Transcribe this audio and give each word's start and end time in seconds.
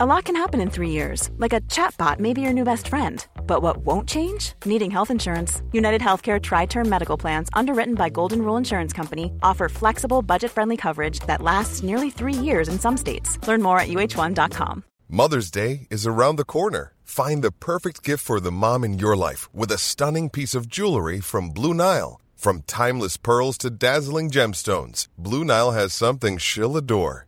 A 0.00 0.06
lot 0.06 0.26
can 0.26 0.36
happen 0.36 0.60
in 0.60 0.70
three 0.70 0.90
years, 0.90 1.28
like 1.38 1.52
a 1.52 1.60
chatbot 1.62 2.20
may 2.20 2.32
be 2.32 2.40
your 2.40 2.52
new 2.52 2.62
best 2.62 2.86
friend. 2.86 3.26
But 3.48 3.62
what 3.62 3.78
won't 3.78 4.08
change? 4.08 4.52
Needing 4.64 4.92
health 4.92 5.10
insurance. 5.10 5.60
United 5.72 6.00
Healthcare 6.00 6.40
Tri 6.40 6.66
Term 6.66 6.88
Medical 6.88 7.18
Plans, 7.18 7.48
underwritten 7.52 7.96
by 7.96 8.08
Golden 8.08 8.42
Rule 8.42 8.56
Insurance 8.56 8.92
Company, 8.92 9.32
offer 9.42 9.68
flexible, 9.68 10.22
budget 10.22 10.52
friendly 10.52 10.76
coverage 10.76 11.18
that 11.26 11.42
lasts 11.42 11.82
nearly 11.82 12.10
three 12.10 12.32
years 12.32 12.68
in 12.68 12.78
some 12.78 12.96
states. 12.96 13.44
Learn 13.48 13.60
more 13.60 13.80
at 13.80 13.88
uh1.com. 13.88 14.84
Mother's 15.08 15.50
Day 15.50 15.88
is 15.90 16.06
around 16.06 16.36
the 16.36 16.44
corner. 16.44 16.92
Find 17.02 17.42
the 17.42 17.50
perfect 17.50 18.04
gift 18.04 18.24
for 18.24 18.38
the 18.38 18.52
mom 18.52 18.84
in 18.84 19.00
your 19.00 19.16
life 19.16 19.52
with 19.52 19.72
a 19.72 19.78
stunning 19.78 20.30
piece 20.30 20.54
of 20.54 20.68
jewelry 20.68 21.18
from 21.18 21.50
Blue 21.50 21.74
Nile. 21.74 22.20
From 22.36 22.62
timeless 22.68 23.16
pearls 23.16 23.58
to 23.58 23.68
dazzling 23.68 24.30
gemstones, 24.30 25.08
Blue 25.18 25.44
Nile 25.44 25.72
has 25.72 25.92
something 25.92 26.38
she'll 26.38 26.76
adore. 26.76 27.27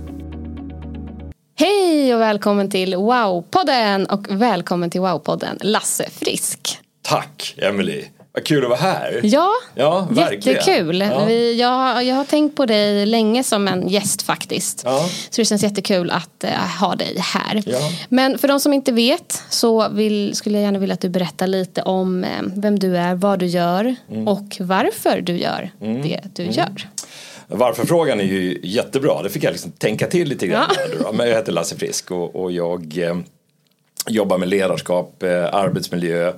Hej 1.61 2.15
och 2.15 2.21
välkommen 2.21 2.69
till 2.69 2.95
Wow-podden 2.95 4.05
och 4.05 4.25
välkommen 4.29 4.89
till 4.89 5.01
Wow-podden 5.01 5.57
Lasse 5.61 6.09
Frisk. 6.09 6.79
Tack 7.01 7.55
Emily. 7.57 8.03
Vad 8.33 8.43
kul 8.43 8.63
att 8.63 8.69
vara 8.69 8.79
här. 8.79 9.19
Ja, 9.23 9.51
ja 9.75 10.07
verkligen. 10.11 10.57
jättekul. 10.57 11.01
Ja. 11.01 11.25
Vi, 11.25 11.59
jag, 11.59 12.03
jag 12.03 12.15
har 12.15 12.25
tänkt 12.25 12.55
på 12.55 12.65
dig 12.65 13.05
länge 13.05 13.43
som 13.43 13.67
en 13.67 13.87
gäst 13.89 14.21
faktiskt. 14.21 14.81
Ja. 14.85 15.09
Så 15.29 15.41
det 15.41 15.45
känns 15.45 15.63
jättekul 15.63 16.11
att 16.11 16.43
uh, 16.43 16.79
ha 16.79 16.95
dig 16.95 17.17
här. 17.19 17.63
Ja. 17.65 17.79
Men 18.09 18.37
för 18.37 18.47
de 18.47 18.59
som 18.59 18.73
inte 18.73 18.91
vet 18.91 19.43
så 19.49 19.89
vill, 19.89 20.35
skulle 20.35 20.57
jag 20.57 20.63
gärna 20.63 20.79
vilja 20.79 20.93
att 20.93 21.01
du 21.01 21.09
berättar 21.09 21.47
lite 21.47 21.81
om 21.81 22.23
uh, 22.23 22.29
vem 22.55 22.79
du 22.79 22.97
är, 22.97 23.15
vad 23.15 23.39
du 23.39 23.45
gör 23.45 23.95
Mm. 24.11 24.27
och 24.27 24.57
varför 24.59 25.21
du 25.21 25.37
gör 25.37 25.71
det 25.79 26.21
du 26.33 26.43
gör. 26.43 26.89
Varför-frågan 27.51 28.19
är 28.19 28.23
ju 28.23 28.59
jättebra. 28.63 29.23
Det 29.23 29.29
fick 29.29 29.43
jag 29.43 29.51
liksom 29.51 29.71
tänka 29.71 30.07
till 30.07 30.27
lite 30.27 30.47
grann. 30.47 30.69
Ja. 31.03 31.11
Men 31.11 31.27
jag 31.27 31.35
heter 31.35 31.51
Lasse 31.51 31.75
Frisk 31.75 32.11
och, 32.11 32.35
och 32.35 32.51
jag 32.51 32.97
eh, 32.97 33.17
jobbar 34.09 34.37
med 34.37 34.49
ledarskap, 34.49 35.23
eh, 35.23 35.53
arbetsmiljö, 35.55 36.33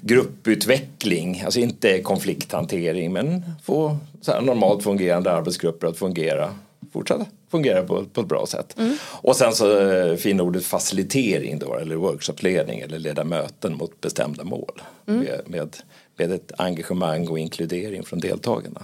grupputveckling. 0.00 1.42
Alltså 1.44 1.60
inte 1.60 2.02
konflikthantering 2.02 3.12
men 3.12 3.42
få 3.64 3.98
så 4.20 4.40
normalt 4.40 4.82
fungerande 4.82 5.32
arbetsgrupper 5.32 5.86
att 5.86 5.98
fungera. 5.98 6.54
Fortsätta 6.92 7.26
fungera 7.50 7.82
på, 7.82 8.04
på 8.12 8.20
ett 8.20 8.26
bra 8.26 8.46
sätt. 8.46 8.76
Och 9.02 9.36
sen 9.36 9.52
så 9.52 9.90
eh, 9.90 10.16
fina 10.16 10.42
ordet 10.42 10.64
facilitering 10.64 11.58
då, 11.58 11.74
eller 11.74 11.96
workshopledning 11.96 12.80
eller 12.80 12.98
leda 12.98 13.24
möten 13.24 13.76
mot 13.76 14.00
bestämda 14.00 14.44
mål. 14.44 14.82
Med, 15.04 15.40
med, 15.46 15.76
med 16.16 16.32
ett 16.32 16.52
engagemang 16.58 17.28
och 17.28 17.38
inkludering 17.38 18.02
från 18.02 18.20
deltagarna. 18.20 18.82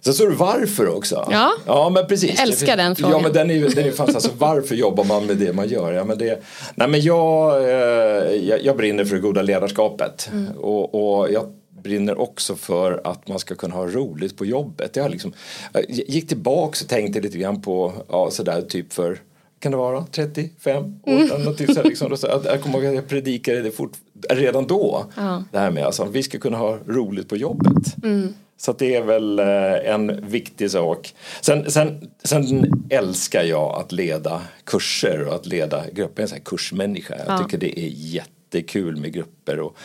Sen 0.00 0.14
så 0.14 0.24
är 0.24 0.28
det 0.28 0.36
varför 0.36 0.88
också. 0.88 1.28
Ja. 1.30 1.52
ja 1.66 1.90
men 1.90 2.06
precis. 2.06 2.30
Jag 2.38 2.42
älskar 2.48 2.76
den 2.76 2.96
frågan. 2.96 3.12
Ja 3.12 3.22
men 3.22 3.32
den 3.32 3.50
är 3.50 3.54
ju 3.54 3.68
den 3.68 3.86
är 3.86 3.90
fantastisk. 3.90 4.32
Alltså, 4.32 4.46
varför 4.46 4.74
jobbar 4.74 5.04
man 5.04 5.26
med 5.26 5.36
det 5.36 5.52
man 5.52 5.68
gör? 5.68 5.92
Ja, 5.92 6.04
men 6.04 6.18
det, 6.18 6.42
nej 6.74 6.88
men 6.88 7.00
jag, 7.00 7.62
eh, 7.62 8.34
jag, 8.34 8.64
jag 8.64 8.76
brinner 8.76 9.04
för 9.04 9.14
det 9.14 9.20
goda 9.20 9.42
ledarskapet. 9.42 10.28
Mm. 10.32 10.58
Och, 10.58 11.18
och 11.18 11.32
jag 11.32 11.52
brinner 11.82 12.20
också 12.20 12.56
för 12.56 13.00
att 13.04 13.28
man 13.28 13.38
ska 13.38 13.54
kunna 13.54 13.74
ha 13.74 13.86
roligt 13.86 14.36
på 14.36 14.46
jobbet. 14.46 14.96
Jag, 14.96 15.10
liksom, 15.10 15.32
jag 15.72 15.84
gick 15.88 16.28
tillbaks 16.28 16.82
och 16.82 16.88
tänkte 16.88 17.20
lite 17.20 17.38
grann 17.38 17.62
på 17.62 17.92
ja, 18.08 18.30
sådär 18.30 18.62
typ 18.62 18.92
för 18.92 19.18
kan 19.60 19.72
det 19.72 19.78
vara 19.78 20.06
35 20.12 20.76
år 21.02 21.12
Mm. 21.12 21.42
Något 21.42 21.58
typ 21.58 21.70
så 21.70 21.76
här, 21.76 21.84
liksom, 21.84 22.16
jag 22.44 22.62
kommer 22.62 22.78
ihåg 22.78 22.86
att 22.86 22.94
jag 22.94 23.08
predikade 23.08 23.62
det 23.62 23.70
fort, 23.70 23.92
redan 24.30 24.66
då. 24.66 25.06
Ja. 25.16 25.44
Det 25.52 25.58
här 25.58 25.70
med 25.70 25.84
alltså, 25.84 26.04
vi 26.04 26.22
ska 26.22 26.38
kunna 26.38 26.58
ha 26.58 26.78
roligt 26.86 27.28
på 27.28 27.36
jobbet. 27.36 27.96
Mm. 28.04 28.34
Så 28.56 28.70
att 28.70 28.78
det 28.78 28.94
är 28.94 29.02
väl 29.02 29.38
eh, 29.38 29.94
en 29.94 30.26
viktig 30.30 30.70
sak. 30.70 31.14
Sen, 31.40 31.70
sen, 31.70 32.10
sen 32.24 32.72
älskar 32.90 33.42
jag 33.42 33.74
att 33.80 33.92
leda 33.92 34.42
kurser 34.64 35.26
och 35.28 35.34
att 35.34 35.46
leda 35.46 35.84
grupper. 35.92 36.02
Jag 36.02 36.18
är 36.18 36.22
en 36.22 36.28
sån 36.28 36.40
kursmänniska. 36.40 37.14
Jag 37.26 37.34
Ja. 37.34 37.38
tycker 37.44 37.58
det 37.58 37.80
är 37.80 37.88
jättekul 37.94 38.96
med 38.96 39.12
grupper. 39.12 39.60
Och 39.60 39.76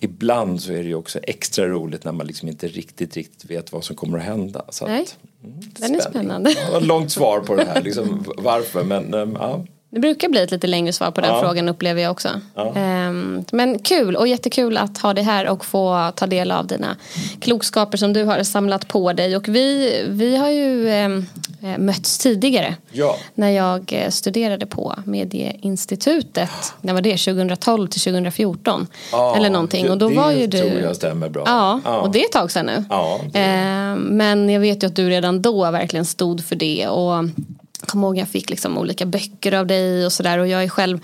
ibland 0.00 0.60
så 0.62 0.72
är 0.72 0.76
det 0.76 0.88
ju 0.88 0.94
också 0.94 1.18
extra 1.22 1.66
roligt 1.68 2.04
när 2.04 2.12
man 2.12 2.26
liksom 2.26 2.48
inte 2.48 2.68
riktigt, 2.68 3.16
riktigt 3.16 3.50
vet 3.50 3.72
vad 3.72 3.84
som 3.84 3.96
kommer 3.96 4.18
att 4.18 4.24
hända. 4.24 4.64
Så 4.68 4.84
att, 4.84 4.90
Nej, 4.90 5.06
mm, 5.44 5.60
den 5.78 5.94
är 5.94 6.00
spännande. 6.00 6.54
Ja, 6.72 6.78
långt 6.80 7.10
svar 7.10 7.40
på 7.40 7.54
det 7.56 7.64
här, 7.64 7.82
liksom, 7.82 8.24
varför. 8.36 8.84
Men 8.84 9.14
ehm, 9.14 9.36
ja, 9.40 9.64
Det 9.90 10.00
brukar 10.00 10.28
bli 10.28 10.42
ett 10.42 10.50
lite 10.50 10.66
längre 10.66 10.92
svar 10.92 11.10
på 11.10 11.20
den 11.20 11.30
Ja. 11.30 11.40
frågan 11.40 11.68
upplever 11.68 12.02
jag 12.02 12.10
också. 12.12 12.28
Ehm, 12.74 13.44
men 13.52 13.78
kul 13.78 14.16
och 14.16 14.28
jättekul 14.28 14.76
att 14.76 14.98
ha 14.98 15.14
dig 15.14 15.24
här 15.24 15.48
och 15.48 15.64
få 15.64 16.12
ta 16.16 16.26
del 16.26 16.50
av 16.50 16.66
dina 16.66 16.96
klokskaper 17.40 17.98
som 17.98 18.12
du 18.12 18.24
har 18.24 18.42
samlat 18.42 18.88
på 18.88 19.12
dig. 19.12 19.36
Och 19.36 19.48
vi, 19.48 20.00
vi 20.08 20.36
har 20.36 20.50
ju 20.50 20.90
ehm, 20.90 21.26
eh, 21.62 21.78
mötts 21.78 22.18
tidigare. 22.18 22.74
Ja. 22.92 23.16
När 23.34 23.50
jag 23.50 23.92
eh, 23.92 24.10
studerade 24.10 24.66
på 24.66 24.94
Medieinstitutet. 25.04 26.50
När 26.80 26.94
var 26.94 27.00
det? 27.00 27.16
2012 27.16 27.86
till 27.88 28.00
2014. 28.00 28.86
Ja, 29.12 29.36
Eller 29.36 29.50
någonting. 29.50 29.90
Och 29.90 29.98
då 29.98 30.08
det 30.08 30.14
var 30.14 30.32
ju 30.32 30.46
du... 30.46 30.58
tror 30.60 30.80
jag 30.80 30.96
stämmer 30.96 31.28
bra. 31.28 31.42
Ja, 31.46 31.80
Ja. 31.84 32.00
och 32.00 32.10
det 32.10 32.20
är 32.20 32.24
ett 32.24 32.32
tag 32.32 32.50
sedan 32.50 32.66
nu. 32.66 32.84
Ja, 32.90 33.20
det- 33.32 33.38
Ehm, 33.38 33.98
men 33.98 34.48
jag 34.50 34.60
vet 34.60 34.82
ju 34.82 34.86
att 34.86 34.96
du 34.96 35.08
redan 35.10 35.42
då 35.42 35.70
verkligen 35.70 36.04
stod 36.04 36.44
för 36.44 36.56
det. 36.56 36.88
Och 36.88 37.24
kommer 37.80 38.06
ihåg 38.08 38.18
jag 38.18 38.28
fick 38.28 38.50
liksom 38.50 38.78
olika 38.78 39.06
böcker 39.06 39.52
av 39.54 39.66
dig 39.66 40.06
och 40.06 40.12
sådär. 40.12 40.38
Och 40.38 40.48
jag 40.48 40.64
är 40.64 40.68
själv 40.68 40.98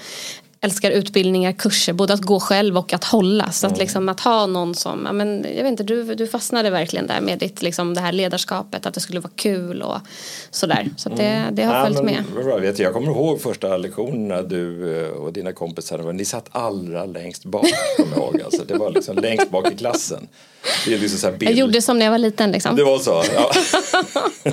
älskar 0.65 0.91
utbildningar, 0.91 1.53
kurser, 1.53 1.93
både 1.93 2.15
att 2.15 2.21
gå 2.21 2.41
själv 2.41 2.79
och 2.79 2.93
att 2.93 3.05
hålla. 3.05 3.53
Så 3.53 3.67
Mm. 3.67 3.73
att, 3.73 3.79
liksom, 3.79 4.09
att 4.09 4.21
ha 4.21 4.47
någon 4.47 4.75
som, 4.75 5.03
ja, 5.07 5.13
men, 5.13 5.47
jag 5.57 5.63
vet 5.63 5.71
inte, 5.71 5.83
du, 5.83 6.15
du 6.15 6.27
fastnade 6.27 6.71
verkligen 6.71 7.07
där 7.07 7.21
med 7.21 7.39
ditt, 7.39 7.63
liksom, 7.63 7.95
det 7.95 8.01
här 8.01 8.13
ledarskapet, 8.13 8.87
att 8.87 8.95
det 8.95 9.01
skulle 9.01 9.21
vara 9.21 9.33
kul 9.37 9.83
och 9.83 9.97
sådär. 10.51 10.89
Så 10.97 11.09
att 11.09 11.17
det, 11.17 11.45
det 11.53 11.63
har 11.63 11.75
Ja, 11.77 11.85
följt 11.85 11.97
men 11.97 12.07
med. 12.07 12.25
vad 12.35 12.45
bra, 12.45 12.57
vet 12.59 12.79
jag, 12.79 12.87
jag 12.87 12.95
kommer 12.95 13.07
ihåg 13.13 13.41
första 13.41 13.77
lektionerna 13.77 14.43
du 14.43 14.97
eh, 15.07 15.09
och 15.11 15.33
dina 15.33 15.53
kompisar. 15.53 16.13
Ni 16.13 16.25
satt 16.25 16.47
allra 16.53 17.05
längst 17.05 17.45
bak. 17.45 17.67
Kommer 17.97 18.17
jag 18.17 18.25
ihåg. 18.25 18.41
Alltså, 18.45 18.65
det 18.65 18.75
var 18.75 18.91
liksom 18.91 19.17
längst 19.17 19.51
bak 19.51 19.73
i 19.73 19.77
klassen. 19.77 20.29
Det 20.87 20.95
är 20.95 20.99
liksom 20.99 21.19
så 21.19 21.27
här 21.31 21.37
bild. 21.37 21.51
Jag 21.51 21.59
gjorde 21.59 21.83
som 21.83 21.99
när 21.99 22.07
jag 22.07 22.11
var 22.13 22.19
liten 22.19 22.53
liksom. 22.53 22.77
Det 22.77 22.85
var 22.85 22.99
så? 22.99 23.23
Ja. 23.35 23.51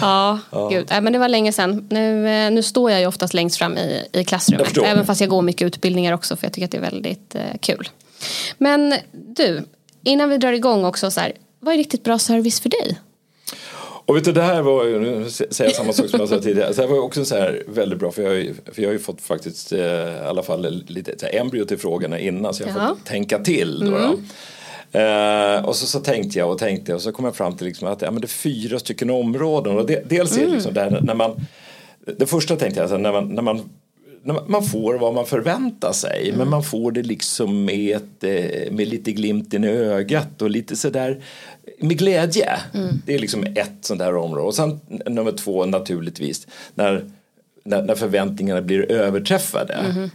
Ja, 0.00 0.38
gud. 0.70 0.86
Nej, 0.90 1.00
men 1.00 1.12
det 1.12 1.18
var 1.18 1.28
länge 1.28 1.52
sedan. 1.52 1.86
Nu, 1.90 2.28
eh, 2.28 2.50
nu 2.50 2.62
står 2.62 2.90
jag 2.90 3.00
ju 3.00 3.06
oftast 3.06 3.34
längst 3.34 3.56
fram 3.58 3.76
i, 3.78 4.02
i 4.12 4.24
klassrummet. 4.24 4.78
Även 4.84 5.06
fast 5.06 5.20
jag 5.20 5.30
går 5.30 5.42
mycket 5.42 5.66
utbildningar 5.66 6.12
också 6.12 6.36
för 6.36 6.46
jag 6.46 6.52
tycker 6.52 6.64
att 6.64 6.70
det 6.70 6.78
är 6.78 6.82
väldigt 6.90 7.34
eh, 7.34 7.40
kul. 7.60 7.88
Men 8.58 8.94
du, 9.12 9.62
innan 10.04 10.28
vi 10.30 10.38
drar 10.38 10.52
igång 10.52 10.84
också 10.84 11.10
så 11.10 11.20
här. 11.20 11.32
Vad 11.60 11.74
är 11.74 11.78
riktigt 11.78 12.04
bra 12.04 12.18
service 12.18 12.60
för 12.60 12.68
dig? 12.68 12.98
Och 14.08 14.16
vet 14.16 14.24
du, 14.24 14.32
det 14.32 14.42
här 14.42 14.62
var 14.62 14.84
ju, 14.84 14.98
nu 14.98 15.30
säger 15.30 15.64
jag 15.70 15.74
samma 15.74 15.92
sak 15.92 16.08
som 16.10 16.20
jag 16.20 16.28
sa 16.28 16.38
tidigare. 16.40 16.72
Det 16.72 16.82
här 16.82 16.88
var 16.88 16.98
också 16.98 17.24
så 17.24 17.34
här 17.36 17.62
väldigt 17.68 17.98
bra 17.98 18.12
för 18.12 18.22
jag 18.22 18.28
har 18.30 18.36
ju, 18.36 18.54
för 18.72 18.82
jag 18.82 18.88
har 18.88 18.92
ju 18.92 18.98
fått 18.98 19.20
faktiskt 19.20 19.72
eh, 19.72 19.78
i 19.80 20.18
alla 20.28 20.42
fall 20.42 20.82
lite 20.86 21.18
så 21.18 21.26
här, 21.26 21.34
embryo 21.40 21.64
till 21.64 21.78
frågorna 21.78 22.18
innan 22.18 22.54
så 22.54 22.62
jag 22.62 22.68
har 22.72 22.80
Ja. 22.80 22.88
fått 22.88 23.04
tänka 23.04 23.38
till. 23.38 23.80
Då, 23.80 23.90
då. 23.90 24.14
Eh, 24.92 25.64
och 25.64 25.76
så, 25.76 25.86
så 25.86 26.00
tänkte 26.00 26.38
jag 26.38 26.50
och 26.50 26.58
tänkte 26.58 26.94
och 26.94 27.02
så 27.02 27.12
kom 27.12 27.24
jag 27.24 27.36
fram 27.36 27.56
till 27.56 27.66
liksom 27.66 27.88
att 27.88 28.02
ja, 28.02 28.10
men 28.10 28.20
det 28.20 28.26
är 28.26 28.28
fyra 28.28 28.78
stycken 28.78 29.10
områden. 29.10 29.78
Och 29.78 29.86
det, 29.86 30.02
dels 30.08 30.36
är 30.38 30.46
det 30.46 30.52
liksom 30.52 30.74
det 30.74 30.80
här 30.80 31.00
när 31.00 31.14
man 31.14 31.46
Det 32.18 32.26
första 32.26 32.56
tänkte 32.56 32.80
jag 32.80 32.88
så 32.88 32.98
när 32.98 33.12
man, 33.12 33.28
när 33.28 33.42
man 33.42 33.60
man- 34.46 34.62
får 34.62 34.94
vad 34.94 35.14
man 35.14 35.26
förväntar 35.26 35.92
sig 35.92 36.32
men 36.36 36.50
man 36.50 36.62
får 36.62 36.92
det 36.92 37.02
liksom 37.02 37.64
med, 37.64 37.96
ett, 37.96 38.24
eh, 38.24 38.72
med 38.72 38.88
lite 38.88 39.12
glimten 39.12 39.64
i 39.64 39.68
ögat 39.68 40.42
och 40.42 40.50
lite 40.50 40.76
sådär 40.76 41.22
med 41.80 41.98
glädje. 41.98 42.48
Det 43.06 43.14
är 43.14 43.18
liksom 43.18 43.44
ett 43.44 43.72
sånt 43.80 44.00
där 44.00 44.16
område. 44.16 44.46
Och 44.46 44.54
sen 44.54 44.80
nummer 45.06 45.32
två 45.32 45.64
naturligtvis 45.66 46.46
när, 46.74 47.04
när, 47.64 47.82
när 47.82 47.94
förväntningarna 47.94 48.62
blir 48.62 48.92
överträffade. 48.92 50.08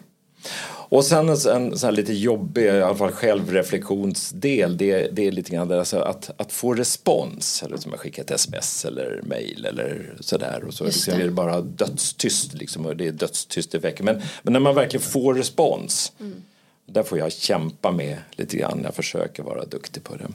Och 0.91 1.05
sen 1.05 1.29
en, 1.29 1.35
en 1.35 1.77
sån 1.77 1.87
här 1.87 1.91
lite 1.91 2.13
jobbig, 2.13 2.65
i 2.65 2.69
alla 2.69 2.95
fall 2.95 3.11
självreflektionsdel, 3.11 4.77
det, 4.77 5.07
det 5.11 5.27
är 5.27 5.31
lite 5.31 5.51
grann 5.51 5.67
det, 5.67 5.79
alltså 5.79 5.99
att, 5.99 6.31
att 6.37 6.51
få 6.51 6.73
respons. 6.73 7.63
Eller 7.63 7.77
som 7.77 7.93
att 7.93 7.99
skicka 7.99 8.21
ett 8.21 8.31
sms 8.31 8.85
eller 8.85 9.21
mail 9.23 9.65
eller 9.65 10.15
sådär. 10.19 10.63
Och 10.67 10.73
så 10.73 10.83
liksom, 10.83 11.13
är 11.13 11.23
det 11.23 11.31
bara 11.31 11.61
dödstyst 11.61 12.53
liksom, 12.53 12.85
och 12.85 12.95
det 12.95 13.07
är 13.07 13.11
dödstyst 13.11 13.75
i 13.75 13.77
veckan. 13.77 14.05
Men, 14.05 14.21
men 14.43 14.53
när 14.53 14.59
man 14.59 14.75
verkligen 14.75 15.01
får 15.01 15.33
respons 15.33 16.13
mm. 16.19 16.43
Där 16.85 17.03
får 17.03 17.17
jag 17.17 17.31
kämpa 17.31 17.91
med 17.91 18.17
lite 18.31 18.57
grann. 18.57 18.81
Jag 18.83 18.95
försöker 18.95 19.43
vara 19.43 19.65
duktig 19.65 20.03
på 20.03 20.15
det. 20.15 20.27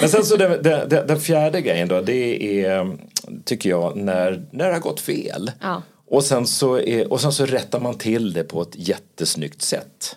Men 0.00 0.10
sen 0.10 0.24
så 0.24 0.36
den, 0.36 0.62
den, 0.62 0.88
den 0.88 1.20
fjärde 1.20 1.60
grejen 1.60 1.88
då, 1.88 2.00
det 2.00 2.64
är 2.64 2.96
tycker 3.44 3.70
jag 3.70 3.96
när, 3.96 4.44
när 4.50 4.66
det 4.66 4.72
har 4.72 4.80
gått 4.80 5.00
fel. 5.00 5.52
Ja. 5.60 5.82
Och, 6.08 6.24
sen 6.24 6.46
så 6.46 6.78
är, 6.78 7.12
och 7.12 7.20
sen 7.20 7.32
så 7.32 7.46
rättar 7.46 7.80
man 7.80 7.98
till 7.98 8.32
det 8.32 8.44
på 8.44 8.62
ett 8.62 8.74
jättesnyggt 8.74 9.62
sätt. 9.62 10.16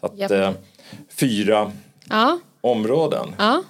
Så 0.00 0.06
att, 0.06 0.18
yep. 0.18 0.30
eh, 0.30 0.50
fyra 1.10 1.72
ja. 2.08 2.38
områden. 2.60 3.34
Ja. 3.38 3.62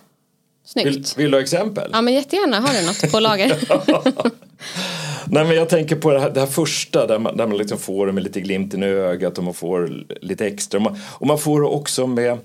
Snyggt. 0.65 0.87
Vill, 0.87 1.05
vill, 1.17 1.31
du 1.31 1.37
ha 1.37 1.43
exempel? 1.43 1.91
Ja 1.93 2.03
men 2.03 2.15
jättegärna, 2.15 2.61
har 2.61 2.75
du 2.75 2.87
något 2.87 3.13
på 3.13 3.21
lager? 3.21 3.59
Nej 5.31 5.45
men 5.45 5.57
jag 5.57 5.69
tänker 5.69 5.97
på 5.97 6.13
det 6.13 6.21
här, 6.21 6.31
det 6.31 6.41
här 6.41 6.47
första 6.47 7.07
där 7.07 7.19
man, 7.19 7.37
där 7.37 7.47
man 7.47 7.59
liksom 7.59 7.79
får 7.79 8.07
det 8.07 8.13
med 8.13 8.23
lite 8.23 8.41
glimten 8.41 8.83
i 8.83 8.87
ögat 8.87 9.39
och 9.39 9.45
man 9.45 9.55
får 9.55 10.05
lite 10.21 10.47
extra. 10.47 10.79
Och 10.79 10.83
man, 10.83 10.99
och 11.05 11.27
man 11.27 11.39
får 11.39 11.61
det 11.61 11.67
också 11.67 12.07
med, 12.07 12.39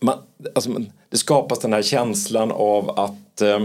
man, 0.00 0.18
alltså, 0.54 0.70
det 1.10 1.16
skapas 1.16 1.58
den 1.58 1.72
här 1.72 1.82
känslan 1.82 2.52
av 2.52 2.98
att 2.98 3.40
eh, 3.40 3.60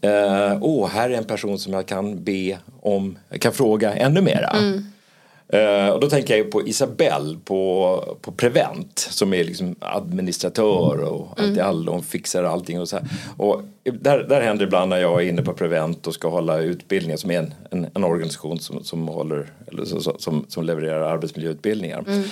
eh, 0.00 0.58
åh, 0.60 0.88
här 0.88 1.10
är 1.10 1.14
en 1.14 1.24
person 1.24 1.58
som 1.58 1.72
jag 1.72 1.86
kan 1.86 2.24
be 2.24 2.58
om, 2.80 3.18
kan 3.38 3.52
fråga 3.52 3.94
ännu 3.94 4.20
mera. 4.20 4.50
Mm. 4.50 4.84
Uh, 5.54 5.88
och 5.88 6.00
då 6.00 6.10
tänker 6.10 6.36
jag 6.36 6.50
på 6.50 6.68
Isabelle 6.68 7.38
på, 7.44 8.18
på 8.20 8.32
Prevent 8.32 8.98
som 8.98 9.34
är 9.34 9.44
liksom 9.44 9.74
administratör 9.80 11.00
och 11.00 11.38
mm. 11.38 11.50
allt 11.50 11.58
i 11.58 11.60
allo. 11.60 11.92
Hon 11.92 12.02
fixar 12.02 12.44
allting 12.44 12.80
och 12.80 12.88
så 12.88 12.96
här. 12.96 13.08
Och 13.36 13.62
där, 13.84 14.18
där 14.18 14.40
händer 14.40 14.66
ibland 14.66 14.88
när 14.88 14.98
jag 14.98 15.22
är 15.22 15.28
inne 15.28 15.42
på 15.42 15.52
Prevent 15.52 16.06
och 16.06 16.14
ska 16.14 16.28
hålla 16.28 16.58
utbildningar 16.58 17.16
som 17.16 17.30
är 17.30 17.38
en, 17.38 17.54
en, 17.70 17.86
en 17.94 18.04
organisation 18.04 18.58
som, 18.58 18.84
som, 18.84 19.08
håller, 19.08 19.52
eller 19.66 19.84
så, 19.84 20.18
som, 20.18 20.44
som 20.48 20.64
levererar 20.64 21.12
arbetsmiljöutbildningar. 21.12 22.04
Mm. 22.06 22.22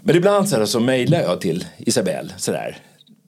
Men 0.00 0.16
ibland 0.16 0.48
så, 0.48 0.56
här, 0.56 0.64
så 0.64 0.80
mejlar 0.80 1.20
jag 1.20 1.40
till 1.40 1.66
Isabelle 1.78 2.32
sådär 2.36 2.78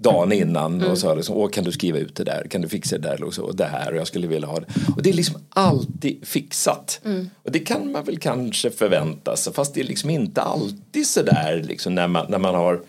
dagen 0.05 0.33
innan 0.33 0.75
mm. 0.75 0.91
och 0.91 0.99
sa 0.99 1.15
liksom, 1.15 1.37
Åh, 1.37 1.51
kan 1.51 1.65
du 1.65 1.73
skriva 1.73 1.99
ut 1.99 2.17
det 2.17 2.25
där, 2.25 2.47
kan 2.51 2.61
du 2.61 2.69
fixa 2.69 2.99
det 2.99 3.09
där 3.09 3.23
och, 3.23 3.35
så, 3.35 3.43
och 3.43 3.57
det 3.57 3.65
här 3.65 3.93
och 3.93 3.99
jag 3.99 4.07
skulle 4.07 4.27
vilja 4.27 4.49
ha 4.49 4.61
det. 4.61 4.67
Och 4.97 5.03
det 5.03 5.11
är 5.11 5.15
liksom 5.15 5.37
alltid 5.49 6.27
fixat. 6.27 7.01
Mm. 7.05 7.31
Och 7.43 7.53
det 7.53 7.59
kan 7.59 7.93
man 7.93 8.05
väl 8.05 8.19
kanske 8.19 8.71
förvänta 8.71 9.37
sig 9.37 9.53
fast 9.53 9.75
det 9.75 9.81
är 9.81 9.85
liksom 9.85 10.11
inte 10.11 10.43
alltid 10.43 11.07
sådär 11.07 11.65
liksom 11.69 11.95
när 11.95 12.09
man, 12.09 12.27
när 12.29 12.39
man 12.39 12.55
har 12.55 12.81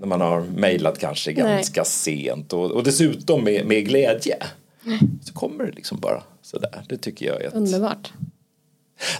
när 0.00 0.06
man 0.06 0.20
har 0.20 0.40
mejlat 0.40 0.98
kanske 0.98 1.32
ganska 1.32 1.80
Nej. 1.80 1.86
sent 1.86 2.52
och, 2.52 2.70
och 2.70 2.84
dessutom 2.84 3.44
med, 3.44 3.66
med 3.66 3.86
glädje. 3.86 4.36
Nej. 4.82 4.98
Så 5.22 5.32
kommer 5.32 5.64
det 5.64 5.72
liksom 5.72 6.00
bara 6.00 6.22
sådär. 6.42 6.82
Det 6.88 6.96
tycker 6.96 7.26
jag 7.26 7.42
är 7.42 7.46
ett, 7.46 7.54
Underbart. 7.54 8.12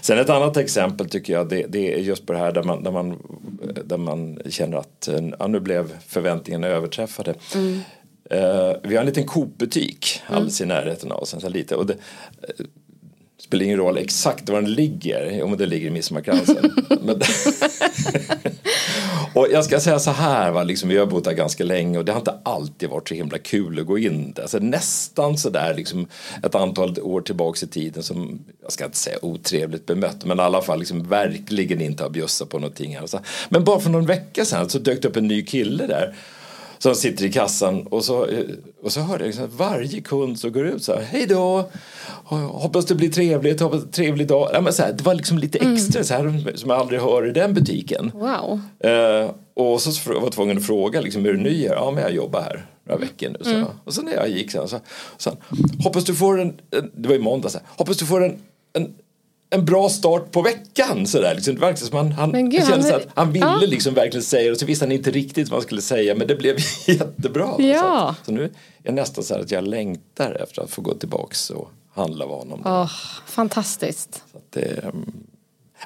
Sen 0.01 0.19
ett 0.19 0.29
annat 0.29 0.57
exempel 0.57 1.09
tycker 1.09 1.33
jag 1.33 1.49
det, 1.49 1.65
det, 1.69 1.93
är 1.93 1.97
just 1.97 2.25
på 2.25 2.33
det 2.33 2.39
här 2.39 2.51
där 2.51 2.63
man, 2.63 2.83
där 2.83 2.91
man, 2.91 3.17
där 3.85 3.97
man 3.97 4.39
känner 4.49 4.77
att 4.77 5.09
ja, 5.39 5.47
nu 5.47 5.59
blev 5.59 5.99
förväntningarna 6.07 6.67
överträffade. 6.67 7.35
Mm. 7.55 7.79
Uh, 8.33 8.75
vi 8.83 8.95
har 8.95 8.99
en 8.99 9.05
liten 9.05 9.27
Coop-butik 9.27 10.21
mm. 10.25 10.37
alldeles 10.37 10.61
i 10.61 10.65
närheten 10.65 11.11
av 11.11 11.21
oss. 11.21 11.35
Så 11.39 11.49
lite, 11.49 11.75
och 11.75 11.85
det, 11.85 11.93
uh, 11.93 12.65
spelar 13.51 13.65
ingen 13.65 13.77
roll 13.77 13.97
exakt 13.97 14.49
var 14.49 14.61
den 14.61 14.73
ligger, 14.73 15.43
om 15.43 15.57
det 15.57 15.65
ligger 15.65 15.87
i 15.87 15.89
Midsommarkransen. 15.89 16.71
Och 19.33 19.47
jag 19.51 19.65
ska 19.65 19.79
säga 19.79 19.99
så 19.99 20.11
här, 20.11 20.51
va, 20.51 20.63
liksom, 20.63 20.89
vi 20.89 20.97
har 20.97 21.05
bott 21.05 21.23
där 21.23 21.33
ganska 21.33 21.63
länge 21.63 21.97
och 21.97 22.05
det 22.05 22.11
har 22.11 22.19
inte 22.19 22.39
alltid 22.43 22.89
varit 22.89 23.09
så 23.09 23.15
himla 23.15 23.37
kul 23.37 23.79
att 23.79 23.85
gå 23.85 23.97
in 23.97 24.31
där. 24.31 24.41
Alltså, 24.41 24.59
nästan 24.59 25.37
så 25.37 25.49
där 25.49 25.73
liksom, 25.73 26.07
ett 26.43 26.55
antal 26.55 26.99
år 27.01 27.21
tillbaks 27.21 27.63
i 27.63 27.67
tiden 27.67 28.03
som, 28.03 28.39
jag 28.61 28.71
ska 28.71 28.85
inte 28.85 28.97
säga 28.97 29.17
otrevligt 29.21 29.85
bemött, 29.85 30.25
men 30.25 30.39
i 30.39 30.41
alla 30.41 30.61
fall 30.61 30.79
liksom, 30.79 31.03
verkligen 31.03 31.81
inte 31.81 32.03
har 32.03 32.09
bjussat 32.09 32.49
på 32.49 32.59
någonting. 32.59 32.95
Alltså. 32.95 33.19
Men 33.49 33.63
bara 33.63 33.79
för 33.79 33.89
någon 33.89 34.05
vecka 34.05 34.45
sedan 34.45 34.69
så 34.69 34.79
dök 34.79 35.01
det 35.01 35.07
upp 35.07 35.17
en 35.17 35.27
ny 35.27 35.45
kille 35.45 35.87
där 35.87 36.15
som 36.81 36.95
sitter 36.95 37.25
i 37.25 37.31
kassan 37.31 37.87
och 37.87 38.05
så, 38.05 38.27
och 38.83 38.91
så 38.91 39.01
hör 39.01 39.19
jag 39.19 39.25
liksom 39.27 39.49
varje 39.57 40.01
kund 40.01 40.39
som 40.39 40.51
går 40.51 40.67
ut 40.67 40.83
så 40.83 40.95
här, 40.95 41.01
hej 41.01 41.25
då, 41.27 41.69
hoppas 42.23 42.85
det 42.85 42.95
blir 42.95 43.09
trevligt, 43.09 43.59
hoppas 43.59 43.83
trevlig 43.91 44.27
dag. 44.27 44.49
Ja, 44.53 44.61
men 44.61 44.73
så 44.73 44.83
här, 44.83 44.93
det 44.93 45.03
var 45.03 45.13
liksom 45.13 45.37
lite 45.37 45.57
mm. 45.57 45.73
extra 45.73 45.99
mm. 45.99 46.05
så 46.05 46.13
här, 46.13 46.55
som 46.55 46.69
jag 46.69 46.79
aldrig 46.79 47.01
hör 47.01 47.27
i 47.27 47.31
den 47.31 47.53
butiken. 47.53 48.11
Wow. 48.13 48.61
Uh, 48.85 49.31
och 49.53 49.81
så 49.81 50.13
var 50.13 50.21
jag 50.21 50.31
tvungen 50.31 50.57
att 50.57 50.65
fråga, 50.65 51.01
liksom, 51.01 51.25
är 51.25 51.29
du 51.29 51.37
ny 51.37 51.67
här? 51.67 51.75
Ja, 51.75 51.91
men 51.91 52.03
jag 52.03 52.13
jobbar 52.13 52.41
här 52.41 52.65
några 52.83 52.99
veckor 52.99 53.29
nu. 53.29 53.39
Så. 53.41 53.49
Mm. 53.49 53.67
Och 53.83 53.93
så 53.93 54.01
när 54.01 54.13
jag 54.13 54.29
gick 54.29 54.51
så, 54.51 54.67
så, 54.67 54.79
så 55.17 55.37
hoppas 55.83 56.03
du 56.03 56.15
får 56.15 56.41
en, 56.41 56.53
det 56.95 57.07
var 57.07 57.15
i 57.15 57.19
måndags, 57.19 57.57
hoppas 57.67 57.97
du 57.97 58.05
får 58.05 58.23
en, 58.23 58.41
en 58.73 58.93
en 59.53 59.65
bra 59.65 59.89
start 59.89 60.31
på 60.31 60.41
veckan. 60.41 61.07
Sådär, 61.07 61.35
liksom. 61.35 61.55
Det 61.55 61.61
verkade 61.61 61.85
som 61.85 61.97
han, 61.97 62.11
han 62.11 62.49
Gud, 62.49 62.67
kände 62.67 62.91
han, 62.91 62.95
att 62.95 63.07
han 63.13 63.31
ville 63.31 63.45
ja. 63.45 63.59
liksom 63.61 63.93
verkligen 63.93 64.23
säga 64.23 64.51
och 64.51 64.57
så 64.57 64.65
visste 64.65 64.85
han 64.85 64.91
inte 64.91 65.11
riktigt 65.11 65.49
vad 65.49 65.57
han 65.57 65.63
skulle 65.63 65.81
säga 65.81 66.15
men 66.15 66.27
det 66.27 66.35
blev 66.35 66.57
jättebra. 66.87 67.55
Ja. 67.57 68.15
Så, 68.19 68.25
så, 68.25 68.31
nu 68.31 68.43
är 68.43 68.51
jag 68.83 68.93
nästan 68.93 69.23
så 69.23 69.35
att 69.35 69.51
jag 69.51 69.67
längtar 69.67 70.41
efter 70.43 70.61
att 70.61 70.69
få 70.69 70.81
gå 70.81 70.93
tillbaks 70.93 71.49
och 71.49 71.69
handla 71.93 72.25
av 72.25 72.31
honom. 72.31 72.61
Oh, 72.65 72.91
fantastiskt. 73.27 74.23
Så 74.31 74.37
att 74.37 74.51
det, 74.51 74.83
um, 74.83 75.13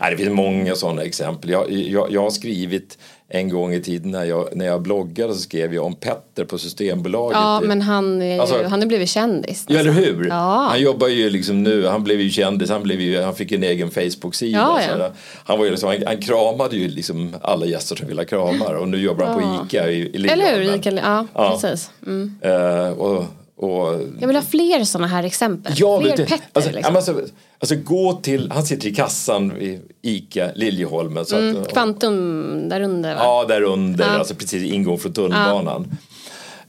det 0.09 0.17
finns 0.17 0.29
många 0.29 0.75
sådana 0.75 1.03
exempel. 1.03 1.50
Jag, 1.50 1.71
jag, 1.71 2.12
jag 2.12 2.21
har 2.21 2.29
skrivit 2.29 2.97
en 3.30 3.50
gång 3.50 3.74
i 3.74 3.81
tiden 3.81 4.12
när 4.12 4.24
jag, 4.24 4.50
när 4.56 4.66
jag 4.66 4.81
bloggade 4.81 5.33
så 5.33 5.39
skrev 5.39 5.74
jag 5.74 5.86
om 5.86 5.95
Petter 5.95 6.45
på 6.45 6.57
Systembolaget. 6.57 7.38
Ja 7.38 7.62
men 7.63 7.81
han, 7.81 8.22
är 8.22 8.39
alltså, 8.39 8.63
han 8.63 8.81
har 8.81 8.88
blivit 8.88 9.10
kändis. 9.10 9.66
Ja 9.68 9.80
eller 9.80 9.92
hur. 9.92 10.27
Ja. 10.27 10.68
Han 10.69 10.81
jobbar 10.81 11.07
ju 11.07 11.30
liksom 11.30 11.63
nu, 11.63 11.86
han 11.86 12.04
blev 12.04 12.22
ju 12.22 12.30
kändis, 12.30 12.69
han, 12.69 12.83
blev 12.83 13.01
ju, 13.01 13.22
han 13.22 13.36
fick 13.36 13.51
en 13.51 13.63
egen 13.63 13.92
Facebook-sida. 13.92 14.57
Ja, 14.57 14.81
ja. 15.00 15.12
Han, 15.44 15.57
var 15.57 15.66
ju 15.66 15.72
liksom, 15.72 15.89
han, 15.89 16.04
han, 16.06 16.18
kramade 16.18 16.75
ju 16.75 16.88
liksom 16.88 17.36
alla 17.42 17.66
gäster 17.66 17.95
som 17.95 18.07
ville 18.07 18.25
kramar 18.25 18.74
och 18.74 18.88
nu 18.88 18.98
jobbar 18.98 19.25
han 19.25 19.36
på 19.36 19.66
ICA 19.66 19.89
i, 19.89 20.00
i 20.00 20.27
Eller 20.27 20.57
hur, 20.57 20.75
Ica, 20.75 20.92
ja, 20.92 21.27
ja. 21.33 21.60
precis. 21.62 21.92
Mm. 22.06 22.36
Uh, 22.45 22.92
och, 22.92 23.25
och, 23.57 24.02
jag 24.19 24.28
vill 24.28 24.36
ha 24.36 24.44
fler 24.44 24.84
sådana 24.84 25.07
här 25.07 25.24
exempel. 25.24 25.74
Ja, 25.75 26.02
fler 26.02 26.18
Petter. 26.18 26.40
Alltså, 26.54 26.72
liksom. 26.72 26.96
alltså, 26.96 27.22
alltså, 27.60 27.75
gå 27.75 28.13
till, 28.13 28.52
han 28.52 28.63
sitter 28.63 28.88
i 28.88 28.96
kassan 28.96 29.52
i 29.52 29.81
ICA 30.02 30.52
Liljeholmen. 30.56 31.25
Så 31.25 31.38
mm, 31.38 31.62
att, 31.62 31.74
Kvantum 31.74 32.69
där 32.69 32.81
under 32.81 33.16
va? 33.16 33.22
Ja, 33.24 33.46
där 33.48 33.62
under, 33.62 34.06
ja. 34.06 34.12
alltså 34.12 34.36
precis 34.36 34.74
ingång 34.74 34.98
från 34.98 35.13
tunnelbanan. 35.13 35.88
Ja. 35.92 35.98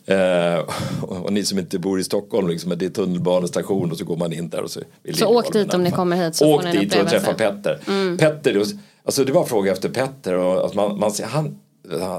Uh, 0.08 0.64
och 1.02 1.32
ni 1.32 1.44
som 1.44 1.58
inte 1.58 1.78
bor 1.78 2.00
i 2.00 2.04
Stockholm, 2.04 2.48
liksom, 2.48 2.78
det 2.78 2.84
är 2.84 2.90
tunnelbanestation 2.90 3.90
och 3.90 3.98
så 3.98 4.04
går 4.04 4.16
man 4.16 4.32
in 4.32 4.48
där. 4.48 4.62
Och 4.62 4.70
så 4.70 4.80
så 5.14 5.26
åk 5.26 5.52
dit 5.52 5.74
om 5.74 5.82
ni 5.82 5.90
kommer 5.90 6.16
hit 6.16 6.34
så 6.34 6.54
åk 6.54 6.62
får 6.62 6.68
ni 6.68 6.78
dit 6.78 7.02
och 7.02 7.08
träffa 7.08 7.34
Petter. 7.34 7.80
Mm. 7.88 8.18
Petter, 8.18 8.62
alltså 9.04 9.24
det 9.24 9.32
var 9.32 9.44
fråga 9.44 9.72
efter 9.72 9.88
Petter 9.88 10.34
och 10.34 10.66
att 10.66 10.74
man, 10.74 10.98
man 10.98 11.12
han, 11.24 11.58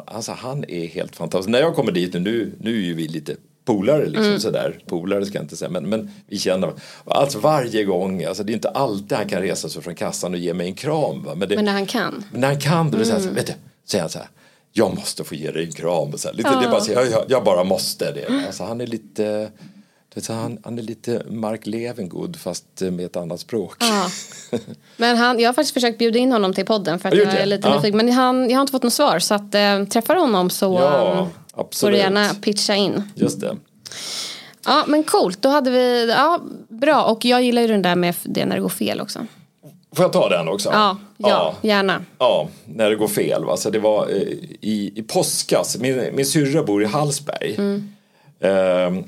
alltså, 0.05 0.31
han 0.31 0.65
är 0.67 0.87
helt 0.87 1.15
fantastisk. 1.15 1.49
När 1.49 1.59
jag 1.59 1.75
kommer 1.75 1.91
dit 1.91 2.13
nu, 2.13 2.19
nu, 2.19 2.55
nu 2.59 2.77
är 2.77 2.85
ju 2.85 2.93
vi 2.93 3.07
lite 3.07 3.35
polare 3.67 4.05
liksom 4.05 4.25
mm. 4.25 4.39
sådär. 4.39 4.79
Polare 4.85 5.25
ska 5.25 5.37
jag 5.37 5.43
inte 5.43 5.57
säga 5.57 5.69
men, 5.69 5.89
men 5.89 6.11
vi 6.27 6.39
känner 6.39 6.73
Alltså 7.05 7.39
varje 7.39 7.83
gång, 7.83 8.23
alltså 8.23 8.43
det 8.43 8.51
är 8.51 8.53
inte 8.53 8.69
alltid 8.69 9.17
han 9.17 9.29
kan 9.29 9.41
resa 9.41 9.69
sig 9.69 9.81
från 9.81 9.95
kassan 9.95 10.33
och 10.33 10.39
ge 10.39 10.53
mig 10.53 10.67
en 10.67 10.75
kram. 10.75 11.23
Va? 11.23 11.35
Men, 11.35 11.49
det, 11.49 11.55
men 11.55 11.65
när 11.65 11.71
han 11.71 11.85
kan? 11.85 12.23
När 12.33 12.47
han 12.47 12.59
kan, 12.59 12.91
då 12.91 12.97
mm. 12.97 13.07
säger 13.07 13.31
vet 13.31 13.47
du, 13.47 13.53
säger 13.85 14.01
han 14.01 14.09
så 14.09 14.19
här 14.19 14.27
jag 14.71 14.95
måste 14.95 15.23
få 15.23 15.35
ge 15.35 15.51
dig 15.51 15.65
en 15.65 15.71
kram. 15.71 16.17
Så 16.17 16.27
här, 16.27 16.35
lite, 16.35 16.49
ja. 16.49 16.61
det 16.61 16.67
bara 16.67 16.81
så, 16.81 16.91
jag, 16.91 17.25
jag, 17.27 17.43
bara 17.43 17.63
måste 17.63 18.11
det. 18.11 18.45
Alltså, 18.47 18.63
han 18.63 18.81
är 18.81 18.87
lite 18.87 19.51
han, 20.27 20.57
han 20.63 20.79
är 20.79 20.83
lite 20.83 21.21
Mark 21.29 21.65
Levengood 21.65 22.35
fast 22.35 22.65
med 22.81 23.05
ett 23.05 23.15
annat 23.15 23.39
språk. 23.39 23.75
Ja. 23.79 24.09
Men 24.97 25.17
han, 25.17 25.39
jag 25.39 25.49
har 25.49 25.53
faktiskt 25.53 25.73
försökt 25.73 25.97
bjuda 25.97 26.19
in 26.19 26.31
honom 26.31 26.53
till 26.53 26.65
podden 26.65 26.99
för 26.99 27.09
att 27.09 27.15
jag, 27.15 27.27
jag 27.27 27.33
är 27.33 27.45
lite 27.45 27.67
ja. 27.67 27.75
nyfiken. 27.75 27.97
Men 27.97 28.11
han, 28.11 28.49
jag 28.49 28.57
har 28.57 28.61
inte 28.61 28.71
fått 28.71 28.83
något 28.83 28.93
svar 28.93 29.19
så 29.19 29.33
att 29.33 29.55
äh, 29.55 29.85
träffar 29.85 30.15
honom 30.15 30.49
så 30.49 30.73
ja. 30.73 31.27
Absolut. 31.57 31.79
Får 31.79 31.91
du 31.91 31.97
gärna 31.97 32.33
pitcha 32.33 32.75
in. 32.75 33.03
Just 33.15 33.41
det. 33.41 33.57
Ja 34.65 34.83
men 34.87 35.03
coolt, 35.03 35.41
då 35.41 35.49
hade 35.49 35.71
vi, 35.71 36.09
ja 36.09 36.39
bra 36.69 37.03
och 37.03 37.25
jag 37.25 37.43
gillar 37.43 37.61
ju 37.61 37.67
den 37.67 37.81
där 37.81 37.95
med 37.95 38.15
det 38.23 38.45
när 38.45 38.55
det 38.55 38.61
går 38.61 38.69
fel 38.69 39.01
också. 39.01 39.25
Får 39.95 40.03
jag 40.03 40.13
ta 40.13 40.29
den 40.29 40.47
också? 40.47 40.69
Ja, 40.69 40.97
ja, 41.17 41.27
ja. 41.29 41.55
gärna. 41.61 42.05
Ja, 42.17 42.49
när 42.65 42.89
det 42.89 42.95
går 42.95 43.07
fel. 43.07 43.45
Va? 43.45 43.57
Så 43.57 43.69
det 43.69 43.79
var 43.79 44.09
eh, 44.09 44.21
i, 44.61 44.93
i 44.95 45.03
påskas, 45.07 45.77
min, 45.77 46.09
min 46.13 46.25
syrra 46.25 46.63
bor 46.63 46.83
i 46.83 46.85
Hallsberg. 46.85 47.55
Mm. 47.57 47.89
Ehm, 48.39 49.03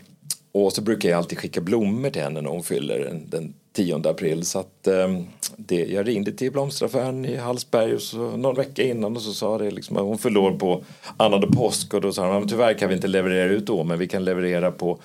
och 0.51 0.73
så 0.73 0.81
brukar 0.81 1.09
jag 1.09 1.17
alltid 1.17 1.39
skicka 1.39 1.61
blommor 1.61 2.09
till 2.09 2.21
henne 2.21 2.41
när 2.41 2.49
hon 2.49 2.63
fyller 2.63 2.99
den, 2.99 3.29
den 3.29 3.53
10 3.73 3.95
april. 3.95 4.45
Så 4.45 4.59
att, 4.59 4.87
um, 4.87 5.27
det, 5.67 5.85
jag 5.85 6.07
ringde 6.07 6.31
till 6.31 6.51
blomsteraffären 6.51 7.25
i 7.25 7.35
Hallsberg 7.35 7.95
och 7.95 8.01
så, 8.01 8.17
någon 8.17 8.55
vecka 8.55 8.83
innan 8.83 9.15
och 9.15 9.21
så 9.21 9.33
sa 9.33 9.57
det 9.57 9.71
liksom 9.71 9.97
att 9.97 10.03
hon 10.03 10.17
fyllde 10.17 10.39
år 10.39 10.51
på 10.51 10.83
annandag 11.17 11.47
påsk 11.47 11.93
och 11.93 12.01
då 12.01 12.11
sa 12.11 12.33
de 12.33 12.47
tyvärr 12.47 12.73
kan 12.73 12.89
vi 12.89 12.95
inte 12.95 13.07
leverera 13.07 13.49
ut 13.51 13.65
då 13.65 13.83
men 13.83 13.99
vi 13.99 14.07
kan 14.07 14.25
leverera 14.25 14.71
på 14.71 14.99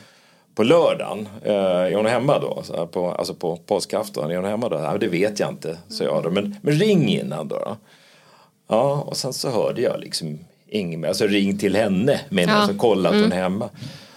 på 0.54 0.62
lördagen, 0.62 1.28
eh, 1.42 1.54
är 1.54 1.94
hon 1.94 2.06
hemma 2.06 2.38
då? 2.38 2.62
Så 2.64 2.86
på, 2.86 3.10
alltså 3.10 3.34
på 3.34 3.56
påskafton, 3.56 4.30
är 4.30 4.36
hon 4.36 4.44
hemma 4.44 4.68
då? 4.68 4.96
Det 5.00 5.08
vet 5.08 5.40
jag 5.40 5.48
inte, 5.48 5.78
sa 5.88 6.04
jag 6.04 6.22
då. 6.22 6.30
Men, 6.30 6.56
men 6.62 6.74
ring 6.74 7.08
innan 7.08 7.48
då. 7.48 7.56
då. 7.56 7.76
Ja, 8.68 9.04
och 9.06 9.16
sen 9.16 9.32
så 9.32 9.50
hörde 9.50 9.82
jag 9.82 10.00
liksom 10.00 10.38
inget 10.68 10.98
mer. 11.00 11.08
Alltså 11.08 11.26
ring 11.26 11.58
till 11.58 11.76
henne 11.76 12.20
menar 12.28 12.52
Ja. 12.52 12.58
jag, 12.58 12.62
alltså 12.62 12.78
kolla 12.78 13.08
att 13.08 13.14
hon 13.14 13.32
är 13.32 13.42
hemma. 13.42 13.68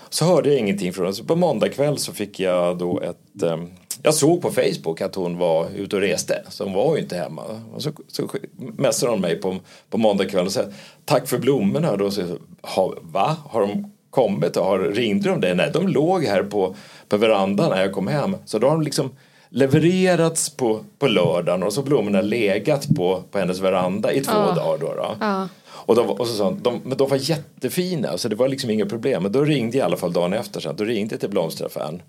Så 0.09 0.25
hörde 0.25 0.49
jag 0.49 0.59
ingenting 0.59 0.93
från 0.93 1.05
henne. 1.05 1.15
Så 1.15 1.23
på 1.23 1.35
måndag 1.35 1.69
kväll 1.69 1.97
så 1.97 2.13
fick 2.13 2.39
jag 2.39 2.77
då 2.77 3.01
ett 3.01 3.43
ehm, 3.43 3.69
jag 4.03 4.13
såg 4.13 4.41
på 4.41 4.51
Facebook 4.51 5.01
att 5.01 5.15
hon 5.15 5.37
var 5.37 5.69
ute 5.75 5.95
och 5.95 6.01
reste, 6.01 6.43
så 6.49 6.63
hon 6.63 6.73
var 6.73 6.95
ju 6.95 7.01
inte 7.01 7.17
hemma. 7.17 7.43
Och 7.73 7.83
så, 7.83 7.91
så 8.07 8.29
messade 8.57 9.11
hon 9.11 9.21
mig 9.21 9.35
på, 9.35 9.57
på 9.89 9.97
måndag 9.97 10.25
kväll 10.25 10.45
och 10.45 10.51
sa 10.51 10.63
tack 11.05 11.27
för 11.27 11.37
blommorna. 11.37 11.91
och 11.91 11.97
Då 11.97 12.11
sa 12.11 12.21
jag, 12.21 12.37
ha, 12.61 12.93
va? 13.01 13.37
Har 13.49 13.61
de 13.61 13.91
kommit? 14.09 14.57
Och 14.57 14.65
har, 14.65 14.79
ringde 14.79 15.29
de 15.29 15.41
dig?' 15.41 15.55
Nej, 15.55 15.69
de 15.73 15.87
låg 15.87 16.23
här 16.23 16.43
på, 16.43 16.75
på 17.09 17.17
verandan 17.17 17.69
när 17.69 17.81
jag 17.81 17.93
kom 17.93 18.07
hem. 18.07 18.35
Så 18.45 18.59
då 18.59 18.67
har 18.67 18.75
de 18.75 18.81
liksom 18.81 19.11
levererats 19.49 20.49
på, 20.49 20.83
på 20.99 21.07
lördagen 21.07 21.63
och 21.63 21.73
så 21.73 21.81
blommorna 21.81 22.21
legat 22.21 22.87
på, 22.95 23.23
på 23.31 23.39
hennes 23.39 23.59
veranda 23.59 24.13
i 24.13 24.21
två 24.21 24.31
Ja. 24.33 24.53
dagar. 24.55 24.77
Då, 24.79 24.93
då. 24.95 25.15
Ja. 25.19 25.47
Och, 25.69 25.95
de, 25.95 26.09
och 26.09 26.27
så 26.27 26.33
sa 26.33 26.43
hon, 26.43 26.59
de, 26.63 26.81
men 26.83 26.97
de 26.97 27.09
var 27.09 27.17
jättefina 27.29 28.17
så 28.17 28.27
det 28.29 28.35
var 28.35 28.47
liksom 28.47 28.69
inga 28.69 28.85
problem. 28.85 29.23
Men 29.23 29.31
då 29.31 29.43
ringde 29.43 29.77
jag 29.77 29.83
i 29.83 29.85
alla 29.85 29.97
fall 29.97 30.13
dagen 30.13 30.33
efter 30.33 30.59
sen. 30.59 30.75
Då 30.75 30.83
ringde 30.83 31.13
jag 31.13 31.19
till 31.19 31.29
blomsteraffären 31.29 32.01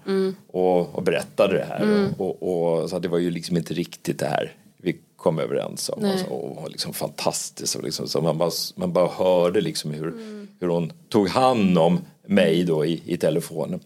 och, 0.53 0.95
och 0.95 1.03
berättade 1.03 1.55
det 1.59 1.65
här. 1.69 2.09
Och, 2.19 2.43
och, 2.43 2.83
och 2.83 2.91
så 2.91 2.99
det 2.99 3.09
var 3.09 3.19
ju 3.19 3.31
liksom 3.31 3.57
inte 3.57 3.75
riktigt 3.75 4.19
det 4.19 4.27
här 4.27 4.53
vi 4.83 4.97
kom 5.17 5.39
överens 5.39 5.89
om. 5.91 6.05
Och 6.05 6.19
så, 6.19 6.27
och 6.35 6.71
liksom 6.71 6.93
fantastiskt. 6.93 7.75
Och 7.75 7.83
liksom, 7.83 8.09
så 8.09 8.21
man, 8.21 8.39
bara, 8.39 8.51
man 8.75 8.93
bara 8.93 9.09
hörde 9.09 9.61
liksom 9.61 9.91
hur, 9.91 10.47
hur 10.61 10.69
hon 10.69 10.93
tog 11.09 11.29
hand 11.29 11.79
om 11.79 12.01
mig 12.27 12.65
då 12.65 12.87
i, 12.87 13.03
i 13.07 13.17
telefonen. 13.17 13.81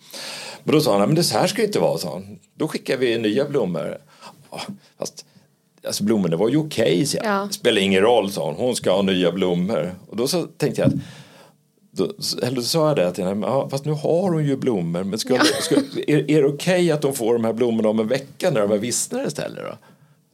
Men 0.65 0.75
då 0.75 0.81
sa 0.81 0.93
hon, 0.99 1.01
men 1.01 1.15
det 1.15 1.25
så 1.25 1.39
här 1.39 1.47
ska 1.47 1.63
det 1.63 1.67
inte 1.67 1.79
vara, 1.79 1.99
sa 1.99 2.13
hon. 2.13 2.39
Då 2.55 2.69
skickar 2.69 2.97
vi 2.97 3.19
nya 3.19 3.45
blommor. 3.45 3.99
Ja, 4.51 4.61
Fast 4.99 5.27
Alltså 5.87 6.05
blommorna 6.05 6.37
var 6.37 6.49
ju 6.49 6.57
okej, 6.57 7.03
okay, 7.03 7.21
Ja. 7.25 7.49
Spelar 7.51 7.83
ingen 7.83 8.03
roll, 8.03 8.33
sa 8.33 8.47
hon. 8.47 8.55
Hon 8.55 8.77
ska 8.77 8.93
ha 8.93 9.03
nya 9.03 9.33
blommor. 9.33 9.95
Och 10.09 10.17
då 10.17 10.29
så 10.29 10.43
tänkte 10.43 10.81
jag 10.81 10.89
att 10.89 10.95
då, 11.91 12.13
eller 12.43 12.57
då 12.57 12.63
sa 12.63 12.89
jag 12.89 12.97
det 12.97 13.13
till 13.13 13.25
henne, 13.25 13.47
ja, 13.47 13.69
fast 13.69 13.85
nu 13.85 13.93
har 13.93 14.31
hon 14.31 14.45
ju 14.45 14.57
blommor. 14.57 15.05
Men 15.05 15.19
ska, 15.19 15.39
ska, 15.39 15.75
är, 16.07 16.31
är 16.31 16.43
det 16.43 16.49
okej 16.49 16.91
att 16.91 17.03
de 17.03 17.15
får 17.15 17.33
de 17.33 17.45
här 17.45 17.53
blommorna 17.53 17.89
om 17.89 18.01
en 18.01 18.09
vecka 18.09 18.51
när 18.51 18.61
de 18.61 18.71
här 18.71 18.79
vissnar 18.79 19.27
istället 19.27 19.65
då? 19.65 19.77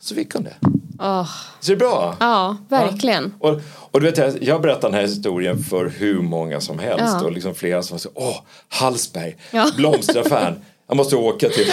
Så 0.00 0.14
fick 0.14 0.34
hon 0.34 0.44
det. 0.44 0.54
Åh, 1.00 1.28
Så 1.60 1.70
det 1.70 1.72
är 1.72 1.76
bra? 1.76 2.16
ja, 2.20 2.56
verkligen. 2.68 3.34
Och, 3.40 3.60
och 3.90 4.00
du 4.00 4.10
vet, 4.10 4.42
jag, 4.42 4.62
berättar 4.62 4.88
den 4.88 4.94
här 4.94 5.02
historien 5.02 5.58
för 5.58 5.86
hur 5.88 6.20
många 6.22 6.60
som 6.60 6.78
helst. 6.78 7.04
Ja. 7.20 7.24
Och 7.24 7.32
liksom 7.32 7.54
flera 7.54 7.82
som 7.82 7.98
säger, 7.98 8.18
åh, 8.18 8.36
Hallsberg, 8.68 9.36
Ja. 9.50 9.70
blomsteraffären. 9.76 10.54
Jag 10.88 10.96
måste 10.96 11.16
åka 11.16 11.48
till. 11.48 11.72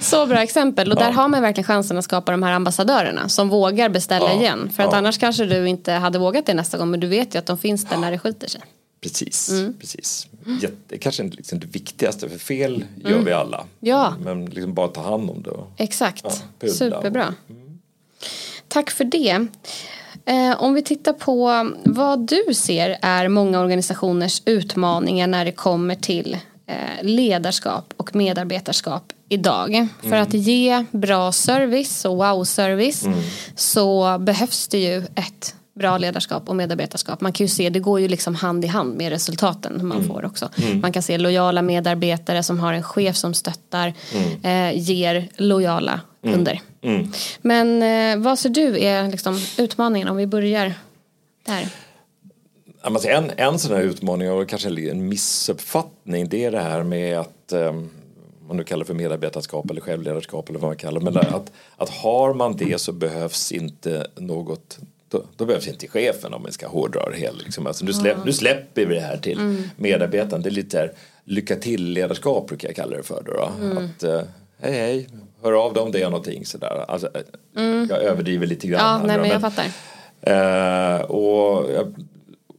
Så 0.00 0.26
bra 0.26 0.42
exempel 0.42 0.92
och 0.92 0.98
där 0.98 1.10
har 1.12 1.28
man 1.28 1.42
verkligen 1.42 1.66
chansen 1.66 1.98
att 1.98 2.04
skapa 2.04 2.32
de 2.32 2.42
här 2.42 2.52
ambassadörerna 2.52 3.28
som 3.28 3.48
vågar 3.48 3.88
beställa 3.88 4.32
Ja, 4.32 4.40
igen. 4.40 4.70
För 4.76 4.82
att 4.82 4.92
ja. 4.92 4.98
annars 4.98 5.18
kanske 5.18 5.44
du 5.44 5.68
inte 5.68 5.92
hade 5.92 6.18
vågat 6.18 6.46
det 6.46 6.54
nästa 6.54 6.78
gång 6.78 6.90
men 6.90 7.00
du 7.00 7.06
vet 7.06 7.34
ju 7.34 7.38
att 7.38 7.46
de 7.46 7.58
finns 7.58 7.84
där 7.84 7.96
när 7.96 8.10
det 8.10 8.18
skiter 8.18 8.48
sig. 8.48 8.60
Precis, 9.08 9.50
Mm. 9.50 9.74
precis. 9.80 10.26
Jätte, 10.62 10.98
kanske 10.98 11.22
inte 11.22 11.36
liksom 11.36 11.58
det 11.58 11.66
viktigaste, 11.66 12.28
för 12.28 12.38
fel 12.38 12.84
gör 13.04 13.18
vi 13.18 13.32
alla. 13.32 13.56
Mm. 13.56 13.68
Ja. 13.80 14.14
Men 14.24 14.46
liksom 14.46 14.74
bara 14.74 14.88
ta 14.88 15.02
hand 15.02 15.30
om 15.30 15.42
det. 15.42 15.50
och- 15.50 15.70
Exakt, 15.76 16.24
Ja, 16.60 16.68
superbra. 16.68 17.34
Tack 18.68 18.90
för 18.90 19.04
det. 19.04 19.46
Eh, 20.26 20.62
om 20.62 20.74
vi 20.74 20.82
tittar 20.82 21.12
på 21.12 21.70
vad 21.84 22.18
du 22.28 22.54
ser 22.54 22.98
är 23.02 23.28
många 23.28 23.60
organisationers 23.60 24.42
utmaningar 24.44 25.26
när 25.26 25.44
det 25.44 25.52
kommer 25.52 25.94
till 25.94 26.36
eh, 26.66 26.76
ledarskap 27.02 27.94
och 27.96 28.14
medarbetarskap 28.14 29.12
idag. 29.28 29.88
För 30.02 30.16
att 30.16 30.34
ge 30.34 30.84
bra 30.90 31.32
service 31.32 32.04
och 32.04 32.16
wow-service 32.16 33.04
så 33.56 34.18
behövs 34.18 34.68
det 34.68 34.78
ju 34.78 34.98
ett 34.98 35.54
bra 35.74 35.98
ledarskap 35.98 36.48
och 36.48 36.56
medarbetarskap. 36.56 37.20
Man 37.20 37.32
kan 37.32 37.44
ju 37.44 37.48
se, 37.48 37.70
det 37.70 37.80
går 37.80 38.00
ju 38.00 38.08
liksom 38.08 38.34
hand 38.34 38.64
i 38.64 38.68
hand 38.68 38.96
med 38.96 39.10
resultaten 39.10 39.86
man 39.86 40.04
får 40.04 40.24
också. 40.24 40.48
Man 40.82 40.92
kan 40.92 41.02
se 41.02 41.18
lojala 41.18 41.62
medarbetare 41.62 42.42
som 42.42 42.60
har 42.60 42.72
en 42.72 42.82
chef 42.82 43.16
som 43.16 43.34
stöttar, 43.34 43.94
eh, 44.42 44.78
ger 44.78 45.28
lojala 45.36 46.00
kunder. 46.22 46.60
Men 47.42 47.82
eh, 47.82 48.24
vad 48.24 48.38
ser 48.38 48.50
du 48.50 48.78
är 48.84 49.08
liksom 49.08 49.40
utmaningen 49.58 50.08
om 50.08 50.16
vi 50.16 50.26
börjar 50.26 50.74
där? 51.46 51.68
Alltså 52.80 53.08
en, 53.08 53.30
en 53.36 53.58
sån 53.58 53.76
här 53.76 53.82
utmaning 53.82 54.30
och 54.30 54.48
kanske 54.48 54.90
en 54.90 55.08
missuppfattning 55.08 56.28
det 56.28 56.44
är 56.44 56.50
det 56.50 56.60
här 56.60 56.82
med 56.82 57.18
att 57.18 57.52
um, 57.52 57.90
man 58.48 58.56
nu 58.56 58.64
kallar 58.64 58.84
för 58.84 58.94
medarbetarskap 58.94 59.70
eller 59.70 59.80
självledarskap 59.80 60.48
eller 60.48 60.58
vad 60.58 60.70
man 60.70 60.76
kallar 60.76 61.00
det. 61.00 61.04
Men 61.04 61.16
att, 61.16 61.52
att 61.76 61.90
har 61.90 62.34
man 62.34 62.56
det 62.56 62.80
så 62.80 62.92
behövs 62.92 63.52
inte 63.52 64.06
något 64.16 64.78
då, 65.14 65.24
då 65.36 65.44
behövs 65.44 65.68
inte 65.68 65.88
chefen 65.88 66.34
om 66.34 66.44
vi 66.46 66.52
ska 66.52 66.68
hårdra 66.68 67.10
det 67.10 67.16
hela. 67.16 67.38
Liksom. 67.44 67.66
Alltså, 67.66 67.84
nu, 67.84 67.92
släpp, 67.92 68.16
nu 68.24 68.32
släpper 68.32 68.86
vi 68.86 68.94
det 68.94 69.00
här 69.00 69.16
till 69.16 69.62
medarbetaren. 69.76 70.42
Det 70.42 70.48
är 70.48 70.50
lite 70.50 70.78
här, 70.78 70.92
lycka 71.24 71.56
till 71.56 71.92
ledarskap 71.92 72.48
brukar 72.48 72.68
jag 72.68 72.76
kalla 72.76 72.96
det 72.96 73.02
för. 73.02 73.22
Då, 73.26 73.32
då. 73.32 73.80
Att, 73.80 74.02
eh, 74.02 74.28
hej 74.58 74.72
hej, 74.72 75.08
hör 75.42 75.52
av 75.52 75.74
dig 75.74 75.82
om 75.82 75.92
det 75.92 76.02
är 76.02 76.10
någonting 76.10 76.46
sådär. 76.46 76.84
Alltså, 76.88 77.08
eh, 77.56 77.62
Jag 77.88 78.02
överdriver 78.02 78.46
lite 78.46 78.66
grann. 78.66 78.80
Ja, 78.80 78.96
här, 78.98 79.06
nej 79.06 79.18
men 79.18 79.30
jag 79.30 79.40
fattar. 79.40 79.66
Eh, 80.20 81.00
och, 81.00 81.70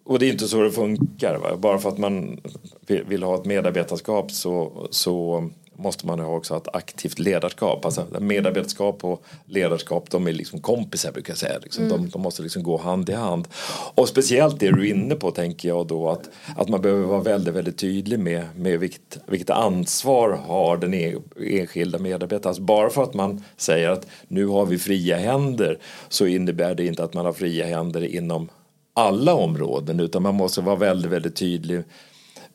och 0.05 0.19
det 0.19 0.25
är 0.25 0.31
inte 0.31 0.47
så 0.47 0.62
det 0.62 0.71
funkar. 0.71 1.38
Va? 1.38 1.57
Bara 1.57 1.77
för 1.77 1.89
att 1.89 1.97
man 1.97 2.41
vill, 2.88 3.03
vill 3.03 3.24
ha 3.24 3.35
ett 3.35 3.45
medarbetarskap 3.45 4.31
så, 4.31 4.88
så 4.91 5.50
måste 5.75 6.08
man 6.08 6.20
ha 6.20 6.27
också 6.27 6.58
ett 6.58 6.75
aktivt 6.75 7.20
ledarskap. 7.20 7.86
Alltså, 7.86 8.05
medarbetarskap 8.20 9.03
och 9.03 9.24
ledarskap 9.46 10.10
de 10.10 10.27
är 10.27 10.34
liksom 10.34 10.62
kompisar 10.62 11.12
brukar 11.12 11.32
jag 11.32 11.38
säga. 11.38 11.60
Liksom. 11.63 11.89
De, 11.89 12.10
de 12.10 12.22
måste 12.22 12.41
liksom 12.41 12.63
gå 12.63 12.77
hand 12.77 13.10
i 13.10 13.13
hand. 13.13 13.48
Och 13.96 14.10
speciellt 14.10 14.60
det 14.60 14.72
du 14.72 14.88
är 14.88 14.94
inne 14.94 15.15
på 15.15 15.32
tänker 15.32 15.70
jag 15.70 15.88
då 15.88 16.10
att, 16.10 16.29
att 16.58 16.70
man 16.70 16.82
behöver 16.82 17.03
vara 17.03 17.22
väldigt, 17.22 17.53
väldigt 17.53 17.77
tydlig 17.77 18.20
med, 18.20 18.46
med 18.55 18.79
vilket, 18.79 19.17
vilket 19.25 19.50
ansvar 19.50 20.29
har 20.48 20.77
den 20.77 20.94
e- 20.94 21.15
enskilda 21.39 22.00
medarbetaren. 22.00 22.50
Alltså 22.50 22.62
bara 22.63 22.89
för 22.89 23.03
att 23.03 23.13
man 23.13 23.44
säger 23.58 23.89
att 23.89 24.08
nu 24.27 24.46
har 24.46 24.65
vi 24.65 24.77
fria 24.77 25.17
händer 25.17 25.79
så 26.10 26.25
innebär 26.25 26.75
det 26.75 26.86
inte 26.86 27.03
att 27.03 27.13
man 27.13 27.25
har 27.25 27.34
fria 27.34 27.65
händer 27.65 28.05
inom 28.05 28.50
alla 28.94 29.34
områden 29.34 30.00
utan 30.00 30.24
man 30.24 30.36
måste 30.36 30.62
vara 30.62 30.75
väldigt, 30.75 31.12
väldigt 31.12 31.36
tydlig 31.36 31.84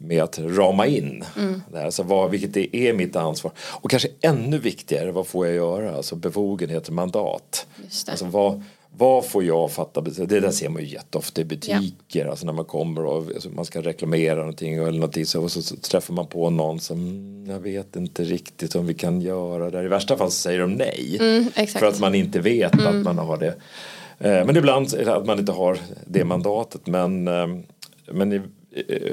med 0.03 0.23
att 0.23 0.39
rama 0.39 0.87
in 0.87 1.25
det 1.73 1.79
här. 1.79 1.85
Alltså 1.85 2.03
vad, 2.03 2.31
vilket 2.31 2.55
det 2.55 2.77
är 2.77 2.93
mitt 2.93 3.17
ansvar. 3.17 3.53
Och 3.59 3.91
kanske 3.91 4.09
ännu 4.21 4.59
viktigare, 4.59 5.13
vad 5.13 5.27
får 5.27 5.47
jag 5.47 5.55
göra? 5.57 5.95
Alltså 5.97 6.17
befogenheter, 6.17 6.93
mandat. 6.93 7.67
Alltså 8.11 8.25
vad, 8.25 8.63
vad 8.97 9.25
får 9.27 9.45
jag 9.45 9.71
fatta 9.71 10.01
beslut? 10.03 10.29
Det 10.29 10.41
där 10.41 10.51
ser 10.51 10.69
man 10.69 10.83
ju 10.83 10.89
jätteofta 10.89 11.41
i 11.41 11.45
butiker. 11.45 12.27
Alltså 12.27 12.47
när 12.47 12.53
man 12.53 12.65
kommer 12.65 13.05
och 13.05 13.17
alltså 13.35 13.49
man 13.49 13.65
ska 13.65 13.81
reklamera 13.83 14.35
någonting 14.37 14.75
eller 14.75 14.93
någonting 14.93 15.27
så, 15.27 15.43
och 15.43 15.53
så, 15.53 15.63
så 15.63 15.77
träffar 15.77 16.15
man 16.15 16.27
på 16.27 16.51
någon 16.51 16.81
som 16.81 16.99
"Mm, 16.99 17.51
jag 17.51 17.61
vet 17.61 17.97
inte 17.97 18.25
riktigt 18.25 18.75
om 18.75 18.87
vi 18.87 18.95
kan 18.95 19.21
göra 19.21 19.71
det. 19.71 19.79
här." 19.79 19.85
I 19.85 19.89
värsta 19.89 20.17
fall 20.17 20.31
så 20.31 20.37
säger 20.41 20.61
de 20.61 20.73
nej. 20.73 21.17
Mm. 21.21 21.67
För 21.67 21.87
att 21.87 22.01
man 22.01 22.15
inte 22.15 22.41
vet 22.41 22.87
att 22.87 23.03
man 23.05 23.19
har 23.19 23.37
det. 23.37 23.55
Eh, 24.19 24.47
Men 24.47 24.57
ibland 24.57 24.95
att 25.07 25.27
man 25.27 25.39
inte 25.39 25.53
har 25.53 25.79
det 26.07 26.25
mandatet. 26.25 26.87
Men, 26.87 27.29
eh, 27.29 27.47
men, 28.13 28.53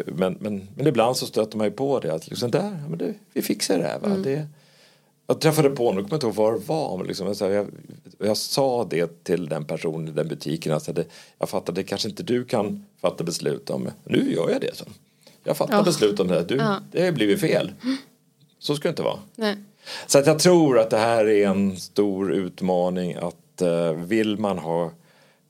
men, 0.05 0.37
men, 0.39 0.67
men 0.75 0.87
ibland 0.87 1.17
så 1.17 1.25
stöter 1.25 1.57
man 1.57 1.67
ju 1.67 1.71
på 1.71 1.99
det. 1.99 2.13
Att 2.13 2.27
liksom 2.29 2.51
där, 2.51 2.83
men 2.89 2.97
det, 2.97 3.13
vi 3.33 3.41
fixar 3.41 3.77
det 3.77 3.83
här. 3.83 3.99
Va? 3.99 4.09
Det, 4.23 4.47
jag 5.27 5.41
träffade 5.41 5.69
på 5.69 5.83
någon, 5.83 5.95
jag 5.95 6.03
kommer 6.03 6.15
inte 6.15 6.25
ihåg 6.27 6.35
var 6.35 6.53
det 6.53 6.59
var. 6.67 6.97
Men 6.97 7.07
liksom, 7.07 7.27
jag, 7.27 7.35
sa, 7.35 7.49
jag, 7.49 7.67
jag 8.19 8.37
sa 8.37 8.83
det 8.89 9.23
till 9.23 9.49
den 9.49 9.65
personen 9.65 10.07
i 10.07 10.11
den 10.11 10.27
butiken. 10.27 10.73
Alltså 10.73 10.93
det, 10.93 11.05
jag 11.39 11.49
fattar, 11.49 11.73
det 11.73 11.83
kanske 11.83 12.09
inte 12.09 12.23
du 12.23 12.45
kan 12.45 12.85
fatta 13.01 13.23
beslut 13.23 13.69
om. 13.69 13.89
Nu 14.03 14.33
gör 14.33 14.49
jag 14.49 14.61
det. 14.61 14.75
Så. 14.75 14.85
Jag 15.43 15.57
fattar 15.57 15.73
Ja. 15.77 15.83
beslut 15.83 16.19
om 16.19 16.27
det 16.27 16.33
här. 16.35 16.43
Du, 16.47 16.55
Ja. 16.55 16.79
Det 16.91 17.05
har 17.05 17.11
blivit 17.11 17.39
fel. 17.39 17.71
Så 18.59 18.75
ska 18.75 18.87
det 18.87 18.89
inte 18.89 19.03
vara. 19.03 19.19
Nej. 19.35 19.55
Så 20.07 20.19
att 20.19 20.27
jag 20.27 20.39
tror 20.39 20.79
att 20.79 20.89
det 20.89 20.97
här 20.97 21.25
är 21.27 21.47
en 21.47 21.77
stor 21.77 22.33
utmaning 22.33 23.13
att 23.13 23.61
eh, 23.61 23.91
vill 23.91 24.37
man 24.37 24.57
ha 24.57 24.91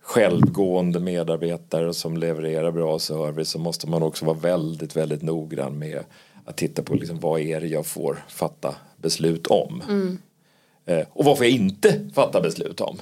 självgående 0.07 0.99
medarbetare 0.99 1.93
som 1.93 2.17
levererar 2.17 2.71
bra 2.71 2.99
service 2.99 3.49
så 3.49 3.59
måste 3.59 3.89
man 3.89 4.03
också 4.03 4.25
vara 4.25 4.37
väldigt, 4.37 4.95
väldigt 4.95 5.21
noggrann 5.21 5.79
med 5.79 6.03
att 6.45 6.57
titta 6.57 6.83
på 6.83 6.95
liksom, 6.95 7.19
vad 7.19 7.41
är 7.41 7.61
det 7.61 7.67
jag 7.67 7.85
får 7.85 8.25
fatta 8.29 8.75
beslut 8.97 9.47
om. 9.47 9.81
Eh, 10.85 11.07
och 11.13 11.25
vad 11.25 11.37
får 11.37 11.45
jag 11.45 11.55
inte 11.55 12.09
fatta 12.15 12.41
beslut 12.41 12.81
om. 12.81 13.01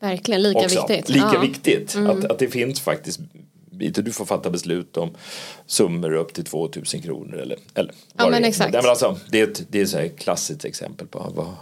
Verkligen, 0.00 0.42
lika 0.42 0.58
också. 0.58 0.86
viktigt. 0.88 1.08
Lika 1.08 1.26
Ja. 1.26 1.34
Mm. 1.36 1.48
viktigt. 1.48 1.96
Att, 1.96 2.24
att 2.24 2.38
det 2.38 2.48
finns 2.48 2.80
faktiskt 2.80 3.20
bitar. 3.70 4.02
Du 4.02 4.12
får 4.12 4.24
fatta 4.24 4.50
beslut 4.50 4.96
om 4.96 5.10
summor 5.66 6.12
upp 6.12 6.34
till 6.34 6.44
2000 6.44 7.02
kronor. 7.02 7.38
Eller, 7.38 7.58
eller 7.74 7.94
Ja, 8.16 8.28
men 8.30 8.42
det 8.42 8.48
exakt. 8.48 8.72
Nej, 8.72 8.82
men 8.82 8.90
alltså, 8.90 9.18
det 9.30 9.40
är 9.40 9.44
ett, 9.44 9.62
det 9.68 9.80
är 9.80 9.86
så 9.86 10.08
klassiskt 10.16 10.64
exempel 10.64 11.06
på 11.06 11.32
vad 11.34 11.54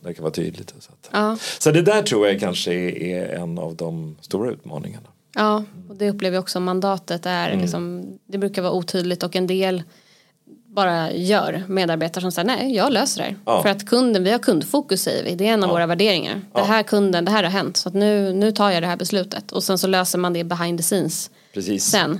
det 0.00 0.14
kan 0.14 0.22
vara 0.22 0.32
tydligt. 0.32 0.74
Så, 0.78 0.92
att. 0.92 1.10
Ja. 1.12 1.36
så 1.58 1.70
det 1.70 1.82
där 1.82 2.02
tror 2.02 2.28
jag 2.28 2.40
kanske 2.40 2.72
är, 2.72 3.28
en 3.34 3.58
av 3.58 3.76
de 3.76 4.16
stora 4.20 4.50
utmaningarna. 4.50 5.06
Ja, 5.34 5.64
och 5.88 5.96
det 5.96 6.10
upplever 6.10 6.34
jag 6.36 6.42
också 6.42 6.60
mandatet 6.60 7.26
är 7.26 7.48
Mm. 7.48 7.60
liksom, 7.60 8.04
det 8.26 8.38
brukar 8.38 8.62
vara 8.62 8.72
otydligt 8.72 9.22
och 9.22 9.36
en 9.36 9.46
del 9.46 9.82
bara 10.66 11.12
gör 11.12 11.64
medarbetare 11.68 12.22
som 12.22 12.32
säger 12.32 12.46
nej 12.46 12.74
jag 12.74 12.92
löser 12.92 13.22
det. 13.22 13.34
Ja. 13.46 13.62
För 13.62 13.68
att 13.68 13.86
kunden, 13.88 14.24
vi 14.24 14.30
har 14.30 14.38
kundfokus 14.38 15.02
säger 15.02 15.24
vi, 15.24 15.34
det 15.34 15.48
är 15.48 15.52
en 15.52 15.64
av 15.64 15.70
våra 15.70 15.86
värderingar. 15.86 16.40
Det 16.54 16.60
här 16.62 16.82
kunden, 16.82 17.24
det 17.24 17.30
här 17.30 17.42
har 17.42 17.50
hänt 17.50 17.76
så 17.76 17.88
att 17.88 17.94
nu, 17.94 18.32
nu 18.32 18.52
tar 18.52 18.70
jag 18.70 18.82
det 18.82 18.86
här 18.86 18.96
beslutet 18.96 19.52
och 19.52 19.62
sen 19.62 19.78
så 19.78 19.86
löser 19.86 20.18
man 20.18 20.32
det 20.32 20.44
behind 20.44 20.78
the 20.78 20.82
scenes 20.82 21.30
Precis. 21.54 21.84
sen. 21.84 22.10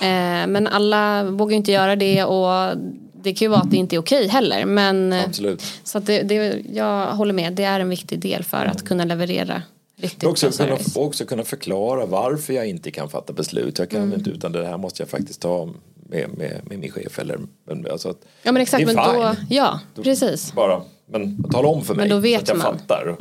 Eh, 0.00 0.46
men 0.46 0.66
alla 0.66 1.24
vågar 1.24 1.56
inte 1.56 1.72
göra 1.72 1.96
det 1.96 2.24
och 2.24 2.76
det 3.22 3.34
kan 3.34 3.46
ju 3.46 3.48
vara 3.50 3.60
att 3.60 3.70
det 3.70 3.76
inte 3.76 3.96
är 3.96 4.00
okej 4.00 4.28
heller. 4.28 4.64
Men, 4.64 5.12
eh, 5.12 5.24
Absolut. 5.24 5.62
Så 5.84 5.98
att 5.98 6.06
det, 6.06 6.22
det, 6.22 6.62
jag 6.72 7.06
håller 7.06 7.32
med, 7.32 7.52
det 7.52 7.64
är 7.64 7.80
en 7.80 7.88
viktig 7.88 8.20
del 8.20 8.44
för 8.44 8.64
att 8.66 8.84
kunna 8.84 9.04
leverera 9.04 9.62
riktigt 9.96 10.22
Men 10.22 10.30
också, 10.30 10.50
bra 10.50 10.66
kunna, 10.66 11.06
också 11.06 11.24
kunna 11.24 11.44
förklara 11.44 12.06
varför 12.06 12.52
jag 12.52 12.66
inte 12.68 12.90
kan 12.90 13.08
fatta 13.08 13.32
beslut. 13.32 13.78
Jag 13.78 13.90
kan 13.90 14.02
Mm. 14.02 14.18
inte 14.18 14.30
utan 14.30 14.52
det 14.52 14.66
här 14.66 14.78
måste 14.78 15.02
jag 15.02 15.10
faktiskt 15.10 15.40
ta 15.40 15.68
med, 16.08 16.28
med, 16.38 16.60
med 16.64 16.78
min 16.78 16.92
chef. 16.92 17.18
Eller, 17.18 17.38
men, 17.66 17.86
alltså 17.90 18.08
att, 18.08 18.18
Ja 18.42 18.52
men 18.52 18.62
exakt, 18.62 18.86
men 18.86 18.96
då, 18.96 19.34
ja 19.50 19.80
precis. 20.02 20.52
Bara, 20.52 20.82
men 21.06 21.42
tala 21.42 21.68
om 21.68 21.84
för 21.84 21.94
mig 21.94 22.08
då 22.08 22.18
vet 22.18 22.46
så 22.46 22.52
att 22.52 22.58
jag 22.58 22.58
man. 22.58 22.66
Mm. 22.66 22.78
fattar. 22.78 23.16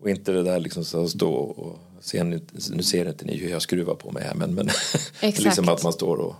Och 0.00 0.10
inte 0.10 0.32
det 0.32 0.42
där 0.42 0.60
liksom 0.60 0.84
så 0.84 1.04
att 1.04 1.10
stå 1.10 1.32
och 1.32 1.78
ni, 2.14 2.40
nu 2.70 2.82
ser 2.82 3.08
inte 3.08 3.24
ni 3.24 3.36
hur 3.36 3.50
jag 3.50 3.62
skruvar 3.62 3.94
på 3.94 4.10
mig 4.10 4.22
här 4.24 4.34
men, 4.34 4.54
men 4.54 4.68
Exakt. 5.20 5.38
liksom 5.44 5.68
att 5.68 5.82
man 5.82 5.92
står 5.92 6.16
och 6.16 6.34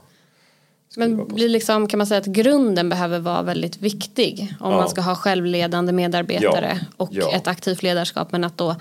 Men 0.97 1.27
blir 1.29 1.49
liksom, 1.49 1.87
kan 1.89 1.99
man 1.99 2.07
säga 2.07 2.19
att 2.21 2.27
grunden 2.27 2.89
behöver 2.89 3.19
vara 3.19 3.43
väldigt 3.43 3.77
viktig 3.77 4.55
om 4.61 4.71
Ja. 4.73 4.77
man 4.77 4.89
ska 4.89 5.01
ha 5.01 5.15
självledande 5.15 5.93
medarbetare 5.93 6.79
Ja. 6.81 6.87
och 6.97 7.09
Ja. 7.13 7.33
ett 7.33 7.47
aktivt 7.47 7.83
ledarskap 7.83 8.33
men 8.33 8.45
att 8.45 8.57
då 8.59 8.77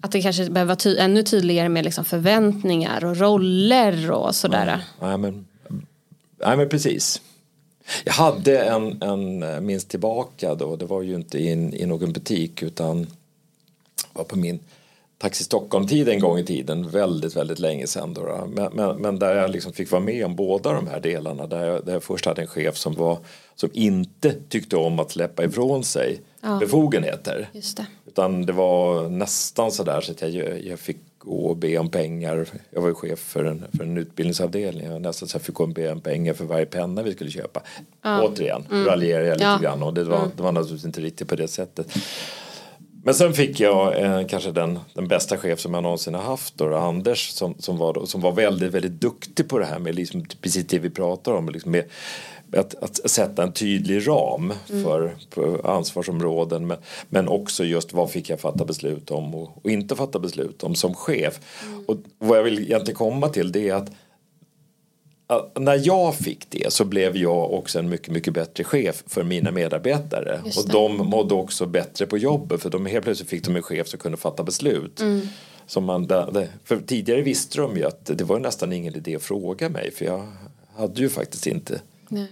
att 0.00 0.12
det 0.12 0.22
kanske 0.22 0.50
behöver 0.50 0.68
vara 0.68 0.76
ty- 0.76 0.96
ännu 0.98 1.22
tydligare 1.22 1.68
med 1.68 1.84
liksom 1.84 2.04
förväntningar 2.04 3.04
och 3.04 3.16
roller 3.16 4.10
och 4.10 4.34
sådär. 4.34 4.84
Nej 5.00 5.18
men, 5.18 5.46
nej 6.44 6.56
men 6.56 6.68
precis. 6.68 7.22
Jag 8.04 8.12
hade 8.12 8.58
en, 8.58 9.02
en 9.02 9.42
eh, 9.42 9.60
minst 9.60 9.88
tillbaka 9.88 10.54
då, 10.54 10.76
det 10.76 10.84
var 10.86 11.02
ju 11.02 11.14
inte 11.14 11.38
in, 11.42 11.74
i 11.74 11.86
någon 11.86 12.12
butik 12.12 12.62
utan 12.62 13.06
var 14.12 14.24
på 14.24 14.36
min 14.38 14.58
Taxi 15.24 15.44
Stockholm-tid 15.44 16.08
en 16.08 16.20
gång 16.20 16.38
i 16.38 16.44
tiden, 16.44 16.88
väldigt, 16.88 17.36
väldigt 17.36 17.58
länge 17.58 17.86
sedan. 17.86 18.14
Då. 18.14 18.48
Men, 18.54 18.72
men, 18.72 18.96
men 18.96 19.18
där 19.18 19.34
jag 19.36 19.50
liksom 19.50 19.72
fick 19.72 19.90
vara 19.90 20.02
med 20.02 20.24
om 20.24 20.36
båda 20.36 20.72
de 20.72 20.86
här 20.86 21.00
delarna. 21.00 21.46
Där 21.46 21.66
jag, 21.66 21.84
där 21.84 21.92
jag 21.92 22.02
först 22.02 22.26
hade 22.26 22.42
en 22.42 22.48
chef 22.48 22.76
som, 22.76 22.94
var, 22.94 23.18
som 23.54 23.70
inte 23.72 24.34
tyckte 24.48 24.76
om 24.76 24.98
att 24.98 25.10
släppa 25.10 25.44
ifrån 25.44 25.84
sig 25.84 26.20
Ja. 26.40 26.56
befogenheter. 26.60 27.48
Just 27.52 27.76
det. 27.76 27.86
Utan 28.06 28.46
det 28.46 28.52
var 28.52 29.08
nästan 29.08 29.70
sådär 29.72 30.00
så 30.00 30.12
att 30.12 30.22
jag, 30.22 30.64
jag 30.64 30.78
fick 30.78 30.96
gå 31.18 31.46
och 31.46 31.56
be 31.56 31.78
om 31.78 31.88
pengar. 31.90 32.48
Jag 32.70 32.80
var 32.80 32.88
ju 32.88 32.94
chef 32.94 33.18
för 33.18 33.44
en, 33.44 33.64
för 33.76 33.84
en 33.84 33.98
utbildningsavdelning. 33.98 34.86
Jag 34.86 35.02
nästan 35.02 35.28
så 35.28 35.34
jag 35.36 35.42
fick 35.42 35.54
gå 35.54 35.62
och 35.62 35.68
be 35.68 35.92
om 35.92 36.00
pengar 36.00 36.34
för 36.34 36.44
varje 36.44 36.66
penna 36.66 37.02
vi 37.02 37.12
skulle 37.12 37.30
köpa. 37.30 37.62
Återigen, 38.22 38.64
raljerar 38.70 39.24
jag 39.24 39.34
lite 39.34 39.44
Ja. 39.44 39.58
grann 39.62 39.82
och 39.82 39.94
det 39.94 40.04
var, 40.04 40.28
det 40.36 40.42
var 40.42 40.52
naturligtvis 40.52 40.84
inte 40.84 41.00
riktigt 41.00 41.28
på 41.28 41.36
det 41.36 41.48
sättet. 41.48 41.86
Men 43.06 43.14
sen 43.14 43.34
fick 43.34 43.60
jag 43.60 44.02
eh, 44.02 44.26
kanske 44.26 44.50
den, 44.50 44.78
den 44.94 45.08
bästa 45.08 45.36
chef 45.36 45.60
som 45.60 45.74
jag 45.74 45.82
någonsin 45.82 46.14
har 46.14 46.22
haft 46.22 46.58
då, 46.58 46.74
Anders 46.74 47.28
som, 47.30 47.54
som, 47.58 47.78
var, 47.78 48.06
som 48.06 48.20
var 48.20 48.32
väldigt, 48.32 48.72
väldigt 48.72 49.00
duktig 49.00 49.48
på 49.48 49.58
det 49.58 49.64
här 49.64 49.78
med 49.78 49.94
liksom, 49.94 50.24
precis 50.40 50.66
det 50.66 50.78
vi 50.78 50.90
pratar 50.90 51.32
om. 51.32 51.48
Liksom 51.48 51.70
med, 51.70 51.84
att, 52.56 52.74
att 52.74 53.10
sätta 53.10 53.42
en 53.42 53.52
tydlig 53.52 54.08
ram 54.08 54.52
för, 54.66 55.14
för 55.30 55.70
ansvarsområden 55.70 56.66
men, 56.66 56.76
men 57.08 57.28
också 57.28 57.64
just 57.64 57.92
vad 57.92 58.10
fick 58.10 58.30
jag 58.30 58.40
fatta 58.40 58.64
beslut 58.64 59.10
om 59.10 59.34
och, 59.34 59.64
och 59.64 59.70
inte 59.70 59.96
fatta 59.96 60.18
beslut 60.18 60.62
om 60.62 60.74
som 60.74 60.94
chef. 60.94 61.40
Och 61.86 61.96
vad 62.18 62.38
jag 62.38 62.42
vill 62.42 62.58
egentligen 62.58 62.98
komma 62.98 63.28
till 63.28 63.52
det 63.52 63.68
är 63.68 63.74
att 63.74 63.90
när 65.54 65.86
jag 65.86 66.14
fick 66.14 66.50
det 66.50 66.72
så 66.72 66.84
blev 66.84 67.16
jag 67.16 67.52
också 67.52 67.78
en 67.78 67.88
mycket, 67.88 68.08
mycket 68.08 68.34
bättre 68.34 68.64
chef 68.64 69.02
för 69.06 69.22
mina 69.22 69.50
medarbetare. 69.50 70.40
Och 70.56 70.68
de 70.68 70.96
mådde 70.96 71.34
också 71.34 71.66
bättre 71.66 72.06
på 72.06 72.18
jobbet 72.18 72.62
för 72.62 72.70
de 72.70 72.86
helt 72.86 73.04
plötsligt 73.04 73.30
fick 73.30 73.44
de 73.44 73.56
en 73.56 73.62
chef 73.62 73.88
som 73.88 73.98
kunde 73.98 74.18
fatta 74.18 74.42
beslut. 74.42 75.00
Mm. 75.00 75.28
Som 75.66 75.84
man, 75.84 76.08
för 76.64 76.80
tidigare 76.86 77.22
visste 77.22 77.60
de 77.60 77.76
ju 77.76 77.84
att 77.84 78.06
det 78.06 78.24
var 78.24 78.38
nästan 78.38 78.72
ingen 78.72 78.96
idé 78.96 79.16
att 79.16 79.22
fråga 79.22 79.68
mig 79.68 79.90
för 79.90 80.04
jag 80.04 80.32
hade 80.76 81.00
ju 81.00 81.08
faktiskt 81.08 81.46
inte. 81.46 81.80
Nej. 82.08 82.26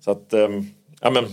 Så 0.00 0.10
att, 0.10 0.32
ehm, 0.32 0.66
ja 1.00 1.10
men 1.10 1.24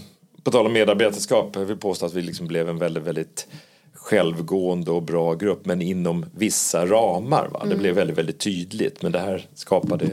på 0.43 0.51
tal 0.51 0.65
om 0.65 0.73
medarbetarskap, 0.73 1.55
jag 1.55 1.65
vill 1.65 1.77
påstå 1.77 2.05
att 2.05 2.13
vi 2.13 2.21
liksom 2.21 2.47
blev 2.47 2.69
en 2.69 2.77
väldigt, 2.77 3.03
väldigt 3.03 3.47
självgående 3.93 4.91
och 4.91 5.03
bra 5.03 5.33
grupp 5.33 5.65
men 5.65 5.81
inom 5.81 6.25
vissa 6.35 6.85
ramar. 6.85 7.49
Va? 7.53 7.65
Det 7.69 7.75
blev 7.75 7.95
väldigt, 7.95 8.17
väldigt 8.17 8.39
tydligt 8.39 9.01
men 9.01 9.11
det 9.11 9.19
här 9.19 9.47
skapade, 9.53 10.09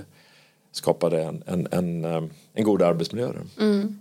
skapade 0.73 1.23
en, 1.23 1.43
en, 1.47 1.69
en, 1.71 2.05
eh, 2.05 2.23
en 2.53 2.65
god 2.65 2.83
arbetsmiljö. 2.83 3.33
Mm. 3.61 3.99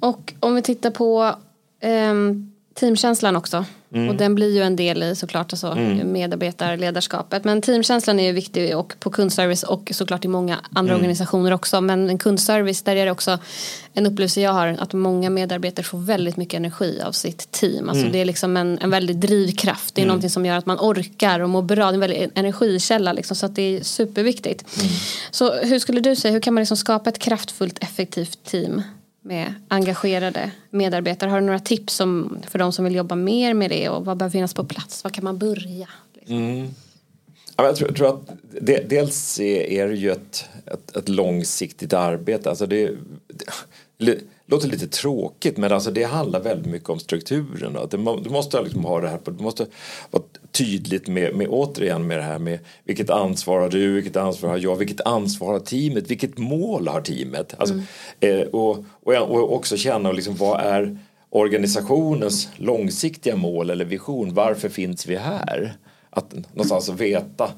Och 0.00 0.34
om 0.40 0.54
vi 0.54 0.62
tittar 0.62 0.90
på 0.90 1.34
ehm, 1.80 2.52
teamkänslan 2.80 3.36
också. 3.36 3.64
Mm. 3.94 4.08
Och 4.08 4.14
den 4.14 4.34
blir 4.34 4.54
ju 4.54 4.62
en 4.62 4.76
del 4.76 5.02
i 5.02 5.16
såklart 5.16 5.52
alltså, 5.52 5.74
medarbetarledarskapet. 6.04 7.44
Men 7.44 7.62
teamkänslan 7.62 8.20
är 8.20 8.24
ju 8.26 8.32
viktig 8.32 8.76
och 8.76 8.94
på 9.00 9.10
kundservice 9.10 9.62
och 9.62 9.90
såklart 9.94 10.24
i 10.24 10.28
många 10.28 10.58
andra 10.72 10.92
Mm. 10.92 11.00
organisationer 11.00 11.52
också. 11.52 11.80
Men 11.80 12.10
en 12.10 12.18
kundservice 12.18 12.82
där 12.82 12.96
är 12.96 13.04
det 13.04 13.10
också 13.12 13.38
en 13.94 14.06
upplevelse 14.06 14.40
jag 14.40 14.52
har 14.52 14.66
att 14.78 14.92
många 14.92 15.30
medarbetare 15.30 15.84
får 15.84 15.98
väldigt 15.98 16.36
mycket 16.36 16.54
energi 16.58 17.00
av 17.06 17.12
sitt 17.12 17.50
team. 17.50 17.88
Alltså 17.88 18.00
Mm. 18.00 18.12
det 18.12 18.18
är 18.18 18.24
liksom 18.24 18.56
en, 18.56 18.78
en 18.78 18.90
väldig 18.90 19.16
drivkraft. 19.16 19.94
Det 19.94 20.02
är 20.02 20.06
någonting 20.06 20.30
som 20.30 20.46
gör 20.46 20.56
att 20.56 20.66
man 20.66 20.78
orkar 20.80 21.40
och 21.40 21.48
mår 21.50 21.62
bra. 21.62 21.84
Det 21.86 21.92
är 21.92 21.94
en 21.94 22.00
väldig 22.00 22.30
energikälla 22.34 23.12
liksom, 23.12 23.36
så 23.36 23.46
att 23.46 23.54
det 23.54 23.62
är 23.76 23.82
superviktigt. 23.84 24.64
Mm. 24.80 24.92
Så 25.30 25.52
hur 25.52 25.78
skulle 25.78 26.00
du 26.00 26.16
säga, 26.16 26.32
hur 26.32 26.40
kan 26.40 26.54
man 26.54 26.60
liksom 26.60 26.76
skapa 26.76 27.10
ett 27.10 27.18
kraftfullt 27.18 27.78
effektivt 27.82 28.44
team? 28.44 28.82
Med 29.22 29.54
engagerade 29.68 30.50
medarbetare. 30.70 31.30
Har 31.30 31.40
du 31.40 31.46
några 31.46 31.58
tips 31.58 32.00
om, 32.00 32.38
för 32.48 32.58
de 32.58 32.72
som 32.72 32.84
vill 32.84 32.94
jobba 32.94 33.14
mer 33.14 33.54
med 33.54 33.70
det 33.70 33.88
och 33.88 34.04
vad 34.04 34.16
behöver 34.16 34.32
finnas 34.32 34.54
på 34.54 34.64
plats? 34.64 35.04
Var 35.04 35.10
kan 35.10 35.24
man 35.24 35.38
börja? 35.38 35.88
Liksom. 36.14 36.36
Mm. 36.36 36.68
Ja, 37.56 37.66
jag 37.66 37.76
tror, 37.76 37.92
tror 37.92 38.08
att 38.08 38.30
det, 38.60 38.88
dels 38.88 39.40
är, 39.40 39.60
är 39.60 39.88
det 39.88 39.94
ju 39.94 40.10
ett, 40.10 40.48
ett, 40.66 40.96
ett 40.96 41.08
långsiktigt 41.08 41.92
arbete. 41.92 42.50
Alltså 42.50 42.66
det, 42.66 42.90
det 43.98 44.18
låter 44.50 44.68
lite 44.68 44.88
tråkigt 44.88 45.56
men 45.56 45.72
alltså 45.72 45.90
det 45.90 46.04
handlar 46.04 46.40
väldigt 46.40 46.72
mycket 46.72 46.88
om 46.88 46.98
strukturen. 46.98 47.76
Att 47.76 47.90
du 47.90 48.30
måste 48.30 48.62
liksom 48.62 48.84
ha 48.84 49.00
det 49.00 49.08
här 49.08 49.20
du 49.24 49.42
måste 49.42 49.66
vara 50.10 50.22
tydligt 50.52 51.08
med, 51.08 51.34
med 51.34 51.48
återigen 51.48 52.06
med 52.06 52.18
det 52.18 52.22
här 52.22 52.38
med 52.38 52.58
vilket 52.84 53.10
ansvar 53.10 53.60
har 53.60 53.68
du, 53.68 53.92
vilket 53.92 54.16
ansvar 54.16 54.50
har 54.50 54.58
jag, 54.58 54.76
vilket 54.76 55.00
ansvar 55.00 55.52
har 55.52 55.60
teamet, 55.60 56.10
vilket 56.10 56.38
mål 56.38 56.88
har 56.88 57.00
teamet. 57.00 57.54
Alltså, 57.58 57.74
eh, 58.20 58.40
och, 58.40 58.84
och, 59.04 59.14
och 59.14 59.54
också 59.54 59.76
känna 59.76 60.12
liksom, 60.12 60.36
vad 60.36 60.60
är 60.60 60.98
organisationens 61.30 62.48
långsiktiga 62.56 63.36
mål 63.36 63.70
eller 63.70 63.84
vision, 63.84 64.34
varför 64.34 64.68
finns 64.68 65.06
vi 65.06 65.16
här? 65.16 65.76
Att 66.10 66.34
någonstans 66.52 66.88
veta 66.88 67.50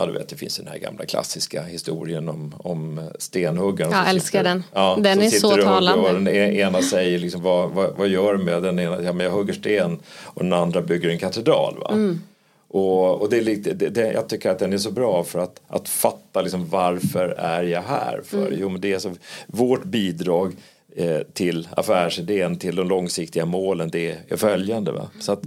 Ja, 0.00 0.06
du 0.06 0.12
vet, 0.12 0.28
det 0.28 0.36
finns 0.36 0.56
den 0.56 0.66
här 0.66 0.78
gamla 0.78 1.06
klassiska 1.06 1.62
historien 1.62 2.28
om, 2.28 2.54
om 2.58 3.10
stenhuggaren. 3.18 3.92
Jag 3.92 4.08
älskar 4.08 4.44
den. 4.44 4.64
Ja, 4.72 4.98
Den 5.00 5.20
är 5.20 5.30
sitter 5.30 5.48
så 5.48 5.56
talande. 5.56 6.08
Och 6.08 6.14
den 6.14 6.28
e- 6.28 6.60
ena 6.60 6.82
säger 6.82 7.18
liksom, 7.18 7.42
vad, 7.42 7.70
vad, 7.70 7.96
vad 7.96 8.08
gör 8.08 8.34
du 8.34 8.44
med 8.44 8.62
den 8.62 8.78
ena? 8.78 9.02
Ja, 9.02 9.12
men 9.12 9.26
jag 9.26 9.32
hugger 9.32 9.52
sten. 9.52 9.98
Och 10.24 10.42
den 10.42 10.52
andra 10.52 10.82
bygger 10.82 11.08
en 11.08 11.18
katedral. 11.18 11.78
Va? 11.78 11.90
Mm. 11.92 12.20
Och, 12.68 13.20
och 13.22 13.30
det 13.30 13.36
är 13.38 13.42
lite, 13.42 13.74
det, 13.74 13.88
det, 13.88 14.12
jag 14.12 14.28
tycker 14.28 14.50
att 14.50 14.58
den 14.58 14.72
är 14.72 14.78
så 14.78 14.90
bra 14.90 15.24
för 15.24 15.38
att, 15.38 15.60
att 15.68 15.88
fatta 15.88 16.42
liksom, 16.42 16.68
varför 16.68 17.28
är 17.28 17.62
jag 17.62 17.82
här 17.82 18.20
för? 18.24 18.46
Mm. 18.46 18.58
Jo, 18.60 18.68
men 18.68 18.80
det 18.80 18.92
är 18.92 18.98
så, 18.98 19.14
vårt 19.46 19.84
bidrag 19.84 20.56
eh, 20.96 21.18
till 21.32 21.68
affärsidén, 21.70 22.58
till 22.58 22.76
de 22.76 22.88
långsiktiga 22.88 23.44
målen, 23.44 23.90
det 23.90 24.16
är 24.28 24.36
följande. 24.36 24.92
Va? 24.92 25.10
Så 25.20 25.32
att, 25.32 25.42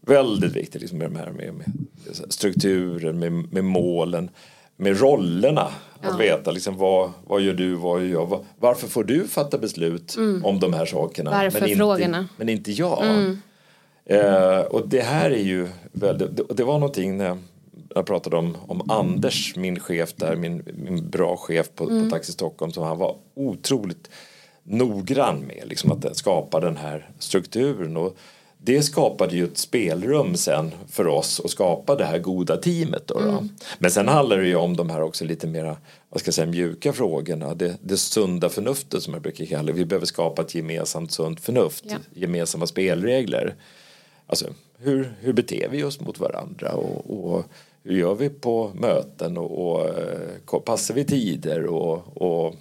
väldigt 0.00 0.56
viktigt 0.56 0.80
liksom, 0.80 0.98
med 0.98 1.10
de 1.10 1.16
här 1.16 1.30
med, 1.30 1.54
med 1.54 1.66
strukturen, 2.28 3.18
med, 3.18 3.32
med 3.32 3.64
målen, 3.64 4.30
med 4.76 5.00
rollerna. 5.00 5.68
Att 6.02 6.20
veta 6.20 6.50
liksom, 6.50 6.76
vad, 6.76 7.10
vad 7.26 7.40
gör 7.40 7.54
du, 7.54 7.74
vad 7.74 8.02
gör 8.02 8.08
jag, 8.08 8.44
varför 8.58 8.88
får 8.88 9.04
du 9.04 9.28
fatta 9.28 9.58
beslut 9.58 10.16
om 10.44 10.60
de 10.60 10.72
här 10.74 10.86
sakerna? 10.86 11.30
men 11.52 11.62
inte, 11.70 11.84
men 12.36 12.48
inte 12.48 12.72
jag. 12.72 13.04
Eh, 14.04 14.60
och 14.60 14.88
det 14.88 15.00
här 15.00 15.30
är 15.30 15.42
ju 15.42 15.68
väldigt, 15.92 16.36
det, 16.36 16.42
det 16.54 16.64
var 16.64 16.78
någonting 16.78 17.16
när 17.16 17.38
jag 17.94 18.06
pratade 18.06 18.36
om, 18.36 18.56
om 18.66 18.90
Anders, 18.90 19.56
min 19.56 19.80
chef 19.80 20.14
där, 20.16 20.36
min, 20.36 20.62
min 20.74 21.10
bra 21.10 21.36
chef 21.36 21.70
på, 21.74 21.86
på 21.86 22.10
Taxi 22.10 22.32
Stockholm 22.32 22.72
som 22.72 22.84
han 22.84 22.98
var 22.98 23.16
otroligt 23.34 24.10
noggrann 24.62 25.40
med 25.40 25.62
liksom 25.66 25.92
att 25.92 26.16
skapa 26.16 26.60
den 26.60 26.76
här 26.76 27.10
strukturen. 27.18 27.96
Och 27.96 28.16
det 28.62 28.82
skapade 28.82 29.36
ju 29.36 29.44
ett 29.44 29.58
spelrum 29.58 30.36
sen 30.36 30.70
för 30.88 31.06
oss 31.06 31.40
att 31.44 31.50
skapa 31.50 31.96
det 31.96 32.04
här 32.04 32.18
goda 32.18 32.56
teamet. 32.56 33.06
Då, 33.06 33.20
då. 33.20 33.44
Men 33.78 33.90
sen 33.90 34.08
handlar 34.08 34.38
det 34.38 34.46
ju 34.46 34.56
om 34.56 34.76
de 34.76 34.90
här 34.90 35.02
också 35.02 35.24
lite 35.24 35.46
mera 35.46 35.76
vad 36.08 36.20
ska 36.20 36.28
jag 36.28 36.34
säga, 36.34 36.46
mjuka 36.46 36.92
frågorna. 36.92 37.54
Det, 37.54 37.76
det 37.82 37.96
sunda 37.96 38.48
förnuftet 38.48 39.02
som 39.02 39.12
jag 39.12 39.22
brukar 39.22 39.44
kalla 39.44 39.62
det. 39.62 39.72
Vi 39.72 39.84
behöver 39.84 40.06
skapa 40.06 40.42
ett 40.42 40.54
gemensamt 40.54 41.12
sunt 41.12 41.40
förnuft. 41.40 41.84
Ja. 41.88 41.96
Gemensamma 42.14 42.66
spelregler. 42.66 43.54
Alltså, 44.26 44.46
hur, 44.78 45.14
hur 45.20 45.32
beter 45.32 45.68
vi 45.70 45.84
oss 45.84 46.00
mot 46.00 46.20
varandra 46.20 46.72
och, 46.72 47.34
och 47.34 47.44
hur 47.82 47.96
gör 47.96 48.14
vi 48.14 48.28
på 48.28 48.70
möten 48.74 49.38
och, 49.38 49.70
och 49.70 49.88
eh, 49.88 50.60
passar 50.64 50.94
vi 50.94 51.04
tider 51.04 51.66
och, 51.66 52.22
och 52.22 52.54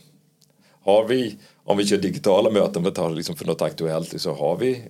har 0.82 1.08
vi, 1.08 1.38
om 1.64 1.78
vi 1.78 1.86
kör 1.86 1.98
digitala 1.98 2.50
möten, 2.50 2.84
för, 2.84 2.92
tar 2.92 3.10
liksom 3.10 3.36
för 3.36 3.46
något 3.46 3.62
aktuellt, 3.62 4.22
så 4.22 4.34
har 4.34 4.58
vi 4.58 4.84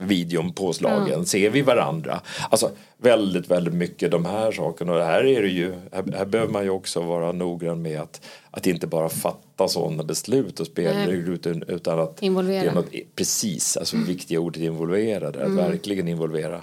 videon 0.00 0.52
påslagen, 0.52 1.14
mm. 1.14 1.26
ser 1.26 1.50
vi 1.50 1.62
varandra? 1.62 2.20
Alltså 2.50 2.70
väldigt, 2.98 3.50
väldigt 3.50 3.74
mycket 3.74 4.10
de 4.10 4.24
här 4.24 4.52
sakerna 4.52 4.92
och 4.92 5.04
här 5.04 5.26
är 5.26 5.42
det 5.42 5.48
ju, 5.48 5.72
här, 5.92 6.12
här 6.16 6.24
behöver 6.24 6.52
man 6.52 6.64
ju 6.64 6.70
också 6.70 7.00
vara 7.00 7.32
noggrann 7.32 7.82
med 7.82 8.00
att, 8.00 8.20
att 8.50 8.66
inte 8.66 8.86
bara 8.86 9.08
fatta 9.08 9.68
sådana 9.68 10.02
beslut 10.02 10.60
och 10.60 10.66
spelregler 10.66 11.32
utan, 11.32 11.62
utan 11.62 12.00
att 12.00 12.22
involvera. 12.22 12.62
Det 12.62 12.68
är 12.68 12.74
något, 12.74 12.92
precis, 13.16 13.76
alltså 13.76 13.96
mm. 13.96 14.08
viktiga 14.08 14.40
ordet 14.40 14.62
involverade, 14.62 15.40
mm. 15.40 15.58
att 15.58 15.70
verkligen 15.70 16.08
involvera 16.08 16.60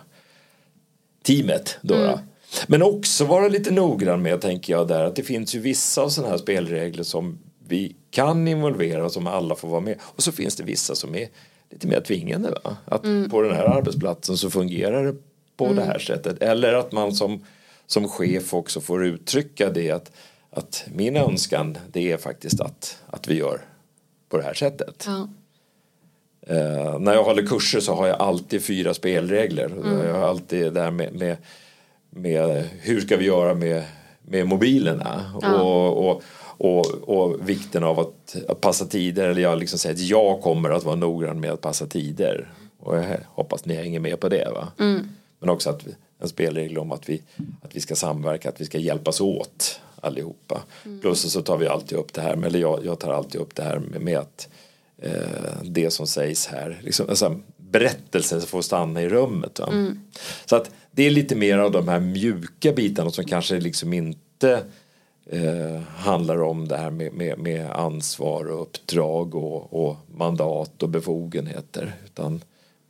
teamet 1.23 1.78
då. 1.82 1.95
Mm. 1.95 2.19
Men 2.67 2.84
också 2.84 3.26
vara 3.26 3.47
lite 3.47 3.71
noggrann 3.71 4.21
med, 4.21 4.41
tänker 4.41 4.73
jag, 4.73 4.88
där 4.88 5.04
att 5.04 5.15
det 5.15 5.23
finns 5.23 5.56
ju 5.56 5.60
vissa 5.60 6.10
sådana 6.10 6.32
här 6.32 6.38
spelregler 6.38 7.04
som 7.04 7.39
vi 7.67 7.95
kan 8.12 8.47
involvera 8.47 9.10
som 9.10 9.28
alla 9.28 9.56
får 9.56 9.67
vara 9.67 9.82
med. 9.82 9.95
Och 10.02 10.23
så 10.23 10.32
finns 10.32 10.56
det 10.56 10.63
vissa 10.63 10.95
som 10.95 11.15
är 11.15 11.28
lite 11.69 11.88
mer 11.88 12.01
tvingande. 12.01 12.49
Va? 12.63 12.77
Att 12.86 13.03
mm. 13.03 13.30
på 13.30 13.41
den 13.41 13.56
här 13.56 13.65
arbetsplatsen 13.65 14.38
så 14.38 14.49
fungerar 14.49 15.06
det 15.06 15.15
på 15.58 15.65
mm. 15.65 15.77
det 15.77 15.84
här 15.84 15.99
sättet. 15.99 16.41
Eller 16.41 16.73
att 16.73 16.91
man 16.91 17.12
som, 17.12 17.45
som 17.86 18.08
chef 18.08 18.53
också 18.53 18.82
får 18.82 19.06
uttrycka 19.06 19.69
det 19.69 19.91
att, 19.91 20.12
att 20.49 20.86
min 20.93 21.17
önskan 21.17 21.77
det 21.91 22.12
är 22.12 22.17
faktiskt 22.17 22.62
att, 22.62 23.01
att 23.08 23.27
vi 23.27 23.36
gör 23.36 23.62
på 24.30 24.38
det 24.38 24.43
här 24.43 24.53
sättet. 24.53 25.08
Ja. 25.08 25.30
Uh, 26.51 26.99
när 26.99 27.13
jag 27.13 27.23
håller 27.23 27.45
kurser 27.45 27.80
så 27.80 27.93
har 27.93 28.08
jag 28.08 28.21
alltid 28.21 28.63
fyra 28.63 28.93
spelregler. 28.93 29.65
Mm. 29.65 30.08
Jag 30.08 30.13
har 30.13 30.27
alltid 30.27 30.73
det 30.73 30.82
här 30.82 30.91
med, 30.91 31.13
med, 31.13 31.38
med, 32.10 32.69
hur 32.82 33.01
ska 33.01 33.17
vi 33.17 33.25
göra 33.25 33.53
med, 33.53 33.84
med 34.21 34.47
mobilerna. 34.47 35.39
Ja. 35.41 35.62
Och, 35.62 36.10
och, 36.10 36.23
och, 36.58 36.86
och 36.86 37.50
vikten 37.50 37.84
av 37.84 38.00
att, 38.00 38.36
att, 38.48 38.62
passa 38.62 38.86
tider. 38.86 39.30
Eller 39.30 39.41
jag 39.41 39.60
liksom 39.60 39.80
säger 39.80 39.96
att 39.96 40.02
jag 40.02 40.41
kommer 40.41 40.70
att 40.70 40.84
vara 40.84 40.96
noggrann 40.96 41.39
med 41.39 41.52
att 41.52 41.62
passa 41.62 41.88
tider. 41.88 42.52
Och 42.80 42.98
jag 42.98 43.17
hoppas 43.26 43.65
ni 43.65 43.76
hänger 43.76 44.00
med 44.00 44.20
på 44.20 44.30
det. 44.30 44.52
Va? 44.54 44.67
Mm. 44.80 45.10
Men 45.39 45.50
också 45.50 45.70
att 45.70 45.86
en 46.20 46.30
spelregel 46.30 46.78
om 46.78 46.91
att 46.91 47.10
vi, 47.10 47.22
att 47.62 47.76
vi 47.76 47.82
ska 47.82 47.96
samverka, 47.96 48.50
att 48.50 48.62
vi 48.62 48.65
ska 48.65 48.78
hjälpas 48.78 49.22
åt 49.22 49.80
allihopa. 50.02 50.62
Mm. 50.86 51.00
Plus 51.00 51.32
så 51.32 51.41
tar 51.41 51.58
vi 51.58 51.67
alltid 51.67 51.98
upp 51.98 52.13
det 52.13 52.22
här, 52.22 52.46
eller 52.46 52.60
jag, 52.60 52.86
jag 52.86 53.00
tar 53.00 53.13
alltid 53.13 53.41
upp 53.41 53.56
det 53.56 53.63
här 53.63 53.80
med, 53.80 54.02
med 54.02 54.17
att 54.17 54.50
eh, 54.98 55.63
det 55.63 55.91
som 55.91 56.08
sägs 56.08 56.48
här, 56.48 56.80
liksom, 56.84 57.10
alltså, 57.10 57.39
berättelsen 57.58 58.41
får 58.41 58.62
stanna 58.62 59.02
i 59.02 59.10
rummet. 59.10 59.60
Mm. 59.60 60.00
Så 60.46 60.56
att 60.56 60.72
det 60.91 61.04
är 61.04 61.10
lite 61.10 61.36
mer 61.36 61.58
av 61.58 61.72
de 61.72 61.88
här 61.88 62.00
mjuka 62.00 62.72
bitarna 62.72 63.10
som 63.10 63.26
kanske 63.26 63.60
liksom 63.60 63.93
inte 63.93 64.63
eh, 65.30 65.82
handlar 65.82 66.42
om 66.42 66.68
det 66.68 66.78
här 66.78 66.92
med, 66.92 67.13
med, 67.13 67.40
med 67.40 67.72
ansvar 67.72 68.46
och 68.46 68.62
uppdrag 68.62 69.36
och, 69.36 69.88
och, 69.88 69.98
mandat 70.16 70.84
och 70.84 70.90
befogenheter. 70.90 71.96
Utan 72.06 72.42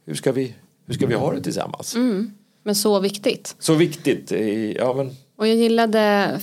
hur 0.05 0.15
ska 0.15 0.31
vi, 0.31 0.55
hur 0.85 0.93
ska 0.93 1.07
vi 1.07 1.15
ha 1.15 1.33
det 1.33 1.41
tillsammans? 1.41 1.95
Mm. 1.95 2.31
Men 2.63 2.75
så 2.75 2.99
viktigt. 2.99 3.55
Så 3.59 3.73
viktigt. 3.73 4.31
Ja, 4.75 4.93
men 4.93 5.15
och 5.37 5.47
jag 5.47 5.55
gillade 5.55 6.39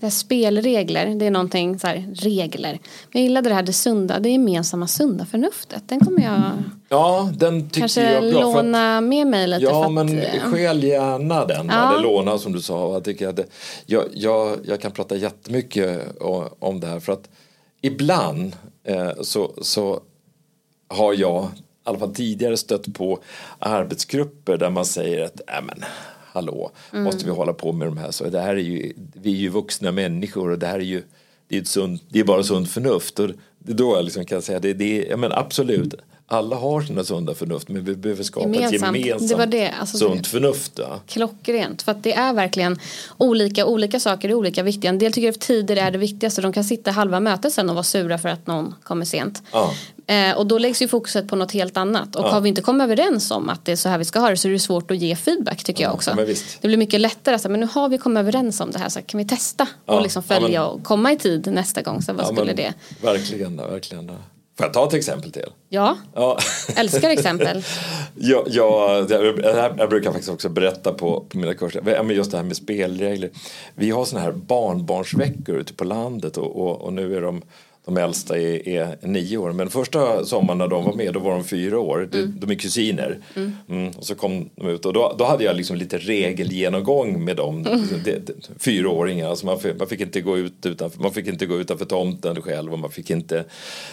det 0.00 0.10
spelregler, 0.10 1.06
det 1.06 1.26
är 1.26 1.30
någonting 1.30 1.78
så 1.78 1.86
här, 1.86 2.14
regler. 2.14 2.70
Men 3.12 3.22
jag 3.22 3.22
gillade 3.22 3.48
det 3.48 3.54
här 3.54 3.62
det 3.62 3.72
sunda, 3.72 4.18
det 4.18 4.28
gemensamma 4.28 4.86
sunda 4.86 5.26
förnuftet. 5.26 5.82
Den 5.86 6.00
kommer 6.00 6.22
jag 6.22 6.52
Ja, 6.88 7.30
den 7.34 7.68
tycker 7.68 7.80
kanske 7.80 8.12
jag 8.12 8.32
bra. 8.32 8.40
låna 8.40 9.00
med 9.00 9.26
mig 9.26 9.46
lite. 9.46 9.62
Ja, 9.62 9.84
för 9.84 9.90
men 9.90 10.18
att, 10.18 10.42
skäl 10.52 10.82
gärna 10.84 11.44
den. 11.44 11.66
Ja. 11.66 11.92
Eller 11.92 12.02
låna 12.02 12.38
som 12.38 12.52
du 12.52 12.60
sa. 12.62 12.92
Jag, 12.92 13.04
tycker 13.04 13.28
att 13.28 13.40
jag, 13.86 14.04
jag, 14.14 14.58
jag 14.64 14.80
kan 14.80 14.92
prata 14.92 15.16
jättemycket 15.16 16.20
om 16.58 16.80
det 16.80 16.86
här 16.86 17.00
för 17.00 17.12
att 17.12 17.28
ibland 17.80 18.56
eh, 18.84 19.10
så, 19.20 19.52
så 19.62 20.00
har 20.88 21.14
jag 21.14 21.44
i 21.44 21.48
alla 21.84 21.98
fall 21.98 22.14
tidigare 22.14 22.56
stött 22.56 22.94
på 22.94 23.18
arbetsgrupper 23.58 24.56
där 24.56 24.70
man 24.70 24.84
säger 24.84 25.24
att 25.24 25.40
äh, 25.40 25.62
men, 25.66 25.84
hallå, 26.32 26.70
mm. 26.92 27.04
måste 27.04 27.24
vi 27.24 27.30
hålla 27.30 27.52
på 27.52 27.72
med 27.72 27.88
de 27.88 27.98
här? 27.98 28.10
Så 28.10 28.24
det 28.24 28.40
här 28.40 28.54
är 28.54 28.60
ju, 28.60 28.92
vi 29.12 29.32
är 29.32 29.36
ju 29.36 29.48
vuxna 29.48 29.92
människor 29.92 30.50
och 30.50 30.58
det 30.58 30.66
här 30.66 30.78
är 30.78 30.84
ju 30.84 31.02
det 31.48 31.56
är, 31.56 31.60
ett 31.60 31.68
sunt, 31.68 32.02
det 32.08 32.20
är 32.20 32.24
bara 32.24 32.42
sunt 32.42 32.70
förnuft. 32.70 33.18
Och 33.18 33.28
det 33.58 33.72
är 33.72 33.76
då 33.76 33.96
jag 33.96 34.04
liksom 34.04 34.24
kan 34.24 34.42
säga 34.42 34.58
det, 34.58 34.72
det 34.72 35.10
är, 35.10 35.16
men 35.16 35.32
absolut, 35.32 35.94
alla 36.26 36.56
har 36.56 36.82
sina 36.82 37.04
sunda 37.04 37.34
förnuft 37.34 37.68
men 37.68 37.84
vi 37.84 37.94
behöver 37.94 38.24
skapa 38.24 38.46
gemensamt. 38.46 38.74
ett 38.74 39.04
gemensamt 39.04 39.28
det 39.30 39.36
var 39.36 39.46
det. 39.46 39.70
Alltså, 39.70 39.98
sunt 39.98 40.26
förnuft. 40.26 40.72
Ja. 40.78 41.00
Klockrent, 41.06 41.82
för 41.82 41.92
att 41.92 42.02
det 42.02 42.12
är 42.12 42.32
verkligen 42.32 42.78
olika, 43.18 43.66
olika 43.66 44.00
saker 44.00 44.28
är 44.28 44.34
olika 44.34 44.62
viktiga. 44.62 44.88
En 44.88 44.98
del 44.98 45.12
tycker 45.12 45.28
att 45.28 45.40
tider 45.40 45.76
är 45.76 45.90
det 45.90 45.98
viktigaste, 45.98 46.40
de 46.40 46.52
kan 46.52 46.64
sitta 46.64 46.90
halva 46.90 47.20
mötet 47.20 47.52
sen 47.52 47.68
och 47.68 47.74
vara 47.74 47.84
sura 47.84 48.18
för 48.18 48.28
att 48.28 48.46
någon 48.46 48.74
kommer 48.82 49.04
sent. 49.04 49.42
Ja. 49.52 49.74
Eh, 50.08 50.38
och 50.38 50.46
då 50.46 50.58
läggs 50.58 50.82
ju 50.82 50.88
fokuset 50.88 51.28
på 51.28 51.36
något 51.36 51.52
helt 51.52 51.76
annat. 51.76 52.16
Och 52.16 52.24
ja. 52.24 52.28
har 52.28 52.40
vi 52.40 52.48
inte 52.48 52.62
kommit 52.62 52.84
överens 52.84 53.30
om 53.30 53.48
att 53.48 53.64
det 53.64 53.72
är 53.72 53.76
så 53.76 53.88
här 53.88 53.98
vi 53.98 54.04
ska 54.04 54.18
ha 54.18 54.30
det 54.30 54.36
så 54.36 54.48
är 54.48 54.52
det 54.52 54.58
svårt 54.58 54.90
att 54.90 54.96
ge 54.96 55.16
feedback 55.16 55.64
tycker 55.64 55.84
jag 55.84 55.94
också. 55.94 56.14
Det 56.60 56.68
blir 56.68 56.76
mycket 56.76 57.00
lättare, 57.00 57.38
så, 57.38 57.48
men 57.48 57.60
nu 57.60 57.68
har 57.72 57.88
vi 57.88 57.98
kommit 57.98 58.20
överens 58.20 58.60
om 58.60 58.70
det 58.70 58.78
här 58.78 58.88
så 58.88 59.02
kan 59.02 59.18
vi 59.18 59.24
testa 59.24 59.68
och 59.86 60.02
liksom 60.02 60.22
följa 60.22 60.60
men... 60.60 60.70
och 60.70 60.84
komma 60.84 61.12
i 61.12 61.18
tid 61.18 61.52
nästa 61.52 61.82
gång. 61.82 62.02
Så 62.02 62.12
vad 62.12 62.26
skulle 62.26 62.44
men, 62.44 62.56
det? 62.56 62.74
Verkligen, 63.02 63.56
verkligen. 63.56 64.06
Får 64.58 64.66
jag 64.66 64.72
ta 64.72 64.86
ett 64.86 64.94
exempel 64.94 65.32
till? 65.32 65.46
Ja, 65.68 65.96
ja. 66.14 66.38
älskar 66.76 67.10
exempel. 67.10 67.64
ja, 68.14 68.44
ja, 68.46 69.06
jag, 69.08 69.74
jag 69.78 69.88
brukar 69.88 70.10
faktiskt 70.10 70.30
också 70.32 70.48
berätta 70.48 70.92
på, 70.92 71.24
på 71.28 71.38
mina 71.38 71.54
kurser, 71.54 72.10
just 72.10 72.30
det 72.30 72.36
här 72.36 72.44
med 72.44 72.56
spelregler. 72.56 73.30
Vi 73.74 73.90
har 73.90 74.04
sådana 74.04 74.24
här 74.24 74.32
barnbarnsveckor 74.32 75.56
ute 75.56 75.74
på 75.74 75.84
landet 75.84 76.36
och, 76.36 76.56
och, 76.56 76.80
och 76.80 76.92
nu 76.92 77.16
är 77.16 77.20
de 77.20 77.42
de 77.88 77.96
äldsta 77.96 78.38
är, 78.38 78.68
är, 78.68 78.96
nio 79.00 79.36
år. 79.36 79.52
Men 79.52 79.70
första 79.70 80.24
sommaren 80.24 80.58
när 80.58 80.68
de 80.68 80.84
var 80.84 80.92
med 80.92 81.14
då 81.14 81.20
var 81.20 81.30
de 81.30 81.44
fyra 81.44 81.78
år. 81.78 82.08
Mm. 82.12 82.34
De, 82.40 82.50
är 82.50 82.54
kusiner. 82.54 83.18
Mm. 83.36 83.52
Mm, 83.68 83.92
och 83.96 84.06
så 84.06 84.14
kom 84.14 84.50
de 84.54 84.68
ut 84.68 84.86
och 84.86 84.92
då, 84.92 85.14
då 85.18 85.24
hade 85.24 85.44
jag 85.44 85.56
liksom 85.56 85.76
lite 85.76 85.98
regelgenomgång 85.98 87.24
med 87.24 87.36
dem. 87.36 87.66
Mm. 87.66 87.86
Det, 88.04 88.26
det, 88.26 88.32
fyraåringar. 88.58 89.28
Alltså 89.28 89.46
man, 89.46 89.58
fick, 89.58 89.78
man, 89.78 89.88
fick 89.88 90.00
inte 90.00 90.20
gå 90.20 90.38
ut 90.38 90.66
utanför, 90.66 91.02
man 91.02 91.12
fick 91.12 91.26
inte 91.26 91.46
gå 91.46 91.60
utanför 91.60 91.84
tomten 91.84 92.42
själv 92.42 92.72
och 92.72 92.78
man 92.78 92.90
fick 92.90 93.10
inte 93.10 93.44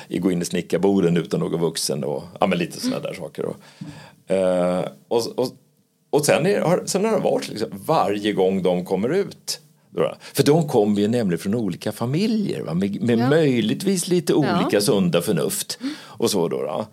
gå 0.09 0.31
in 0.31 0.41
i 0.41 0.45
snickarboden 0.45 1.17
utan 1.17 1.39
någon 1.39 1.61
vuxen. 1.61 2.03
Och, 2.03 2.23
ja, 2.39 2.47
men 2.47 2.57
lite 2.57 2.79
sådana 2.79 2.99
där 2.99 3.13
saker. 3.13 3.45
Och, 3.45 3.55
uh, 4.31 4.85
och, 5.07 5.39
och, 5.39 5.47
och 6.09 6.25
sen, 6.25 6.45
är, 6.45 6.85
sen 6.85 7.05
har 7.05 7.11
det 7.11 7.19
varit 7.19 7.49
liksom, 7.49 7.69
varje 7.85 8.33
gång 8.33 8.63
de 8.63 8.85
kommer 8.85 9.09
ut 9.09 9.61
för 10.33 10.43
de 10.43 10.67
kommer 10.67 11.01
ju 11.01 11.07
nämligen 11.07 11.39
från 11.39 11.55
olika 11.55 11.91
familjer 11.91 12.61
va? 12.61 12.73
med, 12.73 13.01
med 13.01 13.19
ja. 13.19 13.29
möjligtvis 13.29 14.07
lite 14.07 14.33
olika 14.33 14.67
ja. 14.71 14.81
sunda 14.81 15.21
förnuft. 15.21 15.79
Och 15.95 16.31
så 16.31 16.47
då. 16.47 16.61
då. 16.61 16.85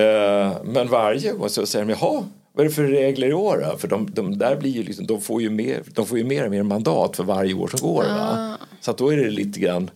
Uh, 0.00 0.56
men 0.64 0.88
varje 0.88 1.32
gång 1.32 1.48
så 1.48 1.66
säger 1.66 1.84
de 1.84 1.92
jaha, 1.92 2.24
vad 2.52 2.64
är 2.64 2.68
det 2.68 2.74
för 2.74 2.84
regler 2.84 3.28
i 3.28 3.32
år 3.32 3.66
då? 3.70 3.78
För 3.78 3.88
de, 3.88 4.10
de, 4.10 4.38
där 4.38 4.56
blir 4.56 4.70
ju 4.70 4.82
liksom, 4.82 5.06
de, 5.06 5.20
får 5.20 5.42
ju 5.42 5.50
mer, 5.50 5.82
de 5.94 6.06
får 6.06 6.18
ju 6.18 6.24
mer 6.24 6.44
och 6.44 6.50
mer 6.50 6.62
mandat 6.62 7.16
för 7.16 7.24
varje 7.24 7.54
år 7.54 7.68
som 7.68 7.88
går. 7.88 8.04
Ah. 8.08 8.56
Så 8.80 8.90
att 8.90 8.98
då 8.98 9.12
är 9.12 9.16
det 9.16 9.30
lite 9.30 9.60
grann 9.60 9.90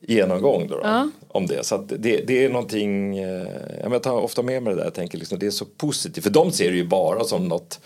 genomgång 0.00 0.68
då, 0.68 0.76
då 0.76 0.82
ah. 0.84 1.08
om 1.28 1.46
det. 1.46 1.66
Så 1.66 1.76
det, 1.76 2.26
det 2.26 2.44
är 2.44 2.48
någonting, 2.48 3.18
eh, 3.18 3.46
jag 3.82 4.02
tar 4.02 4.20
ofta 4.20 4.42
med 4.42 4.62
mig 4.62 4.72
det 4.72 4.78
där, 4.78 4.84
jag 4.84 4.94
tänker 4.94 5.18
liksom, 5.18 5.38
det 5.38 5.46
är 5.46 5.50
så 5.50 5.64
positivt. 5.64 6.24
För 6.24 6.30
de 6.30 6.52
ser 6.52 6.70
det 6.70 6.76
ju 6.76 6.86
bara 6.86 7.24
som 7.24 7.48
något 7.48 7.80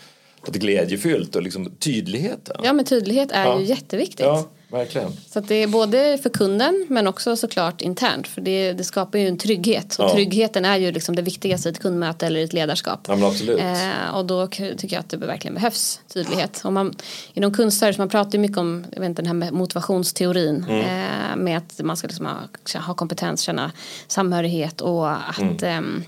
något 0.45 0.55
glädjefyllt 0.55 1.35
och 1.35 1.41
liksom 1.41 1.71
tydlighet. 1.79 2.49
Ja 2.63 2.73
men 2.73 2.85
tydlighet 2.85 3.31
är 3.31 3.45
ja. 3.45 3.59
ju 3.59 3.65
jätteviktigt. 3.65 4.25
Ja, 4.25 4.45
verkligen. 4.71 5.11
Så 5.29 5.39
att 5.39 5.47
det 5.47 5.55
är 5.55 5.67
både 5.67 6.17
för 6.23 6.29
kunden 6.29 6.85
men 6.89 7.07
också 7.07 7.35
såklart 7.35 7.81
internt 7.81 8.27
för 8.27 8.41
det, 8.41 8.73
det 8.73 8.83
skapar 8.83 9.19
ju 9.19 9.27
en 9.27 9.37
trygghet 9.37 9.95
och 9.99 10.05
ja. 10.05 10.13
tryggheten 10.13 10.65
är 10.65 10.77
ju 10.77 10.91
liksom 10.91 11.15
det 11.15 11.21
viktigaste 11.21 11.69
i 11.69 11.71
ett 11.71 11.79
kundmöte 11.79 12.27
eller 12.27 12.39
i 12.39 12.43
ett 12.43 12.53
ledarskap. 12.53 12.99
Ja, 13.07 13.15
men 13.15 13.25
absolut. 13.25 13.59
Eh, 13.59 14.15
och 14.15 14.25
då 14.25 14.47
tycker 14.47 14.93
jag 14.93 14.99
att 14.99 15.09
det 15.09 15.17
verkligen 15.17 15.53
behövs 15.53 16.01
tydlighet. 16.13 16.61
Och 16.65 16.73
man, 16.73 16.95
inom 17.33 17.53
kundservice 17.53 17.97
man 17.97 18.09
pratar 18.09 18.31
ju 18.31 18.39
mycket 18.39 18.57
om 18.57 18.85
jag 18.91 18.99
vet 18.99 19.09
inte, 19.09 19.21
den 19.21 19.41
här 19.41 19.51
motivationsteorin 19.51 20.65
mm. 20.69 20.79
eh, 20.79 21.35
med 21.35 21.57
att 21.57 21.79
man 21.83 21.97
ska 21.97 22.07
liksom 22.07 22.25
ha, 22.25 22.81
ha 22.81 22.93
kompetens, 22.93 23.41
känna 23.41 23.71
samhörighet 24.07 24.81
och 24.81 25.11
att 25.11 25.61
mm. 25.61 25.95
eh, 25.97 26.03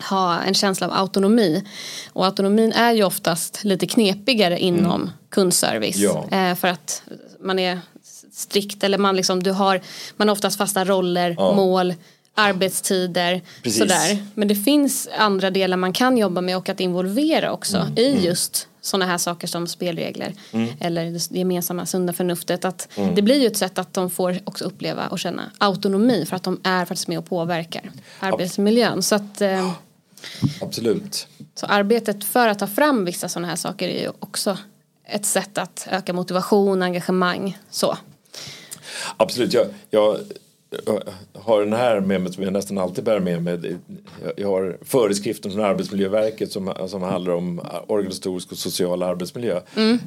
ha 0.00 0.42
en 0.42 0.54
känsla 0.54 0.86
av 0.86 0.92
autonomi. 0.92 1.64
Och 2.12 2.26
autonomin 2.26 2.72
är 2.72 2.92
ju 2.92 3.04
oftast 3.04 3.64
lite 3.64 3.86
knepigare 3.86 4.58
inom 4.58 5.00
mm. 5.02 5.10
kundservice. 5.30 5.96
Ja. 5.96 6.28
Eh, 6.30 6.54
för 6.54 6.68
att 6.68 7.02
man 7.40 7.58
är 7.58 7.80
strikt 8.32 8.84
eller 8.84 8.98
man 8.98 9.16
liksom, 9.16 9.42
du 9.42 9.50
har, 9.50 9.80
man 10.16 10.28
har 10.28 10.32
oftast 10.32 10.58
fasta 10.58 10.84
roller, 10.84 11.34
ja. 11.38 11.52
mål, 11.52 11.94
arbetstider, 12.34 13.42
Precis. 13.62 13.78
sådär. 13.78 14.26
Men 14.34 14.48
det 14.48 14.54
finns 14.54 15.08
andra 15.18 15.50
delar 15.50 15.76
man 15.76 15.92
kan 15.92 16.18
jobba 16.18 16.40
med 16.40 16.56
och 16.56 16.68
att 16.68 16.80
involvera 16.80 17.52
också 17.52 17.76
mm. 17.76 17.98
i 17.98 18.10
mm. 18.10 18.24
just 18.24 18.68
sådana 18.84 19.06
här 19.06 19.18
saker 19.18 19.46
som 19.46 19.66
spelregler 19.66 20.34
mm. 20.52 20.68
eller 20.80 21.10
det 21.10 21.38
gemensamma 21.38 21.86
sunda 21.86 22.12
förnuftet. 22.12 22.64
Att 22.64 22.88
mm. 22.96 23.14
Det 23.14 23.22
blir 23.22 23.40
ju 23.40 23.46
ett 23.46 23.56
sätt 23.56 23.78
att 23.78 23.94
de 23.94 24.10
får 24.10 24.38
också 24.44 24.64
uppleva 24.64 25.06
och 25.06 25.18
känna 25.18 25.50
autonomi 25.58 26.26
för 26.26 26.36
att 26.36 26.42
de 26.42 26.60
är 26.62 26.84
faktiskt 26.84 27.08
med 27.08 27.18
och 27.18 27.26
påverkar 27.26 27.90
arbetsmiljön. 28.20 29.02
Så 29.02 29.14
att, 29.14 29.40
eh, 29.40 29.72
Absolut. 30.60 31.26
Så 31.54 31.66
arbetet 31.66 32.24
för 32.24 32.48
att 32.48 32.58
ta 32.58 32.66
fram 32.66 33.04
vissa 33.04 33.28
sådana 33.28 33.48
här 33.48 33.56
saker 33.56 33.88
är 33.88 34.02
ju 34.02 34.10
också 34.18 34.58
ett 35.04 35.26
sätt 35.26 35.58
att 35.58 35.88
öka 35.90 36.12
motivation, 36.12 36.82
engagemang. 36.82 37.58
Så. 37.70 37.96
Absolut. 39.16 39.52
Jag, 39.52 39.66
jag 39.90 40.16
har 41.32 41.60
den 41.60 41.72
här 41.72 42.00
med 42.00 42.20
mig 42.20 42.32
som 42.32 42.42
jag 42.42 42.52
nästan 42.52 42.78
alltid 42.78 43.04
bär 43.04 43.20
med 43.20 43.42
mig. 43.42 43.76
Jag 44.36 44.48
har 44.48 44.78
föreskriften 44.82 45.52
från 45.52 45.64
Arbetsmiljöverket 45.64 46.52
som, 46.52 46.74
som 46.88 47.02
handlar 47.02 47.32
om 47.32 47.60
organisatorisk 47.86 48.52
och 48.52 48.58
social 48.58 49.02
arbetsmiljö. 49.02 49.60
Mm. 49.76 49.98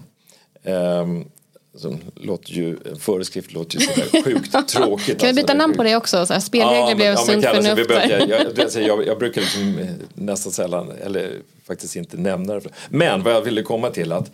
Um, 0.63 1.25
som 1.75 1.99
låter 2.15 2.51
ju, 2.51 2.77
en 2.91 2.99
föreskrift 2.99 3.53
låter 3.53 3.79
ju 3.79 3.85
sådär 3.85 4.23
sjukt 4.23 4.67
tråkigt. 4.67 5.19
kan 5.19 5.27
vi 5.27 5.33
byta 5.33 5.53
alltså, 5.53 5.57
namn 5.57 5.77
på 5.77 5.83
det 5.83 5.95
också? 5.95 6.25
Så 6.25 6.33
här, 6.33 6.39
spelregler 6.39 6.89
ja, 6.89 6.95
blev 6.95 7.07
ja, 7.07 7.17
sunt 7.17 7.45
förnuft. 7.45 7.89
Jag, 7.89 8.29
jag, 8.29 8.83
jag, 8.83 9.07
jag, 9.07 9.19
brukar 9.19 9.41
liksom 9.41 9.87
nästan 10.13 10.51
sällan, 10.51 10.91
eller 11.03 11.31
faktiskt 11.67 11.95
inte 11.95 12.17
nämna 12.17 12.53
det. 12.53 12.69
Men 12.89 13.23
vad 13.23 13.33
jag 13.33 13.41
ville 13.41 13.61
komma 13.61 13.89
till 13.89 14.11
att 14.11 14.31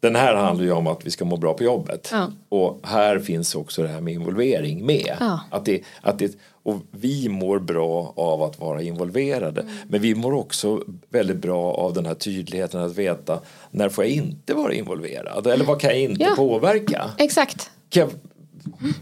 den 0.00 0.16
här 0.16 0.34
handlar 0.34 0.64
ju 0.64 0.72
om 0.72 0.86
att 0.86 1.06
vi 1.06 1.10
ska 1.10 1.24
må 1.24 1.36
bra 1.36 1.54
på 1.54 1.64
jobbet. 1.64 2.08
Ja. 2.12 2.32
Och 2.48 2.80
här 2.82 3.18
finns 3.18 3.54
också 3.54 3.82
det 3.82 3.88
här 3.88 4.00
med 4.00 4.14
involvering 4.14 4.86
med. 4.86 5.16
Ja. 5.20 5.40
Att 5.50 5.64
det, 5.64 5.82
att 6.00 6.18
det, 6.18 6.38
och 6.62 6.76
vi 6.90 7.28
mår 7.28 7.58
bra 7.58 8.12
av 8.16 8.42
att 8.42 8.58
vara 8.58 8.82
involverade. 8.82 9.60
Mm. 9.60 9.74
Men 9.88 10.00
vi 10.00 10.14
mår 10.14 10.32
också 10.32 10.82
väldigt 11.08 11.36
bra 11.36 11.74
av 11.74 11.92
den 11.94 12.06
här 12.06 12.14
tydligheten 12.14 12.80
att 12.80 12.98
veta 12.98 13.40
när 13.70 13.88
får 13.88 14.04
jag 14.04 14.12
inte 14.12 14.54
vara 14.54 14.74
involverad? 14.74 15.46
Eller 15.46 15.64
vad 15.64 15.80
kan 15.80 15.90
jag 15.90 16.00
inte 16.00 16.22
ja. 16.22 16.34
påverka? 16.36 17.10
Exakt. 17.18 17.70
Jag, 17.92 18.10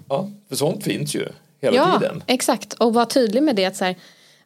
ja, 0.09 0.31
för 0.49 0.57
sånt 0.57 0.85
finns 0.85 1.15
ju 1.15 1.29
hela 1.61 1.77
ja, 1.77 1.99
tiden. 1.99 2.23
Exakt, 2.27 2.73
och 2.73 2.95
vara 2.95 3.07
tydlig 3.07 3.43
med 3.43 3.57
det 3.57 3.65
att 3.65 3.77
så 3.77 3.85
här, 3.85 3.97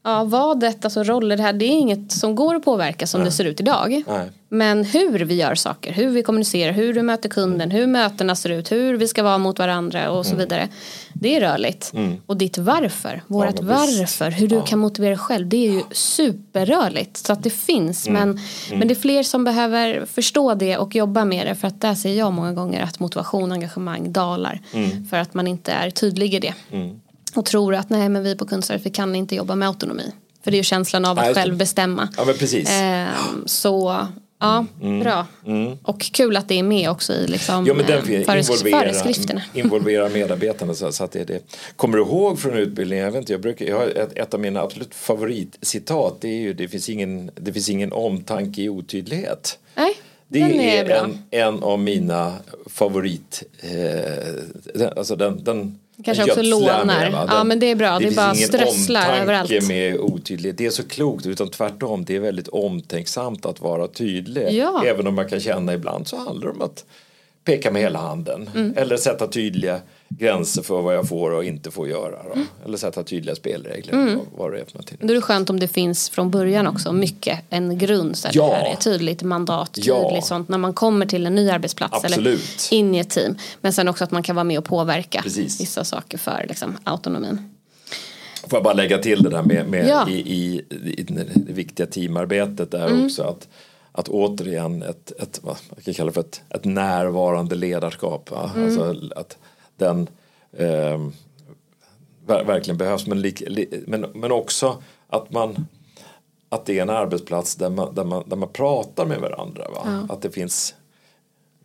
ja, 0.04 0.24
vadet, 0.24 0.84
alltså 0.84 1.02
roller, 1.02 1.36
det 1.36 1.42
här, 1.42 1.52
det 1.52 1.64
är 1.64 1.78
inget 1.78 2.12
som 2.12 2.34
går 2.34 2.54
att 2.54 2.64
påverka 2.64 3.06
som 3.06 3.20
Nej. 3.20 3.24
det 3.30 3.32
ser 3.32 3.44
ut 3.44 3.60
idag. 3.60 4.02
Nej. 4.06 4.30
Men 4.48 4.84
hur 4.84 5.18
vi 5.18 5.34
gör 5.34 5.54
saker, 5.54 5.92
hur 5.92 6.10
vi 6.10 6.22
kommunicerar, 6.22 6.72
hur 6.72 6.92
vi 6.92 7.02
möter 7.02 7.28
kunden, 7.28 7.70
hur 7.70 7.86
mötena 7.86 8.36
ser 8.36 8.50
ut, 8.50 8.72
hur 8.72 8.96
vi 8.96 9.08
ska 9.08 9.22
vara 9.22 9.38
mot 9.38 9.58
varandra 9.58 10.10
och 10.10 10.26
så 10.26 10.32
mm. 10.32 10.38
vidare. 10.38 10.68
Det 11.12 11.36
är 11.36 11.40
rörligt. 11.40 11.92
Mm. 11.94 12.16
Och 12.26 12.36
ditt 12.36 12.58
varför, 12.58 13.22
vårat 13.26 13.54
ja, 13.58 13.66
varför, 13.66 14.30
hur 14.30 14.48
du 14.48 14.54
ja. 14.54 14.62
kan 14.62 14.78
motivera 14.78 15.10
dig 15.10 15.18
själv, 15.18 15.48
det 15.48 15.68
är 15.68 15.72
ju 15.72 15.82
superrörligt. 15.90 17.16
Så 17.16 17.32
att 17.32 17.42
det 17.42 17.50
finns, 17.50 18.08
mm. 18.08 18.20
Men, 18.20 18.30
mm. 18.30 18.78
men 18.78 18.88
det 18.88 18.94
är 18.94 19.00
fler 19.00 19.22
som 19.22 19.44
behöver 19.44 20.06
förstå 20.06 20.54
det 20.54 20.76
och 20.76 20.94
jobba 20.94 21.24
med 21.24 21.46
det. 21.46 21.54
För 21.54 21.68
att 21.68 21.80
där 21.80 21.94
ser 21.94 22.14
jag 22.14 22.32
många 22.32 22.52
gånger 22.52 22.82
att 22.82 23.00
motivation 23.00 23.50
och 23.50 23.56
engagemang 23.56 24.12
dalar. 24.12 24.60
Mm. 24.72 25.06
För 25.06 25.16
att 25.16 25.34
man 25.34 25.46
inte 25.46 25.72
är 25.72 25.90
tydlig 25.90 26.34
i 26.34 26.38
det. 26.38 26.54
Och 27.34 27.44
tror 27.44 27.74
att 27.74 27.90
nej 27.90 28.08
men 28.08 28.22
vi 28.22 28.36
på 28.36 28.46
Kundservice 28.46 28.86
vi 28.86 28.90
kan 28.90 29.14
inte 29.14 29.34
jobba 29.34 29.54
med 29.54 29.68
autonomi. 29.68 30.12
För 30.44 30.50
det 30.50 30.54
är 30.54 30.58
ju 30.58 30.64
känslan 30.64 31.04
av 31.04 31.18
att 31.18 31.24
nej, 31.24 31.34
själv 31.34 31.56
bestämma. 31.56 32.08
Ja 32.16 32.24
men 32.24 32.34
precis. 32.34 32.70
Eh, 32.70 33.08
så 33.46 34.06
ja, 34.42 34.66
mm. 34.82 35.00
bra. 35.00 35.26
Mm. 35.46 35.78
Och 35.82 36.00
kul 36.00 36.36
att 36.36 36.48
det 36.48 36.58
är 36.58 36.62
med 36.62 36.90
också 36.90 37.12
i 37.12 37.26
liksom, 37.26 37.66
ja, 37.66 37.74
men 37.74 37.86
den, 37.86 37.98
eh, 37.98 38.20
involvera, 38.20 38.78
föreskrifterna. 38.78 39.42
Involvera 39.54 40.08
medarbetarna 40.08 40.74
så, 40.74 40.92
så, 40.92 41.04
att 41.04 41.12
det 41.12 41.20
är 41.20 41.24
det. 41.24 41.40
Kommer 41.76 41.98
du 41.98 42.04
ihåg 42.04 42.38
från 42.38 42.56
utbildningen, 42.56 43.04
jag, 43.04 43.12
vet 43.12 43.18
inte, 43.18 43.32
jag, 43.32 43.40
brukar, 43.40 43.66
jag 43.66 43.76
har 43.76 43.86
ett, 43.86 44.18
ett 44.18 44.34
av 44.34 44.40
mina 44.40 44.60
absolut 44.60 44.94
favoritcitat 44.94 46.20
det 46.20 46.28
är 46.28 46.40
ju 46.40 46.54
det 46.54 46.68
finns 46.68 46.88
ingen, 46.88 47.30
det 47.34 47.52
finns 47.52 47.68
ingen 47.68 47.92
omtanke 47.92 48.62
i 48.62 48.68
otydlighet. 48.68 49.58
Nej. 49.74 49.94
Det 50.28 50.40
är, 50.40 50.84
är 50.86 51.04
en, 51.04 51.18
en 51.30 51.62
av 51.62 51.78
mina 51.78 52.36
favorit, 52.66 53.42
eh, 53.60 54.88
alltså 54.96 55.16
den, 55.16 55.44
den 55.44 55.78
Kanske 56.04 56.24
också 56.24 56.42
lånar. 56.42 57.26
Ja 57.28 57.44
men 57.44 57.58
det 57.58 57.66
är 57.66 57.74
bra, 57.74 57.98
det, 57.98 58.04
det 58.04 58.10
är 58.10 58.16
bara 58.16 58.34
strösslar 58.34 59.18
överallt. 59.18 59.48
Det 59.48 59.68
med 59.68 59.96
otydlighet, 59.96 60.58
det 60.58 60.66
är 60.66 60.70
så 60.70 60.88
klokt 60.88 61.26
utan 61.26 61.48
tvärtom 61.48 62.04
det 62.04 62.16
är 62.16 62.20
väldigt 62.20 62.48
omtänksamt 62.48 63.46
att 63.46 63.60
vara 63.60 63.88
tydlig. 63.88 64.52
Ja. 64.52 64.84
Även 64.86 65.06
om 65.06 65.14
man 65.14 65.28
kan 65.28 65.40
känna 65.40 65.74
ibland 65.74 66.08
så 66.08 66.16
handlar 66.16 66.46
det 66.46 66.52
om 66.52 66.62
att 66.62 66.84
peka 67.44 67.70
med 67.70 67.82
hela 67.82 67.98
handen 67.98 68.50
mm. 68.54 68.74
eller 68.76 68.96
sätta 68.96 69.26
tydliga 69.26 69.80
gränser 70.18 70.62
för 70.62 70.82
vad 70.82 70.94
jag 70.94 71.08
får 71.08 71.30
och 71.30 71.44
inte 71.44 71.70
får 71.70 71.88
göra. 71.88 72.20
Mm. 72.32 72.46
Eller 72.64 72.76
sätta 72.76 73.02
tydliga 73.02 73.34
spelregler. 73.34 73.92
Mm. 73.92 74.20
Vad 74.36 74.52
det 74.52 74.60
är 74.60 74.64
för 74.64 74.84
Då 75.00 75.12
är 75.12 75.14
det 75.14 75.20
skönt 75.20 75.50
om 75.50 75.60
det 75.60 75.68
finns 75.68 76.10
från 76.10 76.30
början 76.30 76.66
också 76.66 76.92
mycket 76.92 77.38
en 77.50 77.78
grund. 77.78 78.16
Så 78.16 78.28
ja. 78.32 78.46
det 78.46 78.54
här 78.54 78.72
är 78.72 78.76
tydligt 78.76 79.22
mandat, 79.22 79.72
tydligt 79.72 79.90
ja. 79.90 80.22
sånt 80.22 80.48
när 80.48 80.58
man 80.58 80.74
kommer 80.74 81.06
till 81.06 81.26
en 81.26 81.34
ny 81.34 81.50
arbetsplats 81.50 82.04
Absolut. 82.04 82.18
eller 82.18 82.38
in 82.74 82.94
i 82.94 82.98
ett 82.98 83.10
team. 83.10 83.36
Men 83.60 83.72
sen 83.72 83.88
också 83.88 84.04
att 84.04 84.10
man 84.10 84.22
kan 84.22 84.36
vara 84.36 84.44
med 84.44 84.58
och 84.58 84.64
påverka 84.64 85.22
Precis. 85.22 85.60
vissa 85.60 85.84
saker 85.84 86.18
för 86.18 86.44
liksom, 86.48 86.78
autonomin. 86.84 87.50
Får 88.46 88.56
jag 88.56 88.64
bara 88.64 88.74
lägga 88.74 88.98
till 88.98 89.22
det 89.22 89.30
där 89.30 89.42
med, 89.42 89.66
med 89.66 89.88
ja. 89.88 90.08
i, 90.08 90.12
i, 90.12 90.62
i, 90.70 91.02
det 91.02 91.52
viktiga 91.52 91.86
teamarbetet 91.86 92.70
där 92.70 92.86
mm. 92.86 93.04
också. 93.04 93.22
att 93.22 93.48
att 93.92 94.08
återigen 94.08 94.82
ett, 94.82 95.12
ett 95.22 95.40
vad 95.42 95.56
man 95.70 95.80
kan 95.84 95.94
kalla 95.94 96.12
för 96.12 96.20
ett, 96.20 96.42
ett 96.50 96.64
närvarande 96.64 97.54
ledarskap. 97.54 98.30
Mm. 98.32 98.64
Alltså 98.64 98.96
att 99.16 99.38
den 99.76 100.08
eh, 100.52 101.08
verkligen 102.26 102.78
behövs 102.78 103.06
men, 103.06 103.20
li, 103.20 103.34
li, 103.46 103.84
men, 103.86 104.00
men 104.14 104.32
också 104.32 104.82
att 105.08 105.32
man 105.32 105.66
att 106.48 106.66
det 106.66 106.78
är 106.78 106.82
en 106.82 106.90
arbetsplats 106.90 107.56
där 107.56 107.70
man, 107.70 107.94
där 107.94 108.04
man, 108.04 108.22
där 108.26 108.36
man 108.36 108.48
pratar 108.48 109.06
med 109.06 109.20
varandra. 109.20 109.68
Va? 109.70 109.80
Ja. 109.84 110.14
Att 110.14 110.22
det 110.22 110.30
finns 110.30 110.74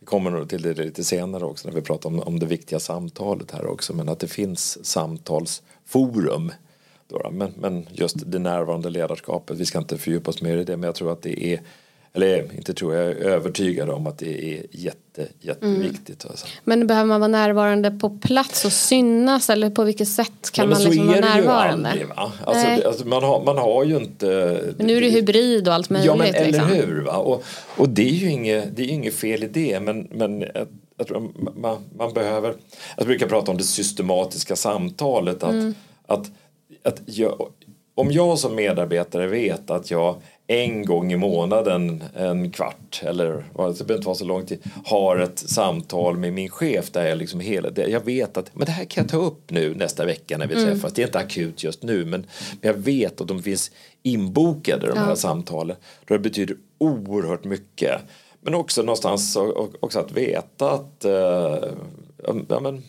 vi 0.00 0.06
kommer 0.06 0.30
nog 0.30 0.48
till 0.48 0.62
det 0.62 0.74
lite 0.74 1.04
senare 1.04 1.44
också 1.44 1.68
när 1.68 1.74
vi 1.74 1.82
pratar 1.82 2.10
om, 2.10 2.20
om 2.20 2.38
det 2.38 2.46
viktiga 2.46 2.80
samtalet 2.80 3.50
här 3.50 3.66
också 3.66 3.94
men 3.94 4.08
att 4.08 4.18
det 4.18 4.28
finns 4.28 4.84
samtalsforum. 4.86 6.52
Då, 7.08 7.30
men, 7.32 7.52
men 7.56 7.86
just 7.92 8.30
det 8.30 8.38
närvarande 8.38 8.90
ledarskapet, 8.90 9.58
vi 9.58 9.66
ska 9.66 9.78
inte 9.78 9.98
fördjupa 9.98 10.30
oss 10.30 10.42
mer 10.42 10.56
i 10.56 10.64
det 10.64 10.76
men 10.76 10.86
jag 10.86 10.94
tror 10.94 11.12
att 11.12 11.22
det 11.22 11.44
är 11.52 11.60
eller 12.12 12.54
inte 12.54 12.74
tror 12.74 12.94
jag, 12.94 13.04
är 13.04 13.14
övertygad 13.14 13.90
om 13.90 14.06
att 14.06 14.18
det 14.18 14.54
är 14.54 14.66
jätte, 14.70 15.26
jätteviktigt. 15.40 16.24
Mm. 16.24 16.30
Alltså. 16.30 16.46
Men 16.64 16.86
behöver 16.86 17.06
man 17.06 17.20
vara 17.20 17.28
närvarande 17.28 17.90
på 17.90 18.10
plats 18.10 18.64
och 18.64 18.72
synas 18.72 19.50
eller 19.50 19.70
på 19.70 19.84
vilket 19.84 20.08
sätt 20.08 20.50
kan 20.52 20.68
Nej, 20.68 20.78
man 20.78 20.84
liksom 20.84 21.06
vara 21.06 21.20
närvarande? 21.20 21.88
Aldrig, 21.88 22.08
va? 22.08 22.32
Alltså, 22.44 22.88
alltså, 22.88 23.06
man, 23.06 23.22
har, 23.22 23.44
man 23.44 23.58
har 23.58 23.84
ju 23.84 23.96
inte... 23.96 24.60
Men 24.76 24.86
nu 24.86 24.96
är 24.96 25.00
det 25.00 25.08
hybrid 25.08 25.68
och 25.68 25.74
allt 25.74 25.90
möjligt. 25.90 26.06
Ja 26.06 26.16
men 26.16 26.34
eller 26.34 26.46
liksom. 26.46 26.68
hur. 26.68 27.00
Va? 27.00 27.16
Och, 27.16 27.44
och 27.76 27.88
det 27.88 28.08
är 28.08 28.14
ju 28.14 28.30
inget, 28.30 28.76
det 28.76 28.82
är 28.82 28.88
inget 28.88 29.14
fel 29.14 29.44
i 29.44 29.48
det 29.48 29.80
men, 29.80 30.08
men 30.10 30.44
jag 30.98 31.06
tror 31.06 31.30
man, 31.56 31.84
man 31.96 32.12
behöver, 32.12 32.54
jag 32.96 33.06
brukar 33.06 33.26
prata 33.26 33.50
om 33.50 33.56
det 33.56 33.64
systematiska 33.64 34.56
samtalet 34.56 35.42
att, 35.42 35.50
mm. 35.50 35.74
att, 36.06 36.30
att 36.82 37.00
jag, 37.06 37.48
om 37.94 38.12
jag 38.12 38.38
som 38.38 38.54
medarbetare 38.54 39.26
vet 39.26 39.70
att 39.70 39.90
jag 39.90 40.16
en 40.50 40.84
gång 40.84 41.12
i 41.12 41.16
månaden, 41.16 42.04
en 42.14 42.50
kvart 42.50 43.02
eller 43.04 43.32
det 43.32 43.44
behöver 43.56 43.94
inte 43.94 44.06
vara 44.06 44.14
så 44.14 44.24
lång 44.24 44.46
tid, 44.46 44.58
har 44.84 45.16
ett 45.16 45.38
samtal 45.38 46.16
med 46.16 46.32
min 46.32 46.48
chef 46.48 46.90
där 46.90 47.06
jag 47.06 47.18
liksom 47.18 47.40
hela, 47.40 47.70
jag 47.74 48.04
vet 48.04 48.36
att 48.36 48.50
men 48.54 48.66
det 48.66 48.72
här 48.72 48.84
kan 48.84 49.04
jag 49.04 49.10
ta 49.10 49.16
upp 49.16 49.50
nu 49.50 49.74
nästa 49.74 50.04
vecka 50.04 50.38
när 50.38 50.46
vi 50.46 50.54
mm. 50.54 50.66
träffas. 50.66 50.92
Det 50.92 51.02
är 51.02 51.06
inte 51.06 51.18
akut 51.18 51.64
just 51.64 51.82
nu 51.82 52.04
men, 52.04 52.26
men 52.60 52.60
jag 52.60 52.74
vet 52.74 53.20
att 53.20 53.28
de 53.28 53.42
finns 53.42 53.70
inbokade 54.02 54.86
de 54.86 54.98
här 54.98 55.08
ja. 55.08 55.16
samtalen. 55.16 55.76
Det 56.04 56.18
betyder 56.18 56.56
oerhört 56.78 57.44
mycket. 57.44 58.00
Men 58.40 58.54
också 58.54 58.82
någonstans 58.82 59.36
också 59.80 59.98
att 59.98 60.12
veta 60.12 60.70
att 60.70 61.04
uh, 61.04 61.12
ja, 62.48 62.60
men, 62.60 62.82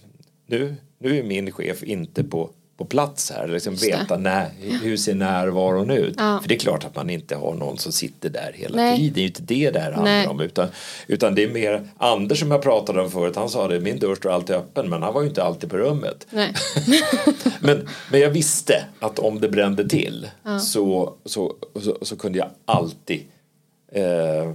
nu, 0.46 0.76
nu 0.98 1.20
är 1.20 1.24
min 1.24 1.52
chef 1.52 1.84
inte 1.84 2.24
på 2.24 2.50
på 2.80 2.86
plats 2.86 3.32
här. 3.32 3.48
Liksom 3.48 3.76
veta 3.76 4.18
när, 4.18 4.50
hur 4.84 4.98
ser 4.98 5.16
närvaron 5.16 5.92
ut. 5.92 6.14
Ja. 6.18 6.40
För 6.42 6.50
det 6.50 6.56
är 6.56 6.60
klart 6.60 6.86
att 6.86 6.96
man 6.96 7.10
inte 7.10 7.36
har 7.36 7.54
någon 7.54 7.78
som 7.78 7.92
sitter 7.92 8.30
där 8.30 8.52
hela 8.56 8.76
Nej. 8.76 8.98
tiden. 8.98 9.14
Det 9.14 9.20
är 9.20 9.22
ju 9.22 9.28
inte 9.28 9.42
det 9.42 9.72
det 9.72 9.80
här 9.80 9.92
handlar 9.92 10.12
Nej. 10.12 10.28
om. 10.28 10.40
Utan, 10.40 10.68
utan 11.08 11.36
det 11.36 11.44
är 11.44 11.50
mer 11.50 11.88
Anders 11.98 12.40
som 12.40 12.52
jag 12.52 12.62
pratade 12.62 13.02
om 13.02 13.12
förut. 13.12 13.36
Han 13.36 13.50
sa 13.50 13.68
det, 13.68 13.80
min 13.80 14.00
dörr 14.00 14.16
står 14.16 14.32
alltid 14.32 14.56
öppen. 14.56 14.90
Men 14.90 15.04
han 15.04 15.14
var 15.14 15.22
ju 15.22 15.28
inte 15.28 15.44
alltid 15.44 15.70
på 15.70 15.78
rummet. 15.78 16.28
men, 17.60 17.88
men 18.12 18.20
jag 18.22 18.30
visste 18.30 18.86
att 19.00 19.20
om 19.20 19.40
det 19.40 19.50
brände 19.50 19.90
till 19.90 20.30
ja. 20.44 20.60
så, 20.60 21.14
så, 21.26 21.56
så, 21.82 21.98
så, 22.02 22.16
kunde 22.16 22.40
jag 22.40 22.50
alltid 22.66 23.28
eh, 23.92 24.52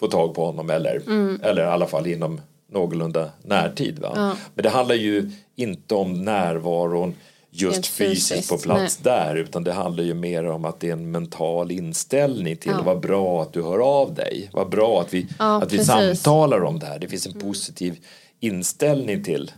få 0.00 0.06
tag 0.06 0.34
på 0.34 0.46
honom. 0.46 0.70
Eller, 0.70 0.96
mm. 1.06 1.40
eller 1.42 1.62
i 1.62 1.66
alla 1.66 1.86
fall 1.86 2.06
inom 2.06 2.40
någorlunda 2.78 3.30
närtid. 3.42 3.98
Va? 3.98 4.12
Ja. 4.14 4.36
Men 4.54 4.62
det 4.62 4.70
handlar 4.70 4.94
ju 4.94 5.30
inte 5.56 5.94
om 5.94 6.24
närvaron 6.24 7.14
just 7.50 7.86
fysiskt, 7.86 8.28
fysiskt, 8.28 8.50
på 8.50 8.58
plats 8.58 9.00
Nej. 9.04 9.14
där 9.14 9.36
utan 9.36 9.64
det 9.64 9.72
handlar 9.72 10.04
ju 10.04 10.14
mer 10.14 10.46
om 10.46 10.64
att 10.64 10.80
det 10.80 10.88
är 10.88 10.92
en 10.92 11.10
mental 11.10 11.70
inställning 11.70 12.56
till 12.56 12.72
ja. 12.72 12.82
vad 12.82 13.00
bra 13.00 13.42
att 13.42 13.52
du 13.52 13.62
hör 13.62 13.78
av 13.78 14.14
dig. 14.14 14.50
Vad 14.52 14.68
bra 14.68 15.00
att 15.00 15.14
vi, 15.14 15.28
ja, 15.38 15.62
att 15.62 15.72
vi 15.72 15.84
samtalar 15.84 16.64
om 16.64 16.78
det 16.78 16.86
här. 16.86 16.98
Det 16.98 17.08
finns 17.08 17.26
en 17.26 17.32
mm. 17.32 17.42
positiv 17.42 17.98
inställning 18.40 19.24
till, 19.24 19.52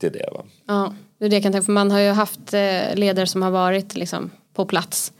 till 0.00 0.12
det. 0.12 0.28
Va? 0.32 0.44
Ja, 0.66 0.94
det 1.18 1.24
är 1.24 1.28
det 1.28 1.36
jag 1.36 1.42
kan 1.42 1.52
tänka 1.52 1.64
för 1.64 1.72
man 1.72 1.90
har 1.90 2.00
ju 2.00 2.10
haft 2.10 2.54
eh, 2.54 2.94
ledare 2.94 3.26
som 3.26 3.42
har 3.42 3.50
varit 3.50 3.96
liksom, 3.96 4.30
på 4.54 4.66
plats 4.66 5.12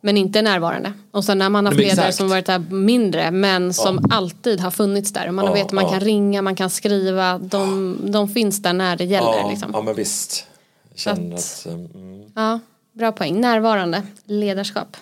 men 0.00 0.16
inte 0.16 0.42
närvarande. 0.42 0.92
Och 1.10 1.24
sen 1.24 1.38
när 1.38 1.48
man 1.48 1.66
har 1.66 1.72
haft 1.72 1.82
ledare 1.82 2.12
som 2.12 2.28
varit 2.28 2.46
där 2.46 2.58
mindre 2.58 3.30
men 3.30 3.74
som 3.74 4.00
ja. 4.02 4.16
alltid 4.16 4.60
har 4.60 4.70
funnits 4.70 5.12
där. 5.12 5.30
Man 5.30 5.44
ja, 5.44 5.52
vet 5.52 5.66
att 5.66 5.72
man 5.72 5.84
ja. 5.84 5.90
kan 5.90 6.00
ringa, 6.00 6.42
man 6.42 6.56
kan 6.56 6.70
skriva. 6.70 7.38
De, 7.38 7.98
de 8.12 8.28
finns 8.28 8.62
där 8.62 8.72
när 8.72 8.96
det 8.96 9.04
gäller. 9.04 9.38
Ja, 9.38 9.50
liksom. 9.50 9.70
ja 9.72 9.82
men 9.82 9.94
visst. 9.94 10.46
Att, 11.06 11.18
att 11.18 11.66
mm. 11.66 12.22
Ja, 12.34 12.60
bra 12.92 13.12
poäng. 13.12 13.40
Närvarande 13.40 14.02
ledarskap. 14.24 14.96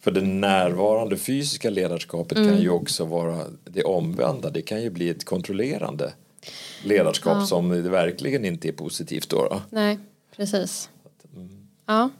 För 0.00 0.10
det 0.10 0.20
närvarande 0.20 1.16
fysiska 1.16 1.70
ledarskapet 1.70 2.38
mm. 2.38 2.50
kan 2.50 2.60
ju 2.60 2.70
också 2.70 3.04
vara 3.04 3.40
det 3.64 3.82
omvända. 3.82 4.50
Det 4.50 4.62
kan 4.62 4.82
ju 4.82 4.90
bli 4.90 5.08
ett 5.08 5.24
kontrollerande 5.24 6.12
ledarskap 6.82 7.46
som 7.48 7.90
verkligen 7.90 8.44
inte 8.44 8.68
är 8.68 8.72
positivt 8.72 9.28
då. 9.28 9.36
då. 9.36 9.62
Nej, 9.70 9.98
precis. 10.36 10.88
Ja. 11.86 12.10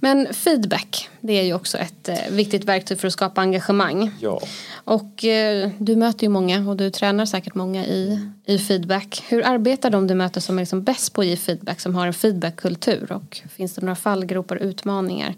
Men 0.00 0.34
feedback, 0.34 1.08
det 1.20 1.32
är 1.32 1.42
ju 1.42 1.54
också 1.54 1.78
ett 1.78 2.08
eh, 2.08 2.16
viktigt 2.30 2.64
verktyg 2.64 3.00
för 3.00 3.06
att 3.06 3.12
skapa 3.12 3.40
engagemang. 3.40 4.10
Ja. 4.20 4.40
Och 4.84 5.24
eh, 5.24 5.70
du 5.78 5.96
möter 5.96 6.22
ju 6.22 6.28
många 6.28 6.68
och 6.70 6.76
du 6.76 6.90
tränar 6.90 7.26
säkert 7.26 7.54
många 7.54 7.86
i, 7.86 8.28
i 8.46 8.58
feedback. 8.58 9.24
Hur 9.28 9.46
arbetar 9.46 9.90
de 9.90 10.06
du 10.06 10.14
möter 10.14 10.40
som 10.40 10.58
är 10.58 10.62
liksom 10.62 10.82
bäst 10.82 11.12
på 11.12 11.20
att 11.20 11.26
ge 11.26 11.36
feedback, 11.36 11.80
som 11.80 11.94
har 11.94 12.06
en 12.06 12.14
feedbackkultur? 12.14 13.12
Och 13.12 13.42
finns 13.50 13.74
det 13.74 13.80
några 13.80 13.94
fallgropar 13.96 14.56
och 14.56 14.62
utmaningar 14.62 15.34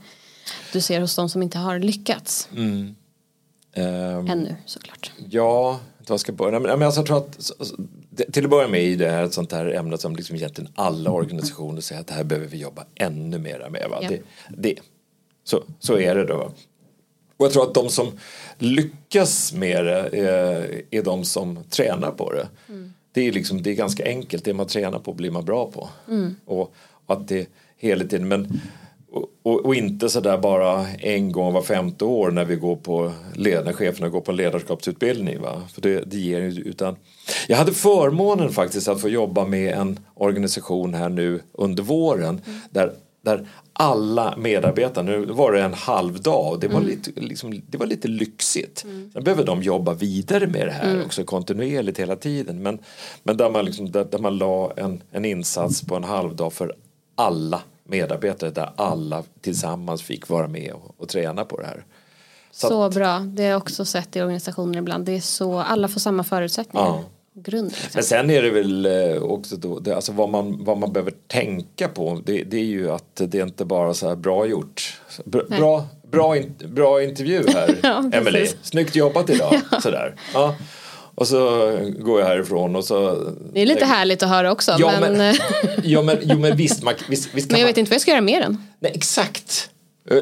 du 0.72 0.80
ser 0.80 1.00
hos 1.00 1.16
de 1.16 1.28
som 1.28 1.42
inte 1.42 1.58
har 1.58 1.78
lyckats? 1.78 2.48
Ehm, 2.56 4.26
Ännu 4.28 4.56
såklart. 4.66 5.12
Ja, 5.30 5.80
vad 6.10 6.20
ska 6.20 6.32
jag 6.32 6.36
börja? 6.36 6.60
Men 6.60 6.82
alltså, 6.82 7.00
jag 7.00 7.06
tror 7.06 7.18
att 7.18 7.52
till 8.32 8.44
att 8.44 8.50
börja 8.50 8.68
med 8.68 8.80
är 8.80 8.96
det 8.96 9.10
här 9.10 9.24
ett 9.24 9.32
sånt 9.32 9.52
här 9.52 9.66
ämne 9.66 9.98
som 9.98 10.16
liksom 10.16 10.36
egentligen 10.36 10.70
alla 10.74 11.10
organisationer 11.10 11.80
säger 11.80 12.00
att 12.00 12.06
det 12.06 12.14
här 12.14 12.24
behöver 12.24 12.48
vi 12.48 12.58
jobba 12.58 12.84
ännu 12.94 13.38
mera 13.38 13.70
med. 13.70 13.86
Va? 13.90 13.98
Ja. 14.02 14.08
Det, 14.08 14.22
det. 14.56 14.80
Så, 15.44 15.62
så 15.78 15.98
är 15.98 16.14
det 16.14 16.24
då. 16.24 16.50
Och 17.36 17.46
jag 17.46 17.52
tror 17.52 17.62
att 17.62 17.74
de 17.74 17.88
som 17.88 18.12
lyckas 18.58 19.52
med 19.52 19.84
det 19.84 20.18
är, 20.18 20.82
är 20.90 21.02
de 21.02 21.24
som 21.24 21.58
tränar 21.70 22.10
på 22.10 22.32
det. 22.32 22.48
Det, 23.12 23.28
är 23.28 23.32
liksom, 23.32 23.62
det 23.62 23.70
är 23.70 23.74
ganska 23.74 24.04
enkelt, 24.04 24.44
det 24.44 24.54
man 24.54 24.66
tränar 24.66 24.98
på 24.98 25.12
blir 25.12 25.30
man 25.30 25.44
bra 25.44 25.70
på. 25.70 25.88
Och, 26.44 26.74
och 27.06 27.14
att 27.16 27.28
det 27.28 27.48
hela 27.76 28.04
tiden, 28.04 28.28
men 28.28 28.60
och, 29.14 29.26
och, 29.42 29.66
och 29.66 29.74
inte 29.74 30.08
sådär 30.08 30.38
bara 30.38 30.86
en 30.88 31.32
gång 31.32 31.52
var 31.52 31.62
femte 31.62 32.04
år 32.04 32.30
när 32.30 32.44
vi 32.44 32.56
går 32.56 32.76
på 32.76 33.12
när 33.36 33.72
cheferna 33.72 34.08
går 34.08 34.20
på 34.20 34.30
en 34.30 34.36
ledarskapsutbildning. 34.36 35.40
Va? 35.40 35.62
För 35.74 35.80
det, 35.82 36.00
det 36.00 36.16
ger 36.16 36.40
utan 36.40 36.96
Jag 37.48 37.56
hade 37.56 37.72
förmånen 37.72 38.50
faktiskt 38.50 38.88
att 38.88 39.00
få 39.00 39.08
jobba 39.08 39.46
med 39.46 39.74
en 39.74 39.98
organisation 40.14 40.94
här 40.94 41.08
nu 41.08 41.40
under 41.52 41.82
våren 41.82 42.40
där, 42.70 42.92
där 43.22 43.48
alla 43.72 44.34
medarbetare, 44.36 45.04
nu 45.04 45.24
var 45.26 45.52
det 45.52 45.62
en 45.62 45.74
halv 45.74 46.20
dag 46.20 46.52
och 46.52 46.60
det 46.60 46.68
var, 46.68 46.80
lite, 46.80 47.10
liksom, 47.20 47.62
det 47.68 47.78
var 47.78 47.86
lite 47.86 48.08
lyxigt. 48.08 48.78
Sen 49.12 49.24
behöver 49.24 49.44
de 49.44 49.62
jobba 49.62 49.94
vidare 49.94 50.46
med 50.46 50.66
det 50.66 50.72
här 50.72 51.04
också 51.04 51.24
kontinuerligt 51.24 51.98
hela 51.98 52.16
tiden. 52.16 52.62
Men, 52.62 52.78
men 53.22 53.36
där 53.36 53.50
man, 53.50 53.64
liksom, 53.64 53.90
där, 53.90 54.04
där 54.04 54.18
man 54.18 54.38
la 54.38 54.72
en, 54.76 55.02
en 55.10 55.24
insats 55.24 55.82
på 55.82 55.96
en 55.96 56.04
halv 56.04 56.36
dag 56.36 56.52
för 56.52 56.74
alla 57.14 57.62
medarbetare 57.84 58.50
där 58.50 58.72
alla 58.76 59.22
tillsammans 59.40 60.02
fick 60.02 60.28
vara 60.28 60.48
med 60.48 60.72
och, 60.72 60.94
och 60.98 61.08
träna 61.08 61.44
på 61.44 61.60
det 61.60 61.66
här. 61.66 61.84
Så 62.50 62.68
Så 62.68 62.90
bra. 62.90 63.18
Det 63.18 63.42
har 63.42 63.50
jag 63.50 63.58
också 63.58 63.84
sett 63.84 64.16
i 64.16 64.22
organisationer 64.22 64.78
ibland. 64.78 65.04
Det 65.04 65.12
är 65.12 65.20
så, 65.20 65.58
alla 65.58 65.88
får 65.88 66.00
samma 66.00 66.24
förutsättningar. 66.24 66.86
Ja. 66.86 67.04
Grunden. 67.36 67.64
Liksom. 67.64 67.90
Men 67.94 68.04
sen 68.04 68.30
är 68.30 68.42
det 68.42 68.50
väl 68.50 68.86
eh, 68.86 69.22
också 69.22 69.56
då, 69.56 69.78
det, 69.78 69.96
alltså 69.96 70.12
vad 70.12 70.28
man, 70.28 70.64
vad 70.64 70.78
man 70.78 70.92
behöver 70.92 71.12
tänka 71.26 71.88
på 71.88 72.20
det, 72.24 72.42
det 72.44 72.56
är 72.56 72.64
ju 72.64 72.90
att 72.90 73.16
det 73.16 73.38
är 73.38 73.42
inte 73.42 73.64
bara 73.64 73.94
så 73.94 74.08
här 74.08 74.16
bra 74.16 74.46
gjort. 74.46 75.00
Bra, 75.24 75.42
bra, 75.48 75.86
bra, 76.10 76.36
in, 76.36 76.54
bra 76.68 77.02
intervju 77.02 77.44
här 77.48 77.78
Ja. 77.82 78.10
Emelie, 78.12 78.48
snyggt 78.62 78.96
jobbat 78.96 79.30
idag. 79.30 79.60
Sådär. 79.82 80.14
Ja. 80.34 80.54
Och 81.14 81.28
så 81.28 81.38
går 81.98 82.20
jag 82.20 82.26
härifrån 82.26 82.76
och 82.76 82.84
så 82.84 83.28
Det 83.52 83.62
är 83.62 83.66
lite 83.66 83.84
härligt 83.84 84.22
att 84.22 84.28
höra 84.28 84.52
också. 84.52 84.76
Ja 84.78 84.92
men, 85.00 85.16
men, 85.18 85.34
ja, 85.82 86.02
men, 86.02 86.16
jo, 86.22 86.38
men 86.38 86.56
visst, 86.56 86.82
man, 86.82 86.94
visst, 87.08 87.34
visst 87.34 87.50
men 87.50 87.60
jag 87.60 87.64
man, 87.64 87.70
vet 87.70 87.78
inte 87.78 87.90
vad 87.90 87.94
jag 87.94 88.00
ska 88.02 88.10
göra 88.10 88.20
med 88.20 88.42
den. 88.42 88.62
Nej, 88.80 88.92
exakt. 88.94 89.70
Eh, 90.10 90.18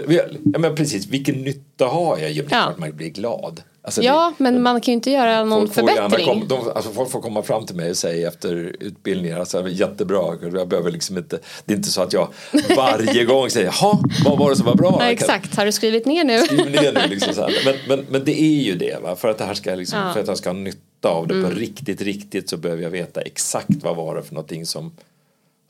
Ja, 0.52 0.58
men 0.58 0.74
precis, 0.74 1.06
vilken 1.06 1.34
nytta 1.42 1.86
har 1.86 2.18
jag? 2.18 2.30
Jo, 2.32 2.44
Ja. 2.50 2.72
man 2.78 2.96
blir 2.96 3.08
glad. 3.08 3.62
Alltså, 3.84 4.02
Ja, 4.02 4.32
men 4.38 4.62
man 4.62 4.80
kan 4.80 4.92
ju 4.92 4.96
inte 4.96 5.10
göra 5.10 5.44
någon 5.44 5.68
Folk 5.68 5.74
förbättring. 5.74 6.26
kom, 6.26 6.48
de, 6.48 6.70
alltså 6.74 6.90
folk 6.92 7.10
får 7.10 7.20
komma 7.20 7.42
fram 7.42 7.66
till 7.66 7.76
mig 7.76 7.90
och 7.90 7.96
säga 7.96 8.28
efter 8.28 8.54
utbildningar, 8.80 9.38
alltså, 9.40 9.68
jättebra, 9.68 10.36
jag 10.52 10.68
behöver 10.68 10.90
liksom 10.90 11.18
inte, 11.18 11.38
det 11.64 11.72
är 11.72 11.76
inte 11.76 11.90
så 11.90 12.02
att 12.02 12.12
jag 12.12 12.28
varje 12.76 13.24
gång 13.34 13.50
säger, 13.50 13.66
jaha, 13.66 13.98
vad 14.24 14.38
var 14.38 14.50
det 14.50 14.56
som 14.56 14.66
var 14.66 14.74
bra? 14.74 14.96
Ja, 15.00 15.10
exakt, 15.10 15.56
har 15.56 15.66
du 15.66 15.72
skrivit 15.72 16.06
ner 16.06 16.24
nu? 16.24 16.38
skriv 16.38 16.70
ner 16.70 16.92
nu 16.92 17.08
liksom 17.08 17.34
så. 17.34 17.40
Men, 17.64 17.74
men, 17.88 18.06
men 18.10 18.24
det 18.24 18.42
är 18.42 18.62
ju 18.62 18.74
det, 18.76 19.02
va? 19.02 19.16
för 19.16 19.28
att 19.28 19.38
det 19.38 19.44
här 19.44 19.54
ska 19.54 19.74
liksom, 19.74 19.98
Ja. 19.98 20.02
Mm. 20.02 20.14
för 20.14 20.20
att 20.20 20.28
jag 20.28 20.38
ska 20.38 20.48
ha 20.48 20.54
nytta 20.54 21.08
av 21.08 21.26
det 21.26 21.42
på 21.42 21.50
riktigt, 21.50 22.02
riktigt 22.02 22.48
så 22.50 22.56
behöver 22.56 22.82
jag 22.82 22.90
veta 22.90 23.20
exakt 23.20 23.68
vad 23.82 23.96
var 23.96 24.14
det 24.14 24.22
för 24.22 24.34
någonting 24.34 24.66
som, 24.66 24.92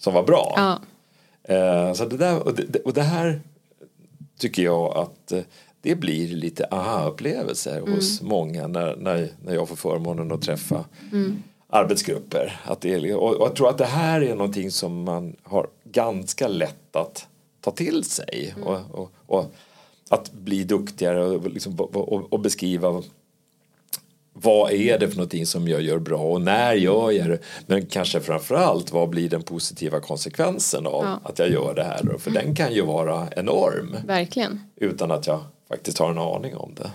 som 0.00 0.14
var 0.14 0.22
bra. 0.22 0.54
Ja. 0.56 0.80
Eh, 1.54 1.92
så 1.92 2.04
det 2.04 2.16
där, 2.16 2.46
och, 2.46 2.54
det, 2.54 2.78
och 2.80 2.92
det 2.92 3.02
här 3.02 3.40
tycker 4.38 4.62
jag 4.62 4.96
att 4.96 5.32
eh, 5.32 5.38
det 5.82 5.94
blir 5.94 6.28
lite 6.28 6.66
aha-upplevelser 6.70 7.80
hos 7.80 8.22
många 8.22 8.66
när, 8.66 8.96
när, 8.96 9.28
när 9.44 9.54
jag 9.54 9.68
får 9.68 9.76
förmånen 9.76 10.32
att 10.32 10.42
träffa 10.42 10.84
arbetsgrupper. 11.68 12.60
Att 12.64 12.80
det 12.80 12.94
är, 12.94 13.16
och, 13.16 13.34
och 13.34 13.46
jag 13.46 13.56
tror 13.56 13.68
att 13.68 13.78
det 13.78 13.84
här 13.84 14.20
är 14.20 14.34
någonting 14.34 14.70
som 14.70 15.02
man 15.04 15.36
har 15.42 15.66
ganska 15.84 16.48
lätt 16.48 16.96
att 16.96 17.26
ta 17.60 17.70
till 17.70 18.04
sig. 18.04 18.54
Och, 18.64 18.78
och, 18.90 19.12
och 19.26 19.54
att 20.08 20.32
bli 20.32 20.64
duktigare 20.64 21.24
och, 21.24 21.50
liksom, 21.50 21.80
och, 21.80 22.32
och 22.32 22.40
beskriva 22.40 23.02
vad 24.32 24.72
är 24.72 24.98
det 24.98 25.08
för 25.08 25.16
någonting 25.16 25.46
som 25.46 25.68
jag 25.68 25.82
gör 25.82 25.98
bra 25.98 26.18
och 26.22 26.40
när 26.42 26.74
gör 26.74 27.10
jag 27.10 27.28
det? 27.28 27.38
Men 27.66 27.86
kanske 27.86 28.20
framförallt 28.20 28.92
vad 28.92 29.08
blir 29.08 29.28
den 29.30 29.42
positiva 29.42 30.00
konsekvensen 30.00 30.86
av 30.86 31.04
Ja. 31.04 31.20
att 31.24 31.38
jag 31.38 31.50
gör 31.50 31.74
det 31.74 31.84
här? 31.84 32.00
Då? 32.02 32.18
För 32.18 32.30
den 32.30 32.54
kan 32.54 32.72
ju 32.74 32.82
vara 32.82 33.28
enorm 33.36 33.96
Verkligen. 34.06 34.60
utan 34.76 35.10
att 35.10 35.26
jag 35.26 35.40
faktiskt 35.68 35.98
har 35.98 36.10
en 36.10 36.18
aning 36.18 36.56
om 36.56 36.74
det. 36.74 36.90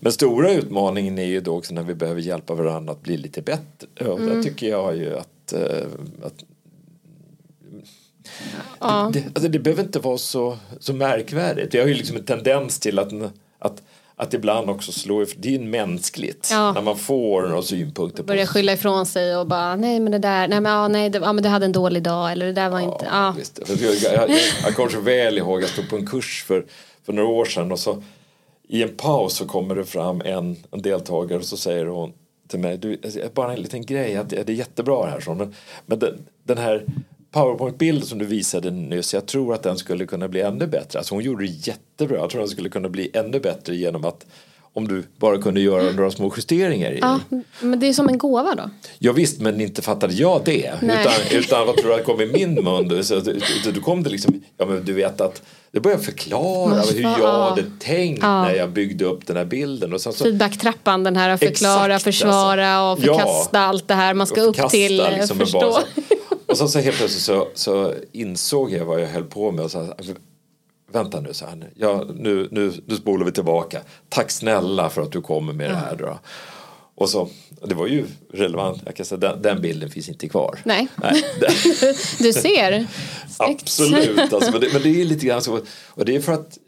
Men 0.00 0.12
stora 0.12 0.52
utmaningen 0.52 1.18
är 1.18 1.24
ju 1.24 1.40
då 1.40 1.56
också 1.58 1.74
när 1.74 1.82
vi 1.82 1.94
behöver 1.94 2.20
hjälpa 2.20 2.54
varandra 2.54 2.92
att 2.92 3.02
bli 3.02 3.16
lite 3.16 3.42
bättre. 3.42 4.08
Och 4.08 4.20
där 4.20 4.42
tycker 4.42 4.68
jag 4.68 4.96
ju 4.96 5.16
att, 5.18 5.52
eh, 5.52 5.86
att 6.22 6.44
Ja. 8.80 9.10
det, 9.12 9.24
alltså 9.26 9.48
det 9.48 9.58
behöver 9.58 9.82
inte 9.82 9.98
vara 9.98 10.18
så, 10.18 10.56
så 10.80 10.92
märkvärdigt. 10.92 11.74
Vi 11.74 11.78
har 11.80 11.86
ju 11.86 11.94
liksom 11.94 12.16
en 12.16 12.24
tendens 12.24 12.78
till 12.80 12.98
att, 12.98 13.12
att, 14.22 14.34
ibland 14.34 14.70
också 14.70 14.92
slå 14.92 15.22
if- 15.22 15.34
Det 15.38 15.48
är 15.48 15.52
ju 15.52 15.58
mänskligt 15.58 16.48
Ja. 16.52 16.72
när 16.72 16.82
man 16.82 16.96
får 16.96 17.42
några 17.42 17.62
synpunkter 17.62 18.22
Börja 18.22 18.46
skylla 18.46 18.72
ifrån 18.72 19.06
sig 19.06 19.36
och 19.36 19.46
bara 19.46 19.76
nej 19.76 20.00
men 20.00 20.12
det 20.12 20.18
där, 20.18 20.48
nej 20.48 20.60
men, 20.60 20.72
ja, 20.72 20.88
nej, 20.88 21.10
det, 21.10 21.18
ja, 21.18 21.32
men 21.32 21.42
du 21.44 21.48
hade 21.50 21.64
en 21.64 21.72
dålig 21.72 22.02
dag 22.02 22.32
eller 22.32 22.46
det 22.46 22.52
där 22.52 22.68
var 22.68 22.80
inte, 22.80 23.08
ja. 23.10 23.34
Visst. 23.38 23.60
Jag, 23.68 23.78
jag, 23.78 24.28
jag, 24.30 24.38
jag 24.64 24.74
kommer 24.76 24.90
så 24.90 25.00
väl 25.00 25.38
ihåg, 25.38 25.62
jag 25.62 25.68
stod 25.68 25.90
på 25.90 25.96
en 25.96 26.06
kurs 26.06 26.44
för, 26.46 26.66
för 27.06 27.12
några 27.12 27.28
år 27.28 27.44
sedan 27.44 27.72
och 27.72 27.78
så 27.78 28.02
i 28.68 28.82
en 28.82 28.96
paus 28.96 29.34
så 29.36 29.44
kommer 29.46 29.74
det 29.74 29.84
fram 29.84 30.20
en, 30.24 30.56
en 30.70 30.82
deltagare 30.82 31.38
och 31.38 31.44
så 31.44 31.56
säger 31.56 31.86
hon 31.86 32.12
till 32.48 32.58
mig, 32.58 32.78
du, 32.78 32.98
alltså, 33.04 33.20
bara 33.34 33.52
en 33.52 33.60
liten 33.62 33.86
grej, 33.86 34.16
att 34.16 34.30
det 34.30 34.48
är 34.48 34.50
jättebra 34.52 35.06
här 35.06 35.20
så, 35.20 35.34
men, 35.34 35.54
men 35.86 35.98
den, 35.98 36.26
den 36.44 36.58
här 36.58 36.84
powerpoint-bilden 37.32 38.06
som 38.06 38.18
du 38.18 38.24
visade 38.24 38.70
nyss, 38.70 39.14
jag 39.14 39.26
tror 39.26 39.54
att 39.54 39.62
den 39.62 39.76
skulle 39.76 40.06
kunna 40.06 40.28
bli 40.28 40.40
ännu 40.40 40.66
bättre. 40.66 40.98
Alltså 40.98 41.14
hon 41.14 41.24
gjorde 41.24 41.46
det 41.46 41.52
jättebra, 41.52 42.16
jag 42.16 42.30
tror 42.30 42.40
att 42.40 42.46
den 42.46 42.52
skulle 42.52 42.68
kunna 42.68 42.88
bli 42.88 43.10
ännu 43.14 43.40
bättre 43.40 43.76
genom 43.76 44.04
att 44.04 44.26
om 44.72 44.88
du 44.88 45.04
bara 45.16 45.38
kunde 45.38 45.60
göra 45.60 45.92
några 45.92 46.10
små 46.10 46.32
justeringar 46.36 46.90
i 46.90 46.98
ja. 47.00 47.20
Men 47.60 47.80
det 47.80 47.86
är 47.86 47.92
som 47.92 48.08
en 48.08 48.18
gåva 48.18 48.54
då. 48.54 48.70
Ja, 48.98 49.12
visst, 49.12 49.40
men 49.40 49.60
inte 49.60 49.82
fattade 49.82 50.14
jag 50.14 50.42
det. 50.44 50.74
Nej. 50.82 51.00
Utan, 51.00 51.38
utan 51.38 51.66
vad 51.66 51.76
tror 51.76 51.88
du 51.88 51.94
att 51.94 52.04
kom 52.04 52.20
i 52.20 52.26
min 52.26 52.54
mun? 52.54 52.88
då? 52.88 53.02
Så, 53.02 53.20
du 53.74 53.80
kom 53.80 54.02
det 54.02 54.10
liksom, 54.10 54.42
ja 54.56 54.66
men 54.66 54.84
du 54.84 54.92
vet 54.92 55.20
att 55.20 55.42
det 55.72 55.80
började 55.80 56.02
förklara 56.02 56.80
hur 56.80 57.02
jag 57.02 57.20
ja. 57.20 57.48
hade 57.48 57.64
tänkt 57.78 58.22
Ja. 58.22 58.44
när 58.44 58.54
jag 58.54 58.70
byggde 58.70 59.04
upp 59.04 59.26
den 59.26 59.36
här 59.36 59.44
bilden. 59.44 59.92
Och 59.92 60.00
sen 60.00 60.12
så, 60.12 60.24
Feedbacktrappan, 60.24 61.04
den 61.04 61.16
här 61.16 61.36
förklara, 61.36 61.94
Exakt, 61.96 62.04
försvara 62.04 62.82
och 62.82 62.88
alltså. 62.88 63.06
Ja. 63.06 63.18
förkasta 63.18 63.60
allt 63.60 63.88
det 63.88 63.94
här 63.94 64.14
man 64.14 64.26
ska 64.26 64.40
upp 64.40 64.56
förkasta 64.56 64.76
till, 64.76 64.96
liksom 64.96 65.38
förstå. 65.38 65.78
Och 66.50 66.56
så, 66.56 66.68
så 66.68 66.78
helt 66.78 66.96
plötsligt 66.96 67.22
så, 67.22 67.48
så 67.54 67.94
insåg 68.12 68.72
jag 68.72 68.84
vad 68.84 69.00
jag 69.00 69.08
höll 69.08 69.24
på 69.24 69.50
med. 69.50 69.64
Och 69.64 69.70
så, 69.70 69.94
Vänta 70.92 71.20
nu, 71.20 71.34
så 71.34 71.46
här, 71.46 71.70
ja, 71.74 72.06
nu, 72.14 72.48
nu, 72.50 72.72
nu 72.86 72.96
spolar 72.96 73.26
vi 73.26 73.32
tillbaka. 73.32 73.80
Tack 74.08 74.30
snälla 74.30 74.90
för 74.90 75.02
att 75.02 75.12
du 75.12 75.20
kommer 75.20 75.52
med 75.52 75.70
det 75.70 75.76
här. 75.76 75.96
Då. 75.96 76.18
Och 76.94 77.08
så, 77.08 77.28
det 77.64 77.74
var 77.74 77.86
ju 77.86 78.06
relevant, 78.32 78.82
jag 78.86 78.96
kan 78.96 79.06
säga, 79.06 79.18
den, 79.18 79.42
den 79.42 79.62
bilden 79.62 79.90
finns 79.90 80.08
inte 80.08 80.28
kvar. 80.28 80.58
Nej. 80.64 80.88
Nej 80.96 81.24
Du 82.18 82.32
ser. 82.32 82.86
Absolut, 83.38 84.32
alltså, 84.32 84.50
men, 84.52 84.60
det, 84.60 84.72
men 84.72 84.82
det 84.82 85.00
är 85.00 85.04
lite 85.04 85.26
grann 85.26 85.42
så. 85.42 85.60
Och 85.88 86.04
det 86.04 86.16
är 86.16 86.20
för 86.20 86.32
att 86.32 86.58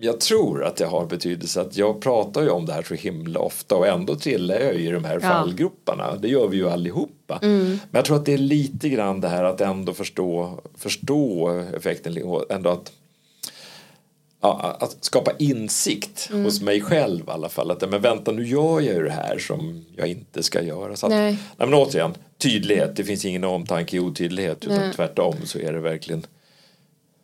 jag 0.00 0.20
tror 0.20 0.64
att 0.64 0.76
det 0.76 0.86
har 0.86 1.06
betydelse 1.06 1.60
att 1.60 1.76
jag 1.76 2.00
pratar 2.00 2.42
ju 2.42 2.48
om 2.48 2.66
det 2.66 2.72
här 2.72 2.82
så 2.82 2.94
himla 2.94 3.40
ofta 3.40 3.74
och 3.76 3.86
ändå 3.86 4.14
trillar 4.16 4.60
jag 4.60 4.74
i 4.74 4.90
de 4.90 5.04
här 5.04 5.14
Ja. 5.14 5.20
fallgroparna. 5.20 6.16
Det 6.16 6.28
gör 6.28 6.48
vi 6.48 6.56
ju 6.56 6.68
allihopa. 6.68 7.38
Men 7.42 7.78
jag 7.90 8.04
tror 8.04 8.16
att 8.16 8.26
det 8.26 8.32
är 8.32 8.38
lite 8.38 8.88
grann 8.88 9.20
det 9.20 9.28
här 9.28 9.44
att 9.44 9.60
ändå 9.60 9.94
förstå, 9.94 10.60
förstå 10.76 11.48
effekten 11.76 12.16
ändå 12.50 12.70
att 12.70 12.92
Ja, 14.40 14.76
att 14.80 14.96
skapa 15.04 15.32
insikt 15.38 16.30
hos 16.32 16.60
mig 16.60 16.80
själv 16.80 17.24
i 17.28 17.30
alla 17.30 17.48
fall. 17.48 17.70
Att 17.70 17.90
men 17.90 18.00
vänta 18.02 18.32
nu 18.32 18.46
gör 18.46 18.80
jag 18.80 18.94
ju 18.94 19.02
det 19.04 19.10
här 19.10 19.38
som 19.38 19.84
jag 19.96 20.08
inte 20.08 20.42
ska 20.42 20.62
göra. 20.62 20.96
Så 20.96 21.06
att, 21.06 21.10
Nej. 21.10 21.32
nej. 21.32 21.68
men 21.68 21.74
återigen, 21.74 22.14
tydlighet. 22.38 22.96
Det 22.96 23.04
finns 23.04 23.24
ingen 23.24 23.44
omtanke 23.44 23.96
i 23.96 24.00
otydlighet 24.00 24.64
utan 24.64 24.78
Nej. 24.78 24.92
tvärtom 24.94 25.34
så 25.44 25.58
är 25.58 25.72
det 25.72 25.80
verkligen 25.80 26.26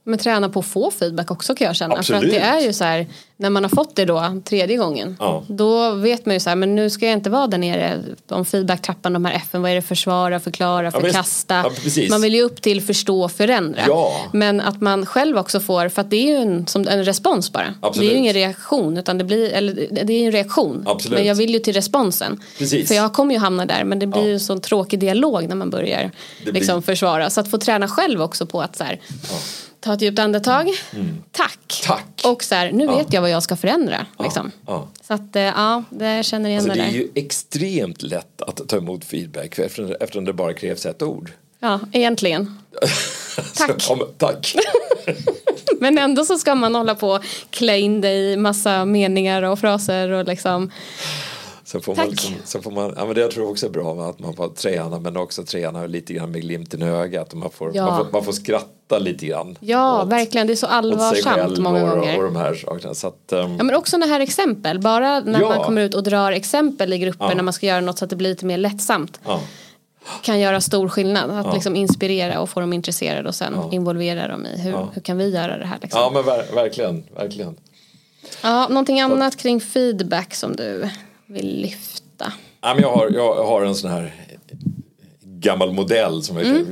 Men 0.04 0.18
träna 0.18 0.48
på 0.48 0.60
att 0.60 0.66
få 0.66 0.90
feedback 0.90 1.30
också 1.30 1.54
kan 1.54 1.66
jag 1.66 1.76
känna. 1.76 1.94
Absolut. 1.96 2.20
För 2.20 2.26
att 2.28 2.32
det 2.34 2.40
är 2.40 2.60
ju 2.60 2.72
så 2.72 2.84
här, 2.84 3.06
när 3.36 3.50
man 3.50 3.64
har 3.64 3.68
fått 3.70 3.96
det 3.96 4.04
då 4.04 4.40
tredje 4.44 4.76
gången. 4.76 5.16
Ja. 5.20 5.44
Då 5.48 5.90
vet 5.94 6.26
man 6.26 6.34
ju 6.34 6.40
så 6.40 6.48
här, 6.48 6.56
men 6.56 6.76
nu 6.76 6.90
ska 6.90 7.06
jag 7.06 7.12
inte 7.12 7.30
vara 7.30 7.46
där 7.46 7.58
nere 7.58 7.98
om 8.28 8.44
feedbacktrappan, 8.44 9.12
de 9.12 9.24
här 9.24 9.34
F'n, 9.52 9.60
vad 9.62 9.70
är 9.70 9.74
det 9.74 9.82
försvara, 9.82 10.40
förklara, 10.40 10.90
förkasta. 10.90 11.54
Ja, 11.54 11.70
precis. 11.82 12.10
man 12.10 12.22
vill 12.22 12.34
ju 12.34 12.42
upp 12.42 12.62
till 12.62 12.82
förstå, 12.82 13.28
förändra. 13.28 13.80
Ja. 13.86 14.12
Men 14.32 14.60
att 14.60 14.80
man 14.80 15.06
själv 15.06 15.38
också 15.38 15.60
får, 15.60 15.88
för 15.88 16.00
att 16.00 16.10
det 16.10 16.16
är 16.16 16.26
ju 16.26 16.36
en, 16.36 16.66
som 16.66 16.88
en 16.88 17.04
respons 17.04 17.52
bara. 17.52 17.74
Absolut. 17.80 18.08
Det 18.08 18.12
är 18.12 18.14
ju 18.14 18.18
ingen 18.20 18.34
reaktion, 18.34 18.96
utan 18.98 19.18
det 19.18 19.24
blir, 19.24 19.50
eller 19.52 19.74
det 20.04 20.12
är 20.12 20.18
ju 20.20 20.26
en 20.26 20.32
reaktion. 20.32 20.82
Absolut. 20.86 21.18
Men 21.18 21.26
jag 21.26 21.34
vill 21.34 21.50
ju 21.50 21.58
till 21.58 21.74
responsen. 21.74 22.40
Precis. 22.58 22.88
För 22.88 22.94
jag 22.94 23.12
kommer 23.12 23.34
ju 23.34 23.40
hamna 23.40 23.66
där, 23.66 23.84
men 23.84 23.98
det 23.98 24.06
blir 24.06 24.20
Ja. 24.22 24.26
ju 24.26 24.32
en 24.34 24.40
sån 24.40 24.60
tråkig 24.60 24.98
dialog 25.00 25.48
när 25.48 25.56
man 25.56 25.70
börjar 25.70 26.10
Det 26.44 26.52
liksom 26.52 26.80
blir- 26.80 26.86
försvara. 26.86 27.30
Så 27.30 27.40
att 27.40 27.50
få 27.50 27.58
träna 27.58 27.88
själv 27.88 28.22
också 28.22 28.46
på 28.46 28.62
att 28.62 28.76
så 28.76 28.84
här, 28.84 29.00
ta 29.80 29.94
ett 29.94 30.02
djupt 30.02 30.18
andetag, 30.18 30.66
tack. 30.66 30.92
Mm. 30.94 31.22
Tack. 31.86 32.20
Och 32.24 32.44
så 32.44 32.54
här, 32.54 32.72
nu 32.72 32.86
vet 32.86 33.12
jag 33.12 33.20
vad 33.20 33.30
jag 33.30 33.42
ska 33.42 33.56
förändra. 33.56 34.06
Liksom. 34.18 34.52
ja. 34.66 34.88
Så 35.02 35.14
att 35.14 35.36
eh, 35.36 35.42
ja, 35.42 35.84
det 35.90 36.26
känner 36.26 36.50
igen 36.50 36.60
Alltså 36.60 36.74
det 36.74 36.82
det 36.82 36.88
är 36.88 36.92
där. 36.92 36.98
ju 36.98 37.08
extremt 37.14 38.02
lätt 38.02 38.42
att 38.42 38.68
ta 38.68 38.76
emot 38.76 39.04
feedback 39.04 39.58
eftersom, 39.58 40.24
det 40.24 40.32
bara 40.32 40.54
krävs 40.54 40.86
ett 40.86 41.02
ord. 41.02 41.32
Ja, 41.60 41.80
egentligen. 41.92 42.58
Tack. 43.56 43.82
Så, 43.82 43.92
ja, 43.92 43.96
men, 43.96 44.06
tack. 44.18 44.54
Men 45.80 45.98
ändå 45.98 46.24
så 46.24 46.38
ska 46.38 46.54
man 46.54 46.74
hålla 46.74 46.94
på 46.94 47.08
och 47.08 47.24
klä 47.50 47.78
in 47.78 48.00
det 48.00 48.12
i 48.12 48.36
massa 48.36 48.84
meningar 48.84 49.42
och 49.42 49.58
fraser 49.58 50.10
och 50.10 50.24
liksom. 50.26 50.70
Sen 51.70 51.80
får 51.80 51.94
Tack. 51.94 52.04
man, 52.04 52.10
liksom, 52.10 52.34
sen 52.44 52.62
får 52.62 52.70
man, 52.70 52.94
ja 52.96 53.04
men 53.06 53.14
det 53.14 53.20
jag 53.20 53.30
tror 53.30 53.50
också 53.50 53.66
är 53.66 53.70
bra 53.70 53.94
med 53.94 54.04
att 54.04 54.18
man 54.18 54.34
får 54.36 54.48
träna 54.48 54.98
men 55.00 55.16
också 55.16 55.44
träna 55.44 55.86
lite 55.86 56.12
grann 56.14 56.30
med 56.30 56.40
glimten 56.40 56.82
i 56.82 56.86
ögat 56.86 57.32
och 57.32 57.38
man 57.38 57.50
får, 57.50 57.70
Ja. 57.76 57.86
man 57.86 57.98
får, 58.04 58.12
man 58.12 58.24
får 58.24 58.32
skratta 58.32 58.98
lite 58.98 59.26
grann. 59.26 59.56
Ja, 59.60 60.02
åt, 60.02 60.08
verkligen. 60.08 60.46
Det 60.46 60.52
är 60.52 60.56
så 60.56 60.66
allvarsamt 60.66 61.58
många 61.58 61.82
och, 61.92 61.98
gånger. 61.98 62.16
och 62.18 62.24
de 62.24 62.36
här 62.36 62.54
sakerna. 62.54 62.94
Så 62.94 63.06
att, 63.06 63.32
ehm, 63.32 63.56
Ja 63.56 63.64
men 63.64 63.74
också 63.74 63.96
när 63.96 64.06
här 64.06 64.20
exempel, 64.20 64.78
bara 64.80 65.20
när 65.20 65.40
Ja. 65.40 65.48
man 65.48 65.64
kommer 65.64 65.82
ut 65.82 65.94
och 65.94 66.02
drar 66.02 66.32
exempel 66.32 66.92
i 66.92 66.98
grupper 66.98 67.24
Ja. 67.28 67.34
när 67.34 67.42
man 67.42 67.52
ska 67.54 67.66
göra 67.66 67.80
något 67.80 67.98
så 67.98 68.04
att 68.04 68.10
det 68.10 68.16
blir 68.16 68.28
lite 68.30 68.46
mer 68.46 68.58
lättsamt. 68.58 69.20
Kan 70.22 70.40
göra 70.40 70.60
stor 70.60 70.88
skillnad, 70.88 71.30
att 71.30 71.54
liksom 71.54 71.76
inspirera 71.76 72.40
och 72.40 72.50
få 72.50 72.60
dem 72.60 72.72
intresserade 72.72 73.28
och 73.28 73.34
sen 73.34 73.54
involvera 73.72 74.28
dem 74.28 74.46
i 74.46 74.60
hur, 74.60 74.76
hur 74.94 75.02
kan 75.02 75.18
vi 75.18 75.28
göra 75.30 75.58
det 75.58 75.66
här 75.66 75.78
liksom. 75.82 76.00
ja 76.00 76.10
men 76.14 76.22
ver, 76.24 76.54
verkligen, 76.54 77.04
verkligen. 77.16 77.56
Ja, 78.42 78.66
någonting 78.68 79.00
annat 79.00 79.36
kring 79.36 79.60
feedback 79.60 80.34
som 80.34 80.56
du 80.56 80.88
vill 81.30 81.60
lyfta? 81.60 82.32
Ja, 82.60 82.74
men 82.74 82.82
jag, 82.82 82.92
har, 82.92 83.10
jag 83.10 83.44
har 83.44 83.62
en 83.62 83.74
sån 83.74 83.90
här 83.90 84.14
gammal 85.22 85.72
modell 85.72 86.22
som, 86.22 86.36
jag, 86.36 86.66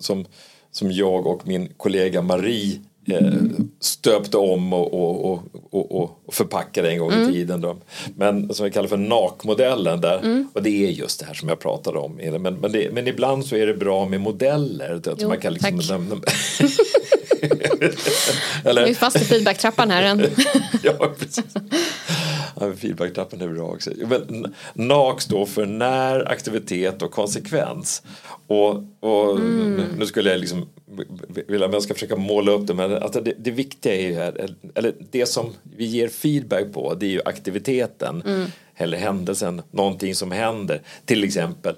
som, 0.00 0.24
som, 0.70 0.92
jag 0.92 1.26
och 1.26 1.46
min 1.48 1.68
kollega 1.76 2.22
Marie 2.22 2.80
eh, 3.08 3.32
stöpte 3.80 4.36
om 4.36 4.72
och, 4.72 4.94
och, 4.94 5.42
och, 5.70 6.02
och, 6.02 6.34
förpackade 6.34 6.90
en 6.90 6.98
gång 6.98 7.12
i 7.12 7.32
tiden. 7.32 7.60
Då. 7.60 7.76
Men 8.16 8.54
som 8.54 8.64
vi 8.64 8.70
kallar 8.70 8.88
för 8.88 8.96
NAK-modellen. 8.96 10.00
Där, 10.00 10.46
Och 10.52 10.62
det 10.62 10.86
är 10.86 10.90
just 10.90 11.20
det 11.20 11.26
här 11.26 11.34
som 11.34 11.48
jag 11.48 11.60
pratade 11.60 11.98
om. 11.98 12.12
Men, 12.16 12.42
men, 12.42 12.72
det, 12.72 12.92
men 12.92 13.08
ibland 13.08 13.46
så 13.46 13.56
är 13.56 13.66
det 13.66 13.74
bra 13.74 14.08
med 14.08 14.20
modeller. 14.20 14.94
Att 14.94 15.20
Jo, 15.20 15.28
man 15.28 15.38
kan 15.38 15.54
liksom. 15.54 16.22
Eller, 18.64 18.84
Vi 18.84 18.90
är 18.90 18.94
fast 18.94 19.16
i 19.16 19.24
feedbacktrappan 19.24 19.90
här 19.90 20.02
än. 20.02 20.20
ja, 20.82 21.14
precis. 21.18 21.44
Ja, 22.60 22.66
men 22.66 22.76
feedbacktrappen 22.76 23.40
är 23.40 23.48
bra 23.48 23.68
också. 23.68 23.90
Men 24.06 24.54
NAK 24.74 25.20
står 25.20 25.46
för 25.46 25.66
när, 25.66 26.32
aktivitet 26.32 27.02
och 27.02 27.10
konsekvens. 27.10 28.02
Och, 28.46 28.74
och 29.00 29.40
nu 29.98 30.06
skulle 30.06 30.30
jag 30.30 30.40
liksom 30.40 30.68
vilja, 31.28 31.66
men 31.66 31.72
jag 31.72 31.82
ska 31.82 31.94
försöka 31.94 32.16
måla 32.16 32.52
upp 32.52 32.66
det, 32.66 32.74
men 32.74 33.02
alltså 33.02 33.20
det, 33.20 33.34
det 33.38 33.50
viktiga 33.50 33.94
är 33.94 34.02
ju 34.02 34.14
här, 34.14 34.54
eller 34.74 34.94
det 35.10 35.26
som 35.26 35.52
vi 35.76 35.84
ger 35.84 36.08
feedback 36.08 36.72
på, 36.72 36.94
det 36.94 37.06
är 37.06 37.10
ju 37.10 37.20
aktiviteten 37.24 38.22
eller 38.76 38.98
händelsen, 38.98 39.62
någonting 39.70 40.14
som 40.14 40.30
händer. 40.30 40.80
Till 41.04 41.24
exempel 41.24 41.74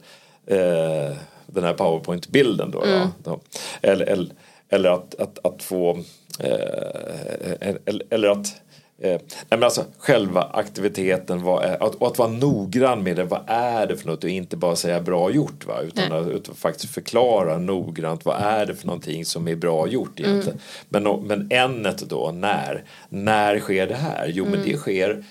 eh, 0.47 1.17
den 1.47 1.65
här 1.65 1.75
powerpoint-bilden 1.75 2.71
då. 2.71 2.81
då, 2.85 3.11
då. 3.25 3.41
Eller, 3.83 4.07
eller, 4.07 4.29
eller 4.75 4.91
att, 4.91 5.15
att, 5.21 5.47
att 5.47 5.63
få 5.63 5.99
eh, 6.41 7.75
eller, 7.85 8.03
eller 8.11 8.29
att 8.29 8.61
Eh, 8.99 9.21
men 9.51 9.63
alltså 9.63 9.85
själva 9.99 10.43
aktiviteten 10.43 11.43
vad 11.43 11.65
är, 11.65 11.83
att, 11.83 11.95
och 11.95 12.07
att 12.07 12.19
vara 12.19 12.29
noggrann 12.29 13.03
med 13.03 13.17
det. 13.17 13.25
Vad 13.25 13.41
är 13.47 13.87
det 13.87 13.97
för 13.97 14.07
något 14.07 14.25
och 14.25 14.31
inte 14.31 14.57
bara 14.57 14.77
säga 14.77 15.01
bra 15.01 15.31
gjort. 15.31 15.67
Va? 15.67 15.81
Utan, 15.83 16.13
att, 16.13 16.29
utan 16.29 16.55
faktiskt 16.55 16.95
förklara 16.95 17.59
noggrant 17.59 18.25
vad 18.25 18.37
är 18.41 18.67
det 18.67 18.75
för 18.75 18.87
någonting 18.87 19.25
som 19.25 19.49
är 19.49 19.57
bra 19.57 19.89
gjort 19.89 20.21
egentligen. 20.21 20.59
Men, 20.89 21.07
o- 21.07 21.23
men 21.27 21.47
ämnet 21.51 21.99
då, 21.99 22.31
när. 22.35 22.85
När 23.09 23.59
sker 23.61 23.87
det 23.87 23.95
här? 23.95 24.29
Jo 24.35 24.45
men 24.51 24.61
det 24.65 24.77
sker 24.77 25.25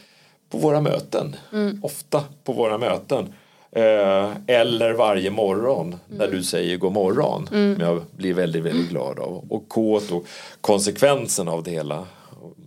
på 0.49 0.57
våra 0.57 0.81
möten. 0.81 1.35
Ofta 1.81 2.23
på 2.43 2.53
våra 2.53 2.77
möten. 2.77 3.33
Eh, 3.75 4.31
eller 4.47 4.93
varje 4.93 5.29
morgon 5.29 5.95
när 6.07 6.27
du 6.27 6.43
säger 6.43 6.77
god 6.77 6.91
morgon. 6.93 7.47
Som 7.47 7.77
jag 7.79 8.01
blir 8.11 8.33
väldigt, 8.33 8.63
väldigt 8.63 8.89
glad 8.89 9.19
av. 9.19 9.45
Och 9.49 9.69
K 9.69 9.93
och 10.11 10.25
konsekvensen 10.61 11.47
av 11.47 11.63
det 11.63 11.71
hela 11.71 12.05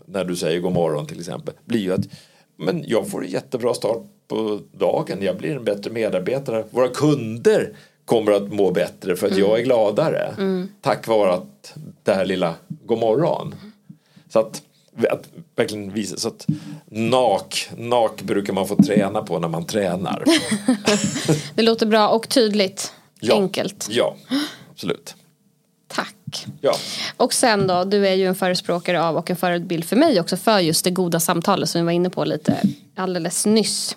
när 0.07 0.25
du 0.25 0.37
säger 0.37 0.61
god 0.61 0.73
morgon 0.73 1.07
till 1.07 1.19
exempel 1.19 1.55
blir 1.65 1.81
ju 1.81 1.93
att 1.93 2.07
men 2.57 2.85
jag 2.87 3.09
får 3.09 3.25
en 3.25 3.31
jättebra 3.31 3.75
start 3.75 4.03
på 4.29 4.61
dagen. 4.73 5.19
Jag 5.23 5.37
blir 5.37 5.57
en 5.57 5.65
bättre 5.65 5.91
medarbetare. 5.91 6.65
Våra 6.71 6.89
kunder 6.89 7.73
kommer 8.05 8.33
att 8.33 8.53
må 8.53 8.71
bättre 8.71 9.17
för 9.17 9.27
att 9.27 9.37
jag 9.37 9.59
är 9.61 9.65
gladare. 9.65 10.35
Tack 10.81 11.07
vare 11.07 11.33
att 11.33 11.75
det 12.03 12.13
här 12.13 12.25
lilla 12.25 12.55
god 12.69 12.99
morgon. 12.99 13.55
Så 14.29 14.39
att, 14.39 14.63
att 15.11 15.29
verkligen 15.57 15.93
visa 15.93 16.17
så 16.17 16.29
att 16.29 16.47
nak, 16.87 17.69
nak 17.77 18.23
brukar 18.23 18.53
man 18.53 18.69
få 18.69 18.77
träna 18.77 19.23
på 19.23 19.39
när 19.39 19.49
man 19.49 19.67
tränar. 19.67 20.25
Det 21.55 21.63
låter 21.63 21.87
bra 21.87 22.09
och 22.09 22.29
tydligt. 22.29 22.93
Ja. 23.21 23.35
Enkelt. 23.35 23.89
Ja, 23.91 24.17
absolut. 24.71 25.15
Tack. 25.89 26.47
Ja. 26.61 26.75
Och 27.17 27.33
sen 27.33 27.67
då, 27.67 27.85
du 27.85 28.09
är 28.09 28.15
ju 28.15 28.27
en 28.27 28.35
förespråkare 28.35 29.03
av 29.03 29.17
och 29.17 29.31
en 29.31 29.37
förebild 29.37 29.85
för 29.85 29.97
mig 29.97 30.21
också 30.21 30.37
för 30.37 30.59
just 30.59 30.85
det 30.85 30.91
goda 30.91 31.21
samtalet 31.21 31.69
som 31.69 31.81
vi 31.81 31.85
var 31.85 31.93
inne 31.93 32.11
på 32.11 32.25
lite 32.25 32.61
alldeles 32.95 33.47
nyss. 33.47 33.97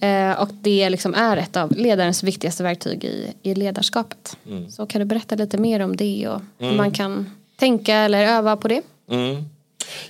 Eh, 0.00 0.40
och 0.40 0.48
det 0.52 0.90
liksom 0.90 1.14
är 1.14 1.36
ett 1.36 1.56
av 1.56 1.72
ledarens 1.72 2.22
viktigaste 2.22 2.62
verktyg 2.62 3.04
i, 3.04 3.32
i 3.42 3.54
ledarskapet. 3.54 4.36
Så 4.70 4.86
kan 4.86 4.98
du 4.98 5.04
berätta 5.04 5.34
lite 5.34 5.58
mer 5.58 5.80
om 5.80 5.96
det 5.96 6.28
och 6.28 6.40
hur 6.58 6.76
man 6.76 6.90
kan 6.90 7.30
tänka 7.56 7.94
eller 7.94 8.26
öva 8.26 8.56
på 8.56 8.68
det? 8.68 8.82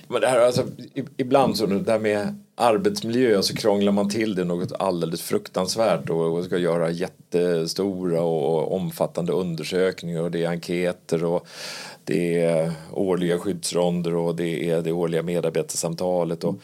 Men 0.07 0.21
det 0.21 0.27
här, 0.27 0.39
alltså, 0.39 0.65
ibland 1.17 1.57
så 1.57 1.65
det 1.65 1.91
här 1.91 1.99
med 1.99 2.35
arbetsmiljö 2.55 3.41
så 3.41 3.55
krånglar 3.55 3.91
man 3.91 4.09
till 4.09 4.35
det 4.35 4.43
något 4.43 4.71
alldeles 4.71 5.21
fruktansvärt 5.21 6.09
och, 6.09 6.37
och 6.37 6.45
ska 6.45 6.57
göra 6.57 6.89
jättestora 6.89 8.21
och 8.21 8.75
omfattande 8.75 9.33
undersökningar 9.33 10.21
och 10.21 10.31
det 10.31 10.43
är 10.43 10.49
enkäter 10.49 11.23
och 11.23 11.47
det 12.03 12.41
är 12.41 12.71
årliga 12.93 13.39
skyddsronder 13.39 14.15
och 14.15 14.35
det 14.35 14.69
är 14.69 14.81
det 14.81 14.91
årliga 14.91 15.23
medarbetarsamtalet 15.23 16.43
och 16.43 16.55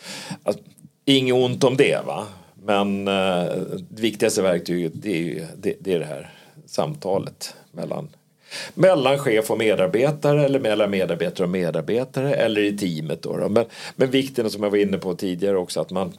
alltså, 0.44 0.62
inget 1.06 1.36
ont 1.36 1.64
om 1.64 1.78
det 1.78 2.06
va? 2.06 2.28
Men 2.64 3.08
eh, 3.08 3.44
det 3.90 4.02
viktigaste 4.02 4.42
verktyget 4.42 4.92
det 4.96 5.12
är, 5.12 5.24
ju, 5.24 5.46
det, 5.58 5.76
det 5.80 5.94
är 5.94 6.00
det 6.00 6.06
här 6.06 6.34
samtalet 6.66 7.56
mellan 7.72 8.10
mellan 8.74 9.20
chef 9.20 9.52
och 9.52 9.58
medarbetare 9.58 10.46
eller 10.46 10.60
mellan 10.60 10.92
medarbetare 10.92 11.44
och 11.44 11.50
medarbetare 11.50 12.34
eller 12.34 12.62
i 12.62 12.78
teamet. 12.78 13.22
Då, 13.22 13.38
då. 13.38 13.50
Men, 13.50 13.66
men 13.96 14.12
vikten 14.12 14.50
som 14.50 14.64
jag 14.64 14.70
var 14.70 14.78
inne 14.78 14.98
på 14.98 15.16
tidigare 15.16 15.58
också 15.58 15.82
att 15.82 15.92
man 15.92 16.14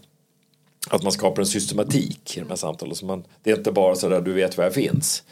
att 0.90 1.02
man 1.02 1.12
skapar 1.12 1.42
en 1.42 1.46
systematik 1.46 2.36
i 2.36 2.40
de 2.40 2.48
här 2.48 2.56
samtalen. 2.56 2.94
Så 2.94 3.06
man, 3.06 3.24
det 3.42 3.50
är 3.50 3.56
inte 3.56 3.72
bara 3.72 3.94
så 3.94 4.08
där 4.08 4.20
du 4.20 4.32
vet 4.32 4.56
var 4.56 4.64
jag 4.64 4.74
finns. 4.74 5.22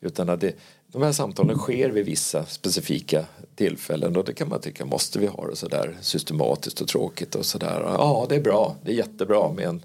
Utan 0.00 0.28
att 0.28 0.40
det, 0.40 0.54
de 0.86 1.02
här 1.02 1.12
samtalen 1.12 1.58
sker 1.58 1.90
vid 1.90 2.06
vissa 2.06 2.44
specifika 2.46 3.24
tillfällen 3.56 4.16
och 4.16 4.24
det 4.24 4.32
kan 4.32 4.48
man 4.48 4.60
tycka 4.60 4.84
måste 4.84 5.18
vi 5.18 5.26
ha 5.26 5.46
det 5.46 5.56
så 5.56 5.68
där 5.68 5.96
systematiskt 6.00 6.80
och 6.80 6.88
tråkigt 6.88 7.34
och 7.34 7.46
sådär. 7.46 7.80
Ja, 7.84 8.26
det 8.28 8.34
är 8.34 8.40
bra. 8.40 8.76
Det 8.82 8.90
är 8.90 8.96
jättebra 8.96 9.52
med 9.52 9.64
en, 9.64 9.82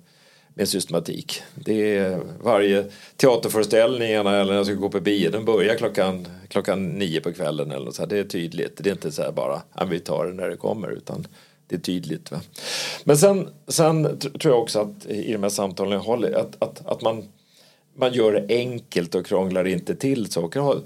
med 0.60 0.70
systematik. 0.70 1.42
Det 1.56 1.98
är 1.98 2.22
varje 2.44 2.86
teaterföreställningarna 3.16 4.36
eller 4.36 4.52
när 4.52 4.58
jag 4.58 4.66
ska 4.66 4.76
gå 4.76 4.90
på 4.90 5.00
bio 5.00 5.32
den 5.32 5.46
börjar 5.46 5.76
klockan, 5.76 6.28
klockan 6.48 6.88
nio 6.88 7.22
på 7.22 7.34
kvällen 7.34 7.72
eller 7.72 7.92
så 7.92 8.02
här. 8.02 8.10
Det 8.10 8.18
är 8.20 8.24
tydligt. 8.24 8.78
Det 8.78 8.90
är 8.90 8.92
inte 8.92 9.12
så 9.12 9.22
här 9.22 9.32
bara 9.32 9.62
ja, 9.74 9.86
vi 9.86 10.00
tar 10.00 10.26
det 10.26 10.34
när 10.34 10.50
det 10.50 10.58
kommer 10.58 10.90
utan 10.90 11.28
det 11.68 11.76
är 11.76 11.80
tydligt. 11.80 12.32
Va? 12.32 12.42
Men 13.04 13.18
sen, 13.18 13.50
sen 13.68 14.08
tr- 14.08 14.40
tror 14.40 14.54
jag 14.54 14.64
också 14.64 14.80
att 14.80 15.06
i 15.06 15.34
de 15.34 15.44
här 15.44 15.50
samtalen 15.50 15.94
jag 15.94 16.00
håller 16.00 16.32
att, 16.32 16.64
att, 16.64 16.88
att 16.88 17.02
man 17.02 17.24
man 17.96 18.14
gör 18.14 18.34
det 18.34 18.56
enkelt 18.56 19.16
och 19.16 19.26
krånglar 19.26 19.68
inte 19.68 19.96
till 19.96 20.32
saker. 20.32 20.82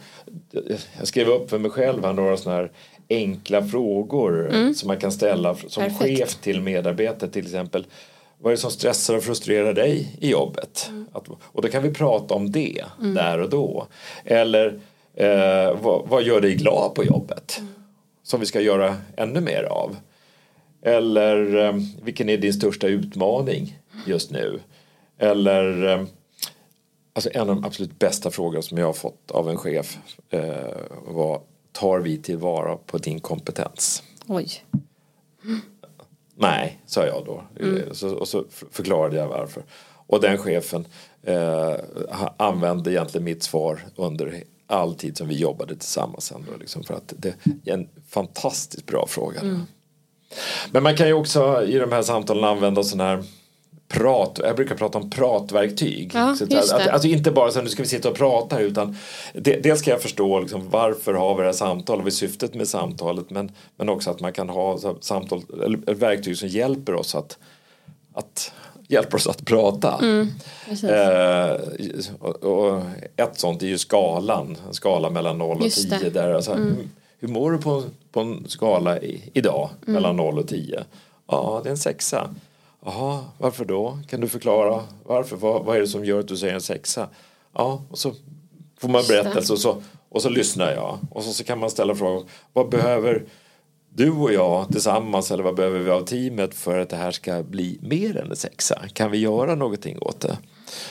Jag 0.97 1.07
skrev 1.07 1.29
upp 1.29 1.49
för 1.49 1.59
mig 1.59 1.71
själv 1.71 2.05
här 2.05 2.13
några 2.13 2.37
sådana 2.37 2.61
här 2.61 2.71
enkla 3.09 3.67
frågor 3.67 4.73
som 4.73 4.87
man 4.87 4.97
kan 4.97 5.11
ställa 5.11 5.55
som 5.55 5.83
Perfekt. 5.83 6.19
chef 6.19 6.35
till 6.35 6.61
medarbetare 6.61 7.29
till 7.29 7.45
exempel. 7.45 7.85
Vad 8.43 8.51
är 8.51 8.55
det 8.55 8.61
som 8.61 8.71
stressar 8.71 9.17
och 9.17 9.23
frustrerar 9.23 9.73
dig 9.73 10.17
i 10.19 10.29
jobbet? 10.29 10.91
Att, 11.11 11.27
och 11.29 11.61
då 11.61 11.67
kan 11.67 11.83
vi 11.83 11.93
prata 11.93 12.33
om 12.33 12.51
det 12.51 12.83
där 12.99 13.41
och 13.41 13.49
då. 13.49 13.87
Eller 14.25 14.79
eh, 15.13 15.77
vad, 15.81 16.07
vad 16.07 16.23
gör 16.23 16.41
dig 16.41 16.55
glad 16.55 16.95
på 16.95 17.03
jobbet? 17.03 17.61
som 18.23 18.39
vi 18.39 18.45
ska 18.45 18.61
göra 18.61 18.97
ännu 19.17 19.41
mer 19.41 19.63
av? 19.63 19.95
Eller 20.81 21.55
eh, 21.55 21.73
vilken 22.03 22.29
är 22.29 22.37
din 22.37 22.53
största 22.53 22.87
utmaning 22.87 23.79
just 24.05 24.31
nu? 24.31 24.59
Eller 25.17 25.87
eh, 25.87 26.05
alltså 27.13 27.29
en 27.33 27.41
av 27.41 27.47
de 27.47 27.65
absolut 27.65 27.99
bästa 27.99 28.31
frågorna 28.31 28.61
som 28.61 28.77
jag 28.77 28.85
har 28.85 28.93
fått 28.93 29.31
av 29.31 29.49
en 29.49 29.57
chef 29.57 29.97
eh, 30.29 30.77
var 31.07 31.41
tar 31.71 31.99
vi 31.99 32.17
tillvara 32.17 32.77
på 32.77 32.97
din 32.97 33.19
kompetens? 33.19 34.03
Oj. 34.27 34.63
Nej, 36.35 36.81
sa 36.85 37.05
jag 37.05 37.25
då. 37.25 37.43
Mm. 37.59 37.95
Så, 37.95 38.15
och 38.15 38.27
så 38.27 38.45
förklarade 38.71 39.17
jag 39.17 39.27
varför. 39.27 39.63
Och 40.07 40.21
den 40.21 40.37
chefen 40.37 40.87
eh, 41.23 41.75
använde 42.37 42.91
egentligen 42.91 43.25
mitt 43.25 43.43
svar 43.43 43.79
under 43.95 44.43
all 44.67 44.95
tid 44.95 45.17
som 45.17 45.27
vi 45.27 45.35
jobbade 45.35 45.75
tillsammans. 45.75 46.31
Ändå, 46.31 46.51
liksom, 46.59 46.83
för 46.83 46.93
att 46.93 47.13
det 47.17 47.35
är 47.65 47.73
en 47.73 47.89
fantastiskt 48.09 48.85
bra 48.85 49.07
fråga. 49.07 49.39
Mm. 49.39 49.61
Men 50.71 50.83
man 50.83 50.95
kan 50.95 51.07
ju 51.07 51.13
också 51.13 51.63
i 51.63 51.77
de 51.77 51.91
här 51.91 52.01
samtalen 52.01 52.43
använda 52.43 52.83
sådana 52.83 53.09
här 53.09 53.23
prat, 53.87 54.39
jag 54.43 54.55
brukar 54.55 54.75
prata 54.75 54.97
om 54.97 55.09
pratverktyg. 55.09 56.11
Ja, 56.13 56.35
så 56.35 56.43
att, 56.43 56.71
att, 56.71 56.87
alltså 56.87 57.07
inte 57.07 57.31
bara 57.31 57.51
så 57.51 57.59
att 57.59 57.65
nu 57.65 57.69
ska 57.69 57.83
vi 57.83 57.89
sitta 57.89 58.09
och 58.09 58.15
prata 58.15 58.59
utan 58.59 58.97
det, 59.33 59.63
dels 59.63 59.79
ska 59.79 59.91
jag 59.91 60.01
förstå 60.01 60.39
liksom, 60.39 60.69
varför 60.69 61.13
har 61.13 61.35
vi 61.35 61.41
det 61.41 61.47
här 61.47 61.53
samtalet, 61.53 62.03
vad 62.03 62.07
är 62.07 62.15
syftet 62.15 62.53
med 62.53 62.67
samtalet 62.67 63.29
men, 63.29 63.51
men 63.75 63.89
också 63.89 64.11
att 64.11 64.19
man 64.19 64.33
kan 64.33 64.49
ha 64.49 64.77
så, 64.77 64.97
samtal, 65.01 65.43
eller, 65.63 65.93
verktyg 65.93 66.37
som 66.37 66.47
hjälper 66.47 66.93
oss 66.93 67.15
att, 67.15 67.37
att 68.13 68.53
hjälper 68.87 69.15
oss 69.15 69.27
att 69.27 69.45
prata. 69.45 69.99
Mm, 70.01 70.27
eh, 70.83 71.57
och, 72.19 72.43
och, 72.43 72.81
ett 73.15 73.39
sånt 73.39 73.63
är 73.63 73.67
ju 73.67 73.77
skalan, 73.77 74.57
en 74.67 74.73
skala 74.73 75.09
mellan 75.09 75.37
0 75.37 75.61
och 75.61 75.71
10. 75.71 76.09
Där, 76.09 76.33
alltså, 76.33 76.51
mm. 76.51 76.75
hur, 76.75 76.87
hur 77.19 77.27
mår 77.27 77.51
du 77.51 77.57
på, 77.57 77.83
på 78.11 78.19
en 78.19 78.45
skala 78.47 78.99
i, 78.99 79.29
idag 79.33 79.69
mm. 79.81 79.93
mellan 79.93 80.15
0 80.15 80.39
och 80.39 80.47
10? 80.47 80.83
Ja, 81.27 81.61
det 81.63 81.69
är 81.69 81.71
en 81.71 81.77
sexa. 81.77 82.29
Jaha, 82.85 83.25
varför 83.37 83.65
då? 83.65 83.99
Kan 84.09 84.21
du 84.21 84.27
förklara 84.27 84.83
varför? 85.03 85.35
Vad, 85.35 85.65
vad 85.65 85.75
är 85.75 85.79
det 85.79 85.87
som 85.87 86.05
gör 86.05 86.19
att 86.19 86.27
du 86.27 86.37
säger 86.37 86.53
en 86.53 86.61
sexa? 86.61 87.09
Ja, 87.53 87.83
och 87.89 87.97
så 87.97 88.13
får 88.77 88.89
man 88.89 89.03
berättelse 89.07 89.53
och 89.53 89.59
så, 89.59 89.81
och 90.09 90.21
så 90.21 90.29
lyssnar 90.29 90.71
jag. 90.71 90.97
Och 91.11 91.23
så, 91.23 91.33
så 91.33 91.43
kan 91.43 91.59
man 91.59 91.69
ställa 91.69 91.95
frågan, 91.95 92.25
vad 92.53 92.69
behöver 92.69 93.25
du 93.89 94.11
och 94.11 94.33
jag 94.33 94.71
tillsammans 94.71 95.31
eller 95.31 95.43
vad 95.43 95.55
behöver 95.55 95.79
vi 95.79 95.89
av 95.89 96.05
teamet 96.05 96.53
för 96.53 96.79
att 96.79 96.89
det 96.89 96.95
här 96.95 97.11
ska 97.11 97.43
bli 97.43 97.79
mer 97.81 98.17
än 98.17 98.29
en 98.29 98.35
sexa? 98.35 98.81
Kan 98.93 99.11
vi 99.11 99.17
göra 99.17 99.55
någonting 99.55 99.97
åt 100.01 100.19
det? 100.19 100.37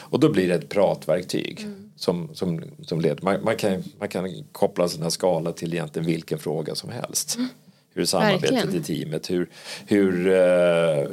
Och 0.00 0.20
då 0.20 0.32
blir 0.32 0.48
det 0.48 0.54
ett 0.54 0.68
pratverktyg 0.68 1.60
mm. 1.60 1.90
som, 1.96 2.34
som, 2.34 2.62
som 2.82 3.00
leder. 3.00 3.22
Man, 3.22 3.44
man, 3.44 3.56
kan, 3.56 3.82
man 3.98 4.08
kan 4.08 4.44
koppla 4.52 4.84
en 4.84 4.90
sån 4.90 5.02
här 5.02 5.10
skala 5.10 5.52
till 5.52 5.74
egentligen 5.74 6.06
vilken 6.06 6.38
fråga 6.38 6.74
som 6.74 6.90
helst. 6.90 7.36
Mm. 7.36 7.48
Hur 7.94 8.02
är 8.02 8.06
samarbetet 8.06 8.52
Verkligen. 8.52 8.80
i 8.80 8.82
teamet? 8.82 9.30
Hur, 9.30 9.48
hur, 9.86 10.26
uh, 10.26 11.08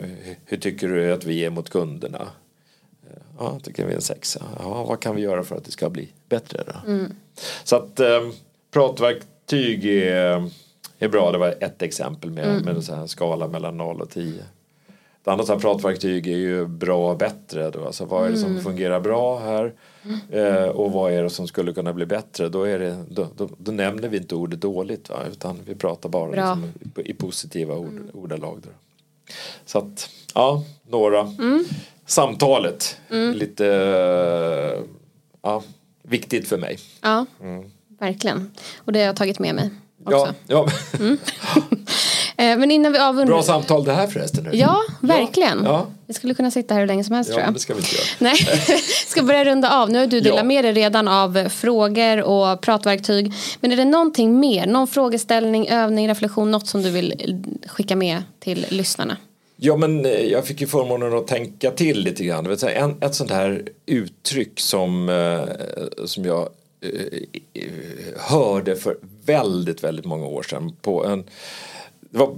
hur 0.46 0.58
tycker 0.58 0.88
du 0.88 1.14
att 1.14 1.26
vi 1.26 1.46
är 1.46 1.50
mot 1.50 1.70
kunderna? 1.70 2.28
Ja, 3.38 3.52
jag 3.54 3.64
tycker 3.64 3.86
vi 3.86 3.92
är 3.92 3.96
en 3.96 4.02
sexa. 4.02 4.46
Ja, 4.60 4.84
vad 4.84 5.00
kan 5.00 5.16
vi 5.16 5.22
göra 5.22 5.44
för 5.44 5.56
att 5.56 5.66
det 5.66 5.72
ska 5.72 5.90
bli 5.90 6.10
bättre 6.30 6.64
då? 6.66 6.92
Mm. 6.92 7.12
Så 7.64 7.76
att 7.76 8.00
um, 8.00 8.34
pratverktyg 8.72 9.86
är, 9.86 10.50
är 11.00 11.08
bra. 11.08 11.32
Det 11.32 11.38
var 11.38 11.56
ett 11.60 11.82
exempel 11.82 12.32
med, 12.32 12.46
mm. 12.46 12.66
med 12.66 12.90
en 12.90 13.08
skala 13.08 13.48
mellan 13.48 13.78
0 13.78 14.02
och 14.02 14.10
10. 14.10 14.44
Annat 15.30 15.48
så 15.48 15.54
här 15.54 15.60
pratverktyg 15.60 16.28
är 16.28 16.38
ju 16.38 16.68
bra 16.68 17.12
och 17.12 17.18
bättre. 17.18 17.70
Då. 17.70 17.86
Alltså, 17.86 18.06
vad 18.06 18.28
är 18.28 18.32
det 18.32 18.38
som 18.38 18.52
mm. 18.52 18.64
fungerar 18.64 19.00
bra 19.00 19.40
här? 19.40 19.74
Eh, 20.30 20.68
och 20.68 20.92
vad 20.92 21.14
är 21.14 21.24
det 21.24 21.30
som 21.30 21.48
skulle 21.48 21.74
kunna 21.74 21.94
bli 21.94 22.06
bättre? 22.06 22.50
Då, 22.50 22.64
är 22.64 22.80
det, 22.80 23.04
då, 23.10 23.28
då, 23.38 23.50
då 23.58 23.72
nämner 23.72 24.10
vi 24.10 24.18
inte 24.18 24.36
ordet 24.36 24.62
dåligt 24.62 25.10
va? 25.10 25.20
utan 25.32 25.60
vi 25.66 25.76
pratar 25.76 26.10
bara 26.10 26.30
liksom, 26.30 26.74
i, 26.98 27.10
i, 27.10 27.14
positiva 27.14 27.76
ord, 27.76 27.88
mm. 27.88 28.10
ordalag. 28.14 28.60
Då. 28.64 28.70
Så 29.66 29.78
att, 29.78 30.10
ja, 30.34 30.64
några. 30.88 31.20
Mm. 31.20 31.66
Samtalet, 32.06 32.98
mm. 33.10 33.36
lite 33.36 33.66
uh, 33.66 34.84
ja, 35.42 35.64
viktigt 36.04 36.48
för 36.48 36.58
mig. 36.58 36.80
Ja, 37.02 37.26
mm. 37.42 37.72
verkligen. 38.00 38.52
Och 38.78 38.92
det 38.94 39.00
har 39.00 39.06
jag 39.06 39.16
tagit 39.16 39.40
med 39.40 39.56
mig 39.56 39.70
också. 40.06 40.34
Ja, 40.48 40.68
ja. 41.00 41.16
Eh, 42.50 42.58
men 42.58 42.72
innan 42.72 42.91
vi 42.91 43.00
avrundar. 43.00 43.34
Bra 43.34 43.43
samtal 43.43 43.84
det 43.86 43.93
här 43.93 44.08
förresten. 44.08 44.50
Ja, 44.54 44.82
verkligen. 45.00 45.64
Ja. 45.64 45.88
Vi 46.06 46.14
skulle 46.14 46.34
kunna 46.34 46.52
sitta 46.52 46.74
här 46.74 46.82
hur 46.82 46.88
länge 46.88 47.04
som 47.04 47.16
helst 47.16 47.30
ja, 47.30 47.36
tror 47.36 47.45
jag. 47.45 47.54
det 47.54 47.60
ska 47.60 47.74
vi 47.74 47.80
inte 47.80 47.95
göra. 47.95 48.06
Nej, 48.20 48.36
ska 49.08 49.24
börja 49.24 49.45
runda 49.45 49.82
av. 49.82 49.89
Nu 49.89 50.00
har 50.00 50.08
du 50.08 50.22
delat 50.22 50.38
ja. 50.38 50.43
med 50.43 50.66
dig 50.66 50.74
redan 50.74 51.08
av 51.08 51.50
frågor 51.50 52.22
och 52.22 52.62
pratverktyg. 52.62 53.34
Men 53.60 53.72
är 53.72 53.76
det 53.76 53.86
någonting 53.86 54.39
mer? 54.39 54.68
Någon 54.68 54.88
frågeställning, 54.88 55.68
övning, 55.68 56.10
reflektion, 56.10 56.52
något 56.52 56.68
som 56.68 56.82
du 56.82 56.89
vill 56.89 57.38
skicka 57.68 57.95
med 57.95 58.24
till 58.39 58.66
lyssnarna? 58.70 59.18
Ja 59.56 59.78
men 59.78 60.06
eh, 60.06 60.12
jag 60.12 60.45
fick 60.45 60.62
ju 60.62 60.68
förmånen 60.68 61.14
att 61.14 61.28
tänka 61.28 61.72
till 61.72 62.00
lite 62.00 62.24
grann. 62.24 62.58
En, 62.76 62.95
ett 63.02 63.16
sånt 63.16 63.32
här 63.32 63.64
uttryck 63.86 64.60
som, 64.60 65.10
eh, 65.10 66.06
som 66.06 66.26
jag 66.26 66.50
hörde 68.18 68.76
för 68.76 68.97
väldigt, 69.26 69.84
väldigt 69.84 70.06
många 70.06 70.26
år 70.26 70.43
sedan 70.43 70.76
på 70.82 71.06
en 71.06 71.24
det 72.12 72.18
var, 72.18 72.36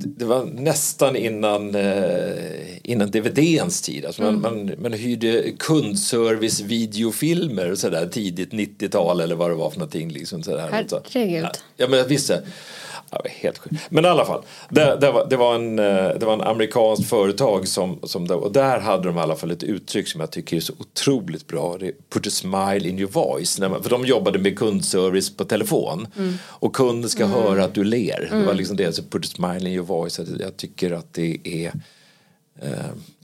det 0.00 0.24
var 0.24 0.44
nästan 0.44 1.16
innan, 1.16 1.74
eh, 1.74 2.90
innan 2.90 3.10
DVDns 3.10 3.82
tid. 3.82 4.04
Alltså 4.04 4.22
man, 4.22 4.34
mm. 4.34 4.66
man, 4.66 4.74
man 4.78 4.92
hyrde 4.92 5.52
kundservice 5.58 6.60
videofilmer 6.60 7.74
så 7.74 7.88
där, 7.88 8.06
tidigt 8.06 8.52
90-tal 8.52 9.20
eller 9.20 9.34
vad 9.34 9.50
det 9.50 9.54
var 9.54 9.70
för 9.70 9.78
någonting. 9.78 10.10
Liksom, 10.10 10.42
så 10.42 10.56
där. 10.56 10.68
Herregud. 10.72 11.46
Ja, 11.76 11.88
men 11.88 12.08
visst 12.08 12.30
Ja, 13.12 13.22
helt 13.30 13.58
sjukt. 13.58 13.76
Men 13.90 14.04
i 14.04 14.08
alla 14.08 14.24
fall, 14.24 14.42
det, 14.68 14.96
det, 15.00 15.10
var, 15.10 15.26
det, 15.26 15.36
var 15.36 15.54
en, 15.54 15.78
eh, 15.78 16.08
det 16.20 16.26
var 16.26 16.32
en 16.32 16.40
amerikanskt 16.40 17.08
företag 17.08 17.68
som, 17.68 17.98
som 18.02 18.28
det, 18.28 18.34
och 18.34 18.52
där 18.52 18.80
hade 18.80 19.04
de 19.04 19.16
i 19.16 19.20
alla 19.20 19.36
fall 19.36 19.50
ett 19.50 19.62
uttryck 19.62 20.08
som 20.08 20.20
jag 20.20 20.30
tycker 20.30 20.56
är 20.56 20.60
så 20.60 20.72
otroligt 20.78 21.46
bra. 21.46 21.76
Det 21.80 21.86
är 21.86 21.92
put 22.10 22.26
a 22.26 22.30
smile 22.30 22.88
in 22.88 22.98
your 22.98 23.10
voice. 23.10 23.58
Man, 23.60 23.82
för 23.82 23.90
de 23.90 24.04
jobbade 24.04 24.38
med 24.38 24.58
kundservice 24.58 25.36
på 25.36 25.44
telefon 25.44 26.06
mm. 26.16 26.34
och 26.44 26.74
kunden 26.74 27.10
ska 27.10 27.24
mm. 27.24 27.36
höra 27.36 27.64
att 27.64 27.74
du 27.74 27.84
ler. 27.84 28.18
Mm. 28.18 28.28
Det 28.30 28.36
var 28.36 28.42
mm. 28.42 28.56
liksom 28.56 28.76
det, 28.76 28.92
så 28.92 29.02
put 29.02 29.24
a 29.24 29.28
smile 29.34 29.68
in 29.68 29.74
your 29.74 29.86
voice. 29.86 30.20
Jag 30.40 30.56
tycker 30.56 30.92
att 30.92 31.14
det 31.14 31.38
är 31.44 31.72
eh, 32.62 32.70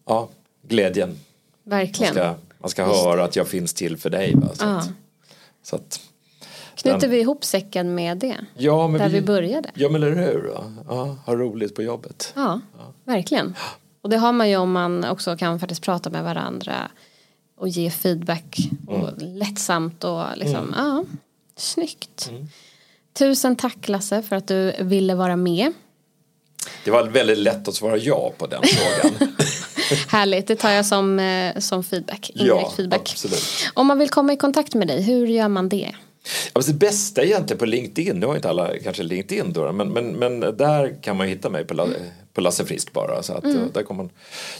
ja, 0.07 0.29
glädjen. 0.69 1.19
Verkligen. 1.65 2.15
Man 2.15 2.25
ska, 2.25 2.35
man 2.59 2.71
ska 2.71 2.85
höra 2.85 3.25
att 3.25 3.37
jag 3.37 3.49
finns 3.49 3.75
till 3.75 3.97
för 3.97 4.11
dig. 4.11 4.35
Va? 4.35 4.49
Så, 4.55 4.65
att, 4.65 4.91
så 5.63 5.77
att 5.77 6.01
Knyter 6.79 7.01
men, 7.01 7.11
vi 7.11 7.21
ihop 7.21 7.45
säcken 7.45 7.95
med 7.95 8.19
det? 8.19 8.37
Ja, 8.55 8.89
men 8.89 9.01
där 9.01 9.09
vi, 9.09 9.21
vi 9.21 9.27
började? 9.27 9.71
Ja 9.75 9.89
men 9.89 10.03
eller 10.03 10.17
hur. 10.17 10.53
Ja, 10.89 11.17
ha 11.27 11.35
roligt 11.35 11.75
på 11.75 11.83
jobbet. 11.83 12.33
Ja, 12.37 12.61
ja, 12.79 12.93
verkligen. 13.05 13.55
Och 14.03 14.11
det 14.11 14.17
har 14.17 14.33
man 14.33 14.51
ju 14.51 14.57
om 14.57 14.73
man 14.73 15.05
också 15.05 15.37
kan 15.37 15.61
faktiskt 15.61 15.83
prata 15.83 16.11
med 16.11 16.25
varandra 16.25 16.91
och 17.57 17.69
ge 17.69 17.91
feedback 17.91 18.59
och 18.87 19.09
mm. 19.09 19.15
lättsamt 19.39 20.05
och 20.05 20.25
liksom, 20.37 20.57
mm. 20.57 20.75
ja, 20.77 21.05
snyggt. 21.57 22.29
Mm. 22.31 22.49
Tusen 23.13 23.57
tack 23.57 23.89
Lasse 23.89 24.23
för 24.23 24.37
att 24.37 24.47
du 24.47 24.75
ville 24.81 25.15
vara 25.15 25.37
med. 25.37 25.73
Det 26.85 26.91
var 26.91 27.05
väldigt 27.05 27.39
lätt 27.39 27.69
att 27.69 27.75
svara 27.75 27.97
ja 27.97 28.33
på 28.39 28.47
den 28.47 28.63
frågan. 28.63 29.29
Härligt, 30.09 30.47
det 30.47 30.57
tar 30.57 30.71
jag 30.71 30.87
som, 30.87 31.19
eh, 31.19 31.59
som 31.59 31.85
feedback. 31.85 32.31
Ja, 32.35 32.73
feedback. 32.77 33.01
Absolut. 33.01 33.71
Om 33.75 33.87
man 33.87 33.99
vill 33.99 34.11
komma 34.11 34.33
i 34.33 34.37
kontakt 34.37 34.75
med 34.75 34.89
dig, 34.89 35.03
hur 35.03 35.27
gör 35.27 35.49
man 35.49 35.69
det? 35.69 35.95
Alltså 36.53 36.73
det 36.73 36.79
bästa 36.79 37.25
egentligen 37.25 37.59
på 37.59 37.67
LinkedIn, 37.67 38.21
nu 38.21 38.27
har 38.27 38.37
inte 38.37 38.49
alla 38.49 38.79
kanske 38.79 39.03
LinkedIn 39.03 39.53
då, 39.53 39.73
men, 39.73 39.89
men, 39.89 40.13
men 40.13 40.41
där 40.41 41.03
kan 41.03 41.17
man 41.17 41.27
hitta 41.27 41.51
mig 41.51 41.65
på, 41.65 41.89
på 42.33 42.41
Lasse 42.41 42.65
Frisk 42.65 42.93
bara. 42.93 43.23
Så 43.23 43.33
att, 43.33 43.45
mm. 43.45 43.71
där 43.75 43.83
kan 43.83 43.97
man 43.97 44.11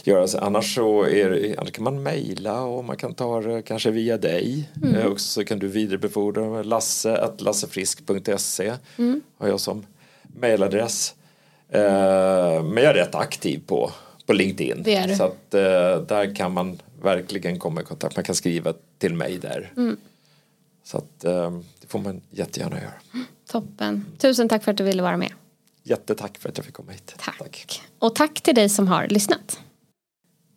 göra 0.03 0.27
så. 0.27 0.37
Annars 0.37 0.75
så 0.75 1.03
är, 1.03 1.55
annars 1.59 1.71
kan 1.71 1.83
man 1.83 2.03
mejla 2.03 2.61
och 2.61 2.83
man 2.83 2.97
kan 2.97 3.13
ta 3.13 3.41
det 3.41 3.61
kanske 3.61 3.91
via 3.91 4.17
dig. 4.17 4.69
Mm. 4.83 4.95
Eh, 4.95 5.05
och 5.05 5.19
så 5.19 5.45
kan 5.45 5.59
du 5.59 5.67
vidarebefordra 5.67 6.63
lasse 6.63 7.17
att 7.17 7.41
lassefrisk.se 7.41 8.73
mm. 8.97 9.21
har 9.37 9.47
jag 9.47 9.59
som 9.59 9.85
mejladress. 10.39 11.13
Eh, 11.69 12.63
men 12.63 12.83
jag 12.83 12.85
är 12.85 12.93
rätt 12.93 13.15
aktiv 13.15 13.61
på, 13.67 13.91
på 14.25 14.33
LinkedIn. 14.33 14.83
Det 14.83 14.95
är 14.95 15.07
du. 15.07 15.15
Så 15.15 15.23
att 15.23 15.53
eh, 15.53 16.01
där 16.07 16.35
kan 16.35 16.53
man 16.53 16.81
verkligen 17.01 17.59
komma 17.59 17.81
i 17.81 17.83
kontakt. 17.83 18.15
Man 18.15 18.25
kan 18.25 18.35
skriva 18.35 18.73
till 18.97 19.13
mig 19.13 19.37
där. 19.37 19.73
Mm. 19.77 19.97
Så 20.91 20.97
att, 20.97 21.23
eh, 21.23 21.51
det 21.81 21.87
får 21.87 21.99
man 21.99 22.21
jättegärna 22.29 22.81
göra. 22.81 23.25
Toppen. 23.47 24.05
Tusen 24.17 24.49
tack 24.49 24.63
för 24.63 24.71
att 24.71 24.77
du 24.77 24.83
ville 24.83 25.01
vara 25.03 25.17
med. 25.17 25.33
Jättetack 25.83 26.37
för 26.37 26.49
att 26.49 26.57
jag 26.57 26.65
fick 26.65 26.75
komma 26.75 26.91
hit. 26.91 27.15
Tack. 27.17 27.37
tack. 27.37 27.81
Och 27.99 28.15
tack 28.15 28.41
till 28.41 28.55
dig 28.55 28.69
som 28.69 28.87
har 28.87 29.07
lyssnat. 29.07 29.59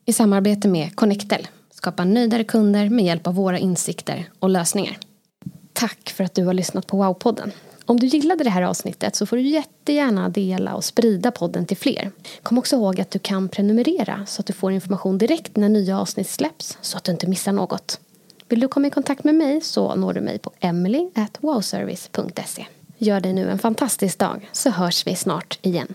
I 0.04 0.12
samarbete 0.12 0.68
med 0.68 0.96
Connectel 0.96 1.48
skapa 1.70 2.04
nöjdare 2.04 2.44
kunder 2.44 2.88
med 2.88 3.04
hjälp 3.04 3.26
av 3.26 3.34
våra 3.34 3.58
insikter 3.58 4.30
och 4.38 4.50
lösningar. 4.50 4.98
Tack 5.72 6.10
för 6.10 6.24
att 6.24 6.34
du 6.34 6.44
har 6.44 6.54
lyssnat 6.54 6.86
på 6.86 7.02
Wow-podden. 7.02 7.50
Om 7.86 8.00
du 8.00 8.06
gillade 8.06 8.44
det 8.44 8.50
här 8.50 8.62
avsnittet 8.62 9.16
så 9.16 9.26
får 9.26 9.36
du 9.36 9.42
jättegärna 9.42 10.28
dela 10.28 10.74
och 10.74 10.84
sprida 10.84 11.30
podden 11.30 11.66
till 11.66 11.76
fler. 11.76 12.10
Kom 12.42 12.58
också 12.58 12.76
ihåg 12.76 13.00
att 13.00 13.10
du 13.10 13.18
kan 13.18 13.48
prenumerera 13.48 14.26
så 14.26 14.40
att 14.40 14.46
du 14.46 14.52
får 14.52 14.72
information 14.72 15.18
direkt 15.18 15.56
när 15.56 15.68
nya 15.68 16.00
avsnitt 16.00 16.28
släpps 16.28 16.78
så 16.80 16.96
att 16.96 17.04
du 17.04 17.12
inte 17.12 17.26
missar 17.26 17.52
något. 17.52 18.00
Vill 18.52 18.60
du 18.60 18.68
komma 18.68 18.86
i 18.86 18.90
kontakt 18.90 19.24
med 19.24 19.34
mig 19.34 19.60
så 19.60 19.94
når 19.94 20.12
du 20.12 20.20
mig 20.20 20.38
på 20.38 20.52
emily.wowservice.se. 20.60 22.66
Gör 22.98 23.20
dig 23.20 23.32
nu 23.32 23.50
en 23.50 23.58
fantastisk 23.58 24.18
dag 24.18 24.50
så 24.52 24.70
hörs 24.70 25.06
vi 25.06 25.16
snart 25.16 25.58
igen. 25.62 25.94